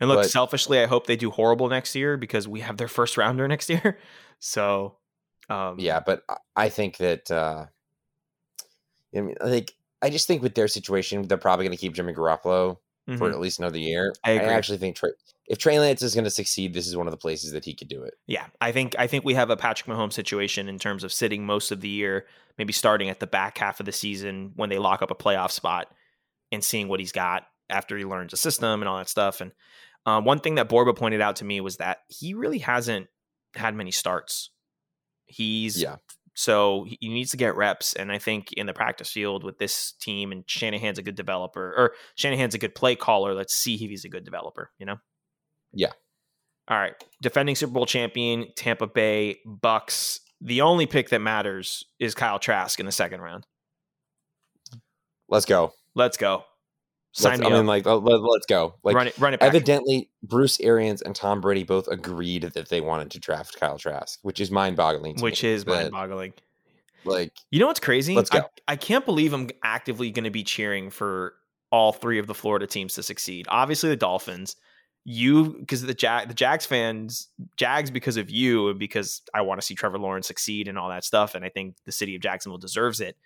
[0.01, 2.89] And look, but, selfishly, I hope they do horrible next year because we have their
[2.89, 3.99] first rounder next year.
[4.39, 4.97] So
[5.49, 6.23] um, yeah, but
[6.57, 7.67] I think that uh,
[9.17, 12.13] I mean, like I just think with their situation, they're probably going to keep Jimmy
[12.13, 13.17] Garoppolo mm-hmm.
[13.17, 14.13] for at least another year.
[14.25, 14.99] I, I actually think
[15.47, 17.75] if Trey Lance is going to succeed, this is one of the places that he
[17.75, 18.15] could do it.
[18.27, 21.45] Yeah, I think I think we have a Patrick Mahomes situation in terms of sitting
[21.45, 22.27] most of the year,
[22.59, 25.51] maybe starting at the back half of the season when they lock up a playoff
[25.51, 25.89] spot
[26.53, 29.41] and seeing what he's got after he learns the system and all that stuff.
[29.41, 29.53] And
[30.07, 33.09] um, one thing that Borba pointed out to me was that he really hasn't
[33.55, 34.51] had many starts
[35.27, 35.97] He's yeah.
[36.35, 39.93] So he needs to get reps, and I think in the practice field with this
[40.01, 43.35] team, and Shanahan's a good developer, or Shanahan's a good play caller.
[43.35, 44.73] Let's see if he's a good developer.
[44.79, 44.97] You know?
[45.73, 45.93] Yeah.
[46.67, 46.95] All right.
[47.23, 50.21] Defending Super Bowl champion Tampa Bay Bucks.
[50.41, 53.47] The only pick that matters is Kyle Trask in the second round.
[55.29, 55.73] Let's go.
[55.95, 56.45] Let's go.
[57.17, 58.75] Sign let's, me I mean, like, let, us go.
[58.83, 59.41] Like, run it, run it.
[59.41, 59.47] Back.
[59.47, 64.19] Evidently, Bruce Arians and Tom Brady both agreed that they wanted to draft Kyle Trask,
[64.23, 65.21] which is mind-boggling.
[65.21, 66.33] which me, is mind-boggling.
[67.05, 68.17] Like, you know what's crazy?
[68.17, 68.41] Let's go.
[68.41, 71.35] I, I can't believe I'm actively going to be cheering for
[71.71, 73.47] all three of the Florida teams to succeed.
[73.49, 74.57] Obviously, the Dolphins.
[75.05, 79.65] You, because the Jag, the Jags fans, Jags because of you, because I want to
[79.65, 82.59] see Trevor Lawrence succeed and all that stuff, and I think the city of Jacksonville
[82.59, 83.17] deserves it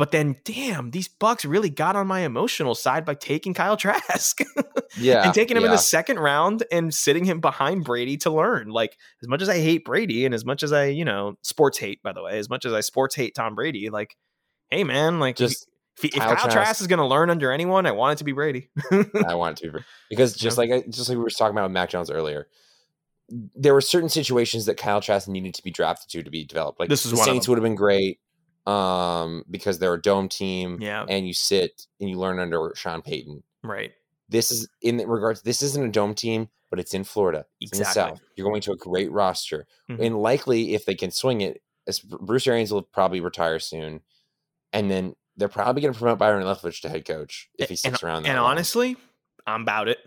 [0.00, 4.40] But then, damn, these Bucks really got on my emotional side by taking Kyle Trask.
[4.96, 5.26] yeah.
[5.26, 5.68] And taking him yeah.
[5.68, 8.70] in the second round and sitting him behind Brady to learn.
[8.70, 11.76] Like, as much as I hate Brady and as much as I, you know, sports
[11.76, 14.16] hate, by the way, as much as I sports hate Tom Brady, like,
[14.70, 15.68] hey, man, like, just
[15.98, 18.18] if, if Kyle, Kyle Trask, Trask is going to learn under anyone, I want it
[18.20, 18.70] to be Brady.
[18.90, 19.78] I want it to be
[20.08, 20.60] because just yeah.
[20.62, 22.48] like I, just like we were talking about with Mac Jones earlier,
[23.28, 26.80] there were certain situations that Kyle Trask needed to be drafted to to be developed.
[26.80, 28.18] Like this is the Saints would have been great
[28.66, 30.78] um, because they're a dome team.
[30.80, 33.42] Yeah, and you sit and you learn under Sean Payton.
[33.62, 33.92] Right.
[34.28, 35.42] This is in regards.
[35.42, 37.46] This isn't a dome team, but it's in Florida.
[37.60, 38.02] It's exactly.
[38.02, 38.20] in the South.
[38.36, 40.02] You're going to a great roster, mm-hmm.
[40.02, 41.62] and likely if they can swing it,
[42.04, 44.00] Bruce Arians will probably retire soon,
[44.72, 48.02] and then they're probably going to promote Byron Leftwich to head coach if he sticks
[48.02, 48.26] and, around.
[48.26, 48.52] and long.
[48.52, 48.96] honestly,
[49.46, 49.98] I'm about it.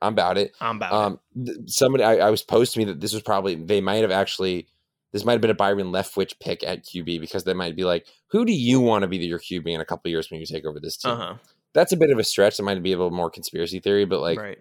[0.00, 0.54] I'm about it.
[0.60, 1.70] I'm about um, it.
[1.70, 4.68] Somebody, I, I was to me that this was probably they might have actually
[5.16, 8.06] this might have been a Byron Leftwich pick at QB because they might be like,
[8.28, 10.66] who do you want to be your QB in a couple years when you take
[10.66, 11.12] over this team?
[11.12, 11.34] Uh-huh.
[11.72, 12.58] That's a bit of a stretch.
[12.58, 14.58] That might be a little more conspiracy theory, but like, right.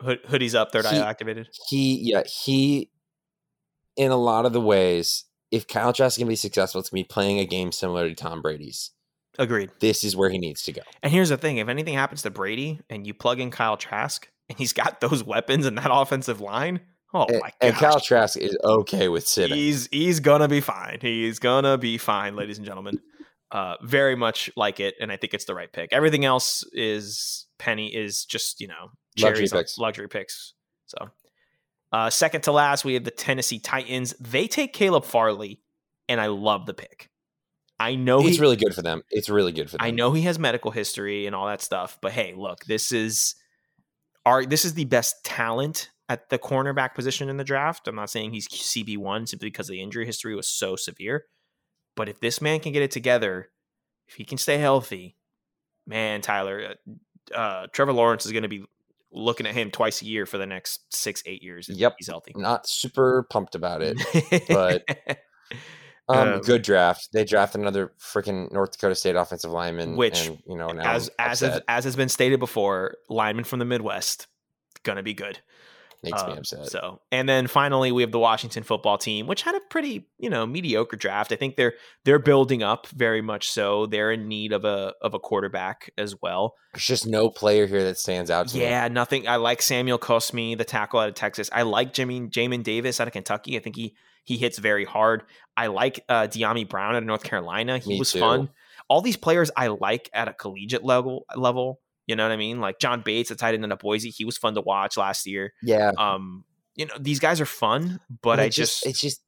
[0.00, 1.48] Hood, hoodie's up, third eye activated.
[1.68, 2.88] He, yeah, he,
[3.96, 7.08] in a lot of the ways, if Kyle Trask can be successful, it's going to
[7.08, 8.92] be playing a game similar to Tom Brady's.
[9.40, 9.70] Agreed.
[9.80, 10.82] This is where he needs to go.
[11.02, 14.28] And here's the thing: if anything happens to Brady, and you plug in Kyle Trask,
[14.48, 16.80] and he's got those weapons and that offensive line,
[17.14, 17.52] oh and, my god!
[17.60, 19.56] And Kyle Trask is okay with sitting.
[19.56, 20.98] He's he's gonna be fine.
[21.00, 23.00] He's gonna be fine, ladies and gentlemen.
[23.50, 25.90] Uh, very much like it, and I think it's the right pick.
[25.92, 29.78] Everything else is penny is just you know luxury picks.
[29.78, 30.54] luxury picks.
[30.86, 31.08] So,
[31.92, 34.14] uh, second to last, we have the Tennessee Titans.
[34.20, 35.62] They take Caleb Farley,
[36.08, 37.08] and I love the pick.
[37.80, 39.02] I know it's he, really good for them.
[39.10, 39.86] It's really good for them.
[39.86, 43.34] I know he has medical history and all that stuff, but hey, look, this is
[44.26, 47.86] our this is the best talent at the cornerback position in the draft.
[47.86, 51.26] I'm not saying he's CB one simply because the injury history was so severe,
[51.96, 53.50] but if this man can get it together,
[54.06, 55.16] if he can stay healthy,
[55.86, 56.76] man, Tyler,
[57.32, 58.64] uh, uh, Trevor Lawrence is going to be
[59.12, 61.68] looking at him twice a year for the next six eight years.
[61.68, 62.32] Yep, he's healthy.
[62.36, 63.98] Not super pumped about it,
[64.48, 65.18] but.
[66.10, 67.10] Um, um, good draft.
[67.12, 71.10] They drafted another freaking North Dakota State offensive lineman, which and, you know now as
[71.18, 74.26] as has, as has been stated before, lineman from the Midwest
[74.84, 75.40] gonna be good.
[76.02, 76.66] Makes me upset.
[76.66, 80.30] So, and then finally, we have the Washington football team, which had a pretty, you
[80.30, 81.32] know, mediocre draft.
[81.32, 83.50] I think they're they're building up very much.
[83.50, 86.54] So they're in need of a of a quarterback as well.
[86.72, 88.54] There's just no player here that stands out.
[88.54, 88.94] yeah, me.
[88.94, 89.26] nothing.
[89.26, 91.50] I like Samuel Cosmi, the tackle out of Texas.
[91.52, 93.56] I like Jimmy Jamin Davis out of Kentucky.
[93.56, 95.24] I think he he hits very hard.
[95.56, 97.78] I like uh, Dyami Brown out of North Carolina.
[97.78, 98.20] He Me was too.
[98.20, 98.50] fun.
[98.86, 101.80] All these players I like at a collegiate level level.
[102.08, 102.58] You know what I mean?
[102.60, 105.52] Like John Bates, the tight end of Boise, he was fun to watch last year.
[105.62, 105.92] Yeah.
[105.96, 106.44] Um,
[106.74, 109.22] you know, these guys are fun, but, But I it just, it's just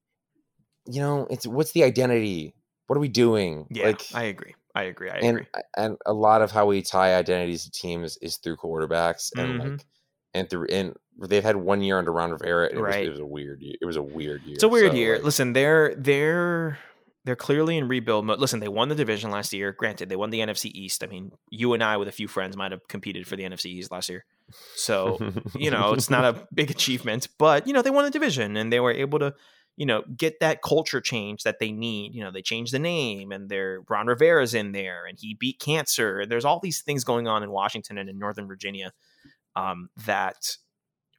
[0.86, 2.54] you know it's what's the identity?
[2.88, 3.66] What are we doing?
[3.70, 4.54] yeah, like I agree.
[4.74, 5.10] I agree.
[5.10, 5.46] I and agree.
[5.76, 9.70] and a lot of how we tie identities to teams is through quarterbacks and Mhm.
[9.72, 9.84] like
[10.32, 10.94] and through and
[11.28, 12.68] they've had one year under Ron Rivera.
[12.68, 13.06] And it, was, Right.
[13.06, 13.60] it was a weird.
[13.60, 13.74] year.
[13.80, 14.54] It was a weird year.
[14.54, 15.14] It's a weird So, year.
[15.16, 16.78] like, Listen, they're they're
[17.24, 18.38] they're clearly in rebuild mode.
[18.38, 19.72] Listen, they won the division last year.
[19.72, 21.04] Granted, they won the NFC East.
[21.04, 23.66] I mean, you and I with a few friends might have competed for the NFC
[23.66, 24.24] East last year.
[24.74, 25.18] So,
[25.54, 28.72] you know, it's not a big achievement, but you know, they won the division and
[28.72, 29.34] they were able to,
[29.76, 32.14] you know, get that culture change that they need.
[32.14, 35.60] You know, they changed the name and their Ron Rivera's in there and he beat
[35.60, 36.24] cancer.
[36.26, 38.92] There's all these things going on in Washington and in Northern Virginia
[39.56, 40.56] um, that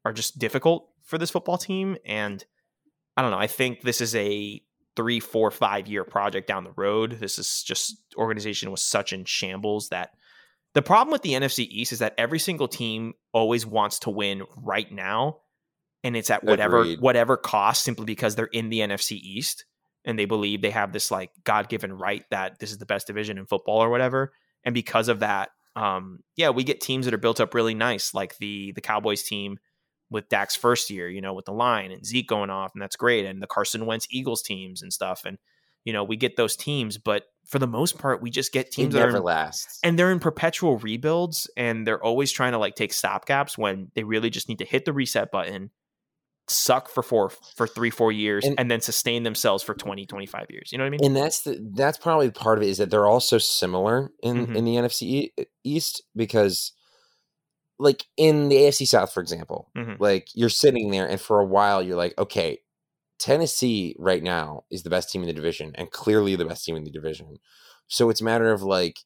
[0.04, 1.98] are just difficult for this football team.
[2.06, 2.44] And
[3.16, 3.38] I don't know.
[3.38, 4.62] I think this is a
[4.96, 7.18] three, four, five year project down the road.
[7.20, 10.12] This is just organization was such in shambles that
[10.74, 14.44] the problem with the NFC East is that every single team always wants to win
[14.56, 15.40] right now,
[16.04, 17.02] and it's at whatever Agreed.
[17.02, 19.66] whatever cost, simply because they're in the NFC East
[20.06, 23.08] and they believe they have this like God given right that this is the best
[23.08, 24.34] division in football or whatever.
[24.64, 28.14] And because of that, um, yeah, we get teams that are built up really nice,
[28.14, 29.58] like the the Cowboys team
[30.12, 32.96] with Dak's first year, you know, with the line and Zeke going off, and that's
[32.98, 35.40] great, and the Carson Wentz Eagles teams and stuff, and
[35.84, 38.72] you know, we get those teams, but for the most part, we just get it
[38.72, 39.80] teams that are never in, lasts.
[39.84, 44.04] and they're in perpetual rebuilds, and they're always trying to like take stopgaps when they
[44.04, 45.72] really just need to hit the reset button,
[46.48, 50.48] suck for four for three four years, and, And- then sustain themselves for 20, 25
[50.52, 50.72] years.
[50.72, 51.06] You know what I mean?
[51.06, 54.48] and that's the that's probably part of it is that they're all so similar in
[54.48, 54.56] Mhm.
[54.56, 55.32] in the NFC
[55.64, 56.74] East because
[57.82, 59.98] like in the AFC South for example Mhm.
[60.00, 62.60] like you're sitting there and for a while you're like okay
[63.20, 66.76] Tennessee right now is the best team in the division and clearly the best team
[66.76, 67.38] in the division
[67.88, 69.00] so it's a matter of like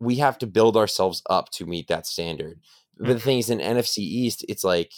[0.00, 2.60] we have to build ourselves up to meet that standard
[2.98, 4.92] but the thing is in NFC East it's like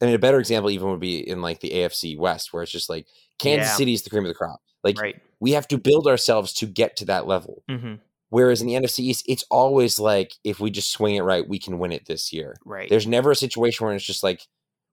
[0.00, 2.72] I mean a better example even would be in like the AFC West where it's
[2.72, 3.06] just like
[3.38, 3.76] Kansas Yeah.
[3.76, 5.16] City is the cream of the crop like right.
[5.38, 7.62] We have to build ourselves to get to that level.
[7.70, 7.96] Mm-hmm.
[8.28, 11.58] Whereas in the NFC East, it's always like if we just swing it right, we
[11.58, 12.56] can win it this year.
[12.64, 12.88] Right.
[12.88, 14.42] There's never a situation where it's just like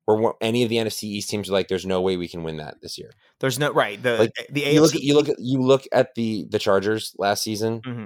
[0.05, 2.57] where any of the NFC East teams are like, there's no way we can win
[2.57, 3.11] that this year.
[3.39, 4.01] There's no right.
[4.01, 6.59] The like, the AFC, you look, at, you look at you look at the the
[6.59, 8.05] Chargers last season, mm-hmm.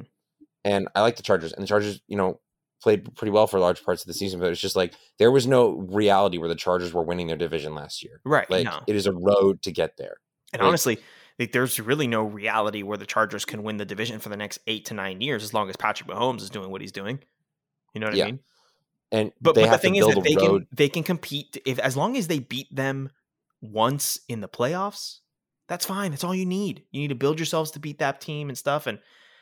[0.64, 2.40] and I like the Chargers, and the Chargers, you know,
[2.82, 5.48] played pretty well for large parts of the season, but it's just like there was
[5.48, 8.22] no reality where the Chargers were winning their division last year.
[8.24, 8.50] Right.
[8.50, 8.80] Like no.
[8.88, 10.18] it is a road to get there.
[10.54, 11.00] And like, honestly,
[11.40, 14.60] like, there's really no reality where the Chargers can win the division for the next
[14.68, 17.20] eight to nine years as long as Patrick Mahomes is doing what he's doing.
[17.94, 18.26] You know what yeah.
[18.26, 18.40] I mean?
[19.12, 20.68] And but, but the thing is that they road.
[20.68, 23.10] can they can compete if as long as they beat them
[23.62, 25.20] once in the playoffs,
[25.68, 26.12] that's fine.
[26.12, 26.84] That's all you need.
[26.92, 28.86] You need to build yourselves to beat that team and stuff.
[28.86, 29.00] And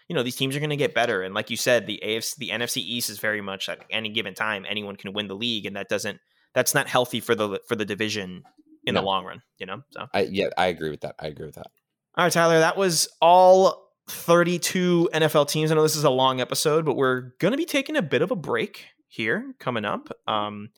[0.08, 1.24] you know these teams are going to get better.
[1.24, 4.36] And like you said, the AFC, the NFC East is very much at any given
[4.36, 6.20] time anyone can win the league, and that doesn't
[6.54, 8.44] that's not healthy for the for the division
[8.86, 9.02] in no.
[9.02, 9.42] the long run.
[9.58, 9.82] You know.
[9.90, 11.16] So I yeah I agree with that.
[11.20, 11.72] I agree with that.
[12.18, 15.70] All right, Tyler, that was all 32 NFL teams.
[15.70, 18.22] I know this is a long episode, but we're going to be taking a bit
[18.22, 20.08] of a break here coming up.
[20.26, 20.70] Um,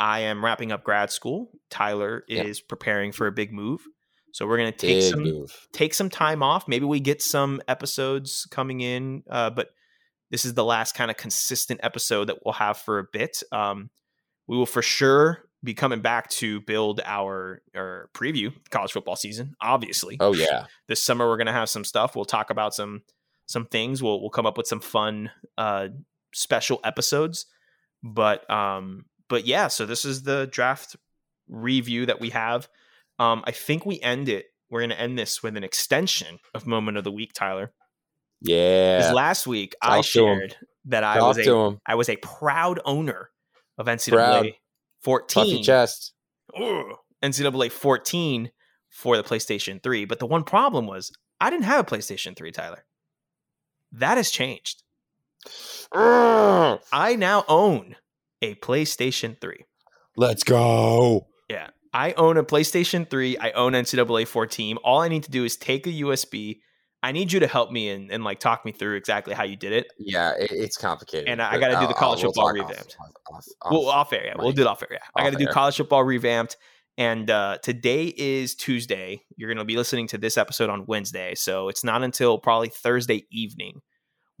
[0.00, 1.52] I am wrapping up grad school.
[1.70, 2.64] Tyler is yeah.
[2.68, 3.82] preparing for a big move.
[4.32, 5.68] So we're going to take big some move.
[5.72, 6.66] take some time off.
[6.66, 9.68] Maybe we get some episodes coming in, uh, but
[10.32, 13.44] this is the last kind of consistent episode that we'll have for a bit.
[13.52, 13.90] Um,
[14.48, 19.54] we will for sure be coming back to build our our preview college football season.
[19.60, 22.16] Obviously, oh yeah, this summer we're gonna have some stuff.
[22.16, 23.02] We'll talk about some
[23.46, 24.02] some things.
[24.02, 25.88] We'll we'll come up with some fun uh,
[26.32, 27.46] special episodes.
[28.02, 30.96] But um, but yeah, so this is the draft
[31.48, 32.68] review that we have.
[33.18, 34.46] Um, I think we end it.
[34.70, 37.72] We're gonna end this with an extension of moment of the week, Tyler.
[38.40, 39.12] Yeah.
[39.14, 40.56] Last week Talk I shared
[40.86, 43.30] that I Talk was a I was a proud owner
[43.76, 44.46] of NCAA proud.
[45.02, 45.44] 14.
[45.44, 46.12] Puffy chest.
[47.22, 48.50] NCAA 14
[48.88, 50.04] for the PlayStation 3.
[50.04, 52.84] But the one problem was I didn't have a PlayStation 3, Tyler.
[53.92, 54.82] That has changed.
[55.92, 57.96] I now own
[58.42, 59.64] a PlayStation 3.
[60.16, 61.28] Let's go.
[61.48, 61.70] Yeah.
[61.92, 63.38] I own a PlayStation 3.
[63.38, 64.76] I own NCAA 14.
[64.78, 66.60] All I need to do is take a USB,
[67.02, 69.56] I need you to help me and, and like talk me through exactly how you
[69.56, 69.92] did it.
[69.98, 71.28] Yeah, it, it's complicated.
[71.28, 72.96] And I, I got to do the college we'll football revamped.
[73.00, 74.34] Off, off, off, well, off air, yeah.
[74.36, 74.98] We'll do it off air, yeah.
[75.16, 76.56] I got to do college football revamped.
[76.98, 79.22] And uh, today is Tuesday.
[79.36, 81.34] You're going to be listening to this episode on Wednesday.
[81.34, 83.80] So it's not until probably Thursday evening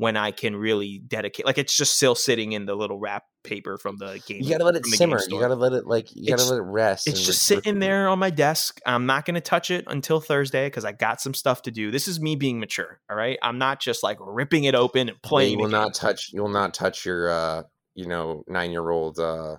[0.00, 1.44] when I can really dedicate.
[1.44, 4.42] Like it's just still sitting in the little wrap paper from the game.
[4.42, 5.20] You gotta let it simmer.
[5.28, 7.06] You gotta let it like you it's, gotta let it rest.
[7.06, 8.80] It's just re- sitting there on my desk.
[8.86, 11.90] I'm not gonna touch it until Thursday because I got some stuff to do.
[11.90, 12.98] This is me being mature.
[13.10, 15.52] All right, I'm not just like ripping it open and playing.
[15.52, 16.30] you will not touch.
[16.32, 17.62] You will not touch your uh
[17.94, 19.56] you know nine year old uh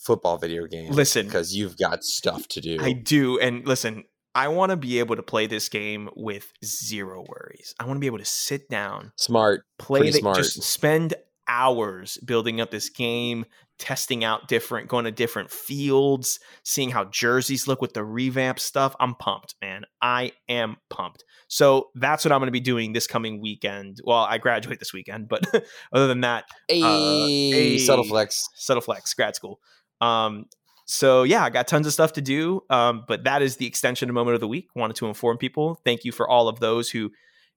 [0.00, 0.90] football video game.
[0.90, 2.78] Listen, because you've got stuff to do.
[2.80, 4.04] I do, and listen,
[4.34, 7.74] I want to be able to play this game with zero worries.
[7.78, 10.36] I want to be able to sit down, smart, play the, smart.
[10.36, 11.14] just spend
[11.48, 13.44] hours building up this game,
[13.78, 18.94] testing out different, going to different fields, seeing how jerseys look with the revamp stuff.
[19.00, 19.84] I'm pumped, man.
[20.00, 21.24] I am pumped.
[21.48, 23.98] So that's what I'm going to be doing this coming weekend.
[24.04, 25.44] Well, I graduate this weekend, but
[25.92, 29.60] other than that, a uh, subtle flex, subtle flex, grad school.
[30.00, 30.46] Um,
[30.84, 32.62] so yeah, I got tons of stuff to do.
[32.70, 34.68] Um, but that is the extension of moment of the week.
[34.74, 35.80] Wanted to inform people.
[35.84, 37.10] Thank you for all of those who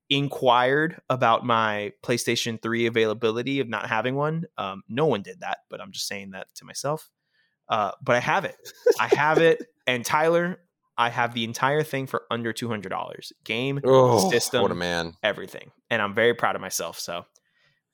[0.10, 4.46] inquired about my PlayStation 3 availability of not having one.
[4.58, 7.10] Um, no one did that, but I'm just saying that to myself.
[7.68, 8.56] Uh, but I have it.
[9.00, 9.64] I have it.
[9.88, 10.58] And Tyler,
[10.98, 13.32] I have the entire thing for under two hundred dollars.
[13.44, 16.98] Game, oh, system, what a man, everything, and I'm very proud of myself.
[16.98, 17.24] So,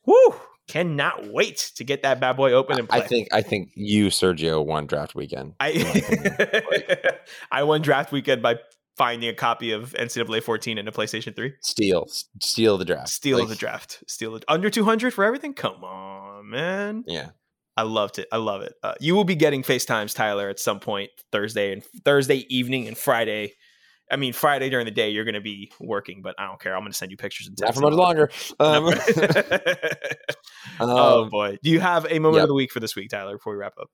[0.06, 0.34] whoo!
[0.72, 3.00] Cannot wait to get that bad boy open and play.
[3.00, 5.54] I think I think you, Sergio, won draft weekend.
[5.60, 7.20] I
[7.52, 8.56] I won draft weekend by
[8.96, 11.56] finding a copy of NCAA 14 in a PlayStation 3.
[11.62, 12.08] Steal,
[12.42, 13.10] steal the draft.
[13.10, 14.02] Steal like, the draft.
[14.08, 15.54] Steal it under 200 for everything.
[15.54, 17.04] Come on, man.
[17.06, 17.32] Yeah.
[17.76, 18.30] I loved it.
[18.32, 18.74] I love it.
[18.82, 22.98] Uh, you will be getting FaceTimes, Tyler, at some point Thursday and Thursday evening and
[22.98, 23.56] Friday
[24.12, 26.76] I mean, Friday during the day you're going to be working, but I don't care.
[26.76, 28.30] I'm going to send you pictures and Not for much longer.
[30.80, 32.44] Um, oh um, boy, do you have a moment yep.
[32.44, 33.36] of the week for this week, Tyler?
[33.36, 33.90] Before we wrap up,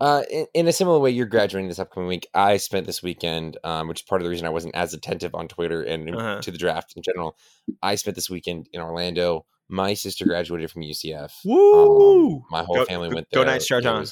[0.00, 2.26] uh, in, in, a similar way, you're graduating this upcoming week.
[2.34, 5.34] I spent this weekend, um, which is part of the reason I wasn't as attentive
[5.34, 6.40] on Twitter and uh-huh.
[6.42, 7.36] to the draft in general.
[7.82, 9.46] I spent this weekend in Orlando.
[9.68, 11.32] My sister graduated from UCF.
[11.44, 12.36] Woo!
[12.36, 13.44] Um, my whole go, family went there.
[13.44, 14.06] Go Knights, Charge on!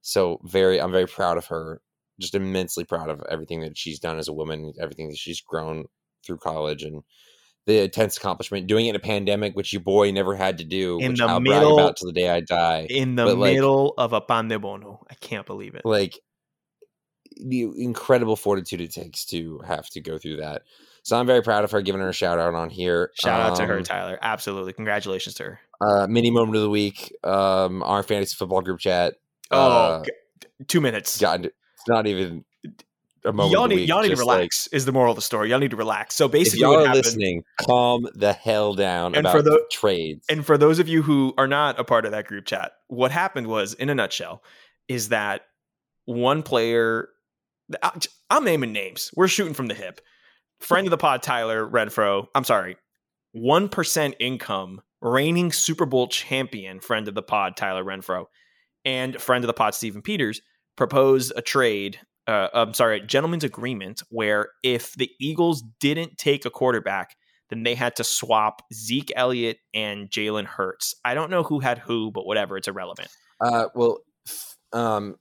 [0.00, 1.80] So very, I'm very proud of her
[2.20, 5.86] just immensely proud of everything that she's done as a woman, everything that she's grown
[6.24, 7.02] through college, and
[7.66, 8.66] the intense accomplishment.
[8.66, 11.26] Doing it in a pandemic, which your boy never had to do, in which the
[11.26, 12.86] I'll middle, about till the day I die.
[12.90, 15.82] In the but middle like, of a pandemonium, I can't believe it.
[15.84, 16.18] Like
[17.36, 20.62] the incredible fortitude it takes to have to go through that.
[21.02, 23.10] So I'm very proud of her, giving her a shout out on here.
[23.20, 24.18] Shout um, out to her, um, Tyler.
[24.22, 25.60] Absolutely, congratulations to her.
[25.80, 27.14] Uh, mini moment of the week.
[27.22, 29.14] Um, our fantasy football group chat.
[29.50, 30.04] Oh, uh,
[30.66, 31.20] two minutes.
[31.20, 31.46] Got
[31.84, 32.44] it's not even
[33.24, 33.52] a moment.
[33.52, 34.68] Y'all need, week, y'all need to relax.
[34.70, 35.50] Like, is the moral of the story?
[35.50, 36.14] Y'all need to relax.
[36.14, 40.26] So basically, y'all are happened, listening, calm the hell down and for the trades.
[40.28, 43.10] And for those of you who are not a part of that group chat, what
[43.10, 44.42] happened was, in a nutshell,
[44.88, 45.42] is that
[46.06, 47.08] one player.
[48.30, 49.10] I'm naming names.
[49.16, 50.00] We're shooting from the hip.
[50.60, 52.26] Friend of the pod, Tyler Renfro.
[52.34, 52.76] I'm sorry,
[53.32, 56.80] one percent income, reigning Super Bowl champion.
[56.80, 58.26] Friend of the pod, Tyler Renfro,
[58.84, 60.42] and friend of the pod, Stephen Peters
[60.76, 66.44] proposed a trade uh, I'm sorry, a gentleman's agreement where if the Eagles didn't take
[66.44, 67.16] a quarterback,
[67.50, 70.94] then they had to swap Zeke Elliott and Jalen Hurts.
[71.04, 73.08] I don't know who had who, but whatever, it's irrelevant.
[73.40, 73.98] Uh, well,
[74.72, 75.16] um,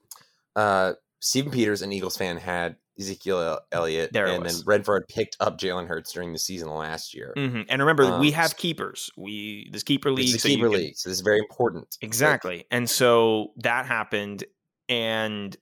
[0.56, 5.58] uh, Stephen Peters, an Eagles fan, had Ezekiel Elliott, there and then Redford picked up
[5.58, 7.34] Jalen Hurts during the season last year.
[7.36, 7.62] Mm-hmm.
[7.68, 9.10] And remember, um, we have keepers.
[9.18, 11.98] We this keeper league, this so keeper can, so this is very important.
[12.02, 14.44] Exactly, and so that happened,
[14.90, 15.56] and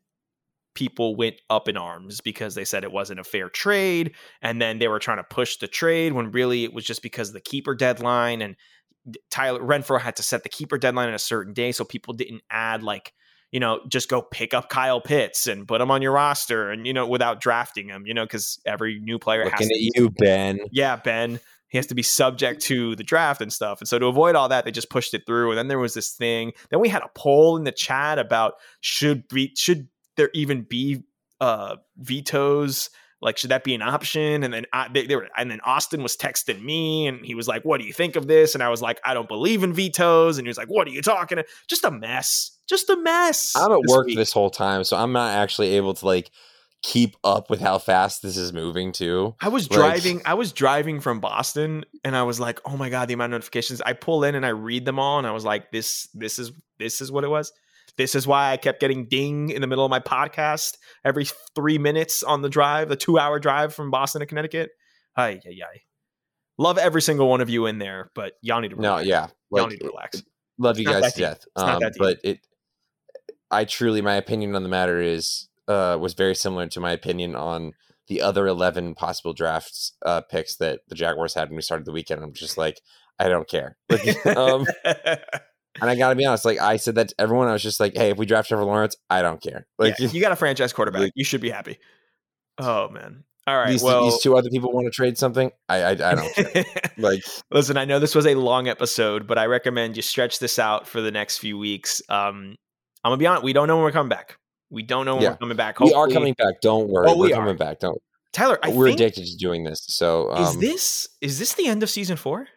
[0.73, 4.79] people went up in arms because they said it wasn't a fair trade and then
[4.79, 7.41] they were trying to push the trade when really it was just because of the
[7.41, 8.55] keeper deadline and
[9.29, 12.41] Tyler Renfro had to set the keeper deadline on a certain day so people didn't
[12.49, 13.13] add like
[13.51, 16.87] you know just go pick up Kyle Pitts and put him on your roster and
[16.87, 19.97] you know without drafting him you know cuz every new player Looking has to at
[19.97, 20.59] you Ben.
[20.71, 21.39] Yeah Ben
[21.71, 23.79] he has to be subject to the draft and stuff.
[23.79, 25.51] And so to avoid all that, they just pushed it through.
[25.51, 26.51] And then there was this thing.
[26.69, 29.87] Then we had a poll in the chat about should be should
[30.17, 31.03] there even be
[31.39, 32.89] uh, vetoes?
[33.21, 34.43] Like, should that be an option?
[34.43, 37.47] And then I, they, they, were, and then Austin was texting me, and he was
[37.47, 39.73] like, "What do you think of this?" And I was like, "I don't believe in
[39.73, 41.37] vetoes." And he was like, "What are you talking?"
[41.67, 42.57] Just a mess.
[42.67, 43.53] Just a mess.
[43.55, 44.17] I'm at work week.
[44.17, 46.31] this whole time, so I'm not actually able to like
[46.81, 49.35] keep up with how fast this is moving too.
[49.39, 52.89] I was like, driving I was driving from Boston and I was like, "Oh my
[52.89, 55.31] god, the amount of notifications." I pull in and I read them all and I
[55.31, 57.51] was like, "This this is this is what it was."
[57.97, 61.25] This is why I kept getting ding in the middle of my podcast every
[61.55, 64.71] three minutes on the drive, the two hour drive from Boston to Connecticut.
[65.17, 65.81] Ay, ay, ay.
[66.57, 69.03] Love every single one of you in there, but y'all need to relax.
[69.03, 69.27] No, yeah.
[69.49, 70.23] Like, y'all need to relax.
[70.57, 71.45] Love you guys to death.
[71.55, 72.39] Um, but it,
[73.49, 77.35] I truly, my opinion on the matter is, uh, was very similar to my opinion
[77.35, 77.73] on
[78.07, 81.91] the other 11 possible drafts uh, picks that the Jaguars had when we started the
[81.91, 82.23] weekend.
[82.23, 82.81] I'm just like,
[83.19, 83.77] I don't care.
[83.89, 84.65] Like, um,
[85.79, 87.95] And I gotta be honest, like I said that to everyone, I was just like,
[87.95, 90.73] "Hey, if we draft Trevor Lawrence, I don't care." Like, yeah, you got a franchise
[90.73, 91.77] quarterback, like, you should be happy.
[92.57, 93.71] Oh man, all right.
[93.71, 95.49] These, well, these two other people want to trade something.
[95.69, 96.65] I, I, I don't care.
[96.97, 100.59] like, listen, I know this was a long episode, but I recommend you stretch this
[100.59, 102.01] out for the next few weeks.
[102.09, 102.57] Um,
[103.03, 104.37] I'm gonna be honest, we don't know when we're coming back.
[104.71, 105.29] We don't know when yeah.
[105.31, 105.77] we're coming back.
[105.77, 105.95] Hopefully.
[105.95, 106.61] We are coming back.
[106.61, 107.39] Don't worry, oh, we we're are.
[107.39, 107.79] coming back.
[107.79, 108.01] Don't.
[108.33, 109.83] Tyler, I we're addicted to doing this.
[109.87, 112.47] So, um, is this is this the end of season four?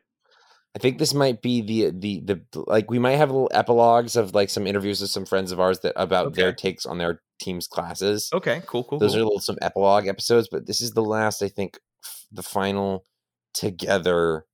[0.77, 4.35] I think this might be the the the like we might have little epilogues of
[4.35, 6.43] like some interviews with some friends of ours that about okay.
[6.43, 8.31] their takes on their team's classes.
[8.33, 9.01] Okay, cool, cool.
[9.01, 9.21] Those cool.
[9.21, 13.05] are little some epilogue episodes, but this is the last I think f- the final
[13.53, 14.47] together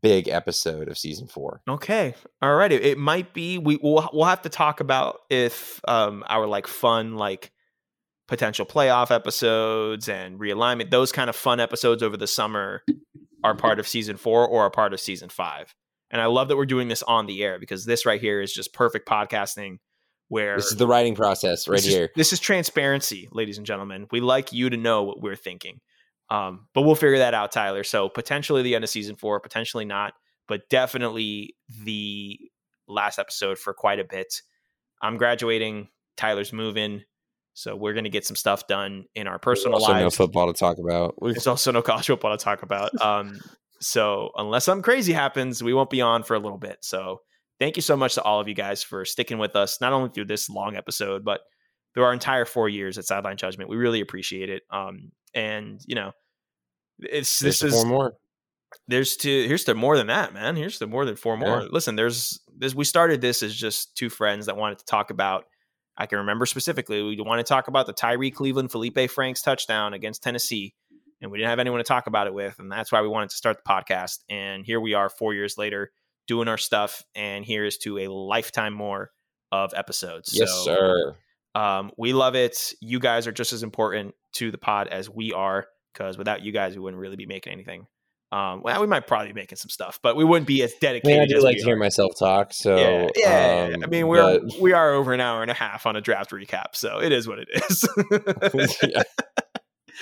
[0.00, 1.62] big episode of season 4.
[1.68, 2.14] Okay.
[2.40, 2.72] All right.
[2.72, 6.66] It, it might be we we'll, we'll have to talk about if um our like
[6.66, 7.52] fun like
[8.26, 12.82] potential playoff episodes and realignment those kind of fun episodes over the summer
[13.42, 15.74] are part of season four or are part of season five.
[16.10, 18.52] And I love that we're doing this on the air because this right here is
[18.52, 19.78] just perfect podcasting
[20.28, 22.04] where this is the writing process right this here.
[22.04, 24.06] Is, this is transparency, ladies and gentlemen.
[24.10, 25.80] We like you to know what we're thinking.
[26.30, 27.84] Um, but we'll figure that out, Tyler.
[27.84, 30.14] So potentially the end of season four, potentially not,
[30.46, 32.38] but definitely the
[32.86, 34.42] last episode for quite a bit.
[35.00, 35.88] I'm graduating.
[36.16, 37.02] Tyler's moving.
[37.54, 40.02] So we're going to get some stuff done in our personal also lives.
[40.04, 41.16] No football to talk about.
[41.20, 42.90] There's also no college football to talk about.
[43.00, 43.40] Um,
[43.80, 46.78] so unless something crazy happens, we won't be on for a little bit.
[46.82, 47.20] So
[47.60, 50.10] thank you so much to all of you guys for sticking with us, not only
[50.10, 51.42] through this long episode, but
[51.94, 53.70] through our entire four years at Sideline Judgment.
[53.70, 54.62] We really appreciate it.
[54.70, 56.12] Um, and you know,
[56.98, 58.14] it's this is four more.
[58.86, 59.44] There's two.
[59.46, 60.56] here's to more than that, man.
[60.56, 61.62] Here's to more than four more.
[61.62, 61.68] Yeah.
[61.70, 62.74] Listen, there's this.
[62.74, 65.44] We started this as just two friends that wanted to talk about
[65.98, 69.94] I can remember specifically we want to talk about the Tyree Cleveland Felipe Franks touchdown
[69.94, 70.74] against Tennessee,
[71.20, 73.30] and we didn't have anyone to talk about it with, and that's why we wanted
[73.30, 74.20] to start the podcast.
[74.30, 75.90] And here we are, four years later,
[76.28, 79.10] doing our stuff, and here's to a lifetime more
[79.50, 80.30] of episodes.
[80.32, 81.16] Yes, so, sir.
[81.58, 82.72] Um, we love it.
[82.80, 86.52] You guys are just as important to the pod as we are, because without you
[86.52, 87.88] guys, we wouldn't really be making anything.
[88.30, 91.16] Um, well, we might probably be making some stuff, but we wouldn't be as dedicated.
[91.16, 92.52] I, mean, I do like to hear myself talk.
[92.52, 93.70] So yeah, yeah.
[93.74, 94.60] Um, I mean, we're but...
[94.60, 97.26] we are over an hour and a half on a draft recap, so it is
[97.26, 97.88] what it is.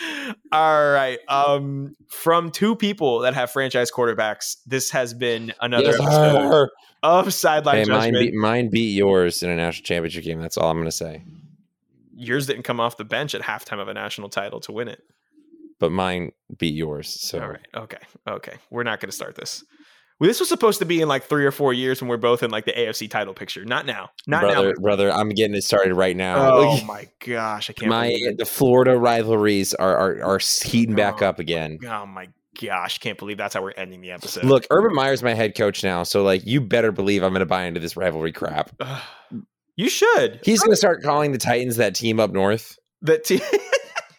[0.52, 1.18] All right.
[1.28, 6.68] Um, from two people that have franchise quarterbacks, this has been another yes, episode
[7.02, 8.12] of sideline hey, judgment.
[8.14, 10.40] Mine beat, mine beat yours in a national championship game.
[10.40, 11.22] That's all I'm going to say.
[12.16, 15.02] Yours didn't come off the bench at halftime of a national title to win it,
[15.78, 17.08] but mine beat yours.
[17.08, 18.54] So all right, okay, okay.
[18.70, 19.62] We're not going to start this.
[20.18, 22.42] Well, this was supposed to be in like three or four years when we're both
[22.42, 23.66] in like the AFC title picture.
[23.66, 24.10] Not now.
[24.26, 24.80] Not brother, now.
[24.80, 26.36] Brother, I'm getting it started right now.
[26.38, 27.90] Oh my gosh, I can't.
[27.90, 31.78] My the Florida rivalries are are, are heating oh, back up again.
[31.86, 32.28] Oh my
[32.58, 34.44] gosh, can't believe that's how we're ending the episode.
[34.44, 37.46] Look, Urban Meyer's my head coach now, so like you better believe I'm going to
[37.46, 38.70] buy into this rivalry crap.
[39.76, 40.40] You should.
[40.42, 42.78] He's going to start calling the Titans that team up north.
[43.02, 43.40] That team.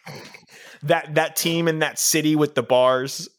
[0.84, 3.28] that that team in that city with the bars.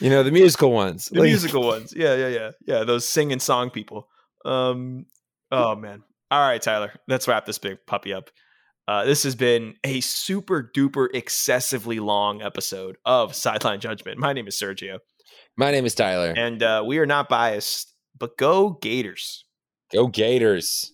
[0.00, 1.06] You know, the musical ones.
[1.06, 1.92] The like, musical ones.
[1.96, 2.50] Yeah, yeah, yeah.
[2.66, 4.08] Yeah, those singing song people.
[4.44, 5.06] Um
[5.50, 6.02] oh man.
[6.30, 6.92] All right, Tyler.
[7.08, 8.30] Let's wrap this big puppy up.
[8.86, 14.18] Uh, this has been a super duper excessively long episode of Sideline Judgment.
[14.18, 15.00] My name is Sergio.
[15.58, 16.32] My name is Tyler.
[16.34, 19.44] And uh, we are not biased, but go Gators.
[19.90, 20.92] Go Gators.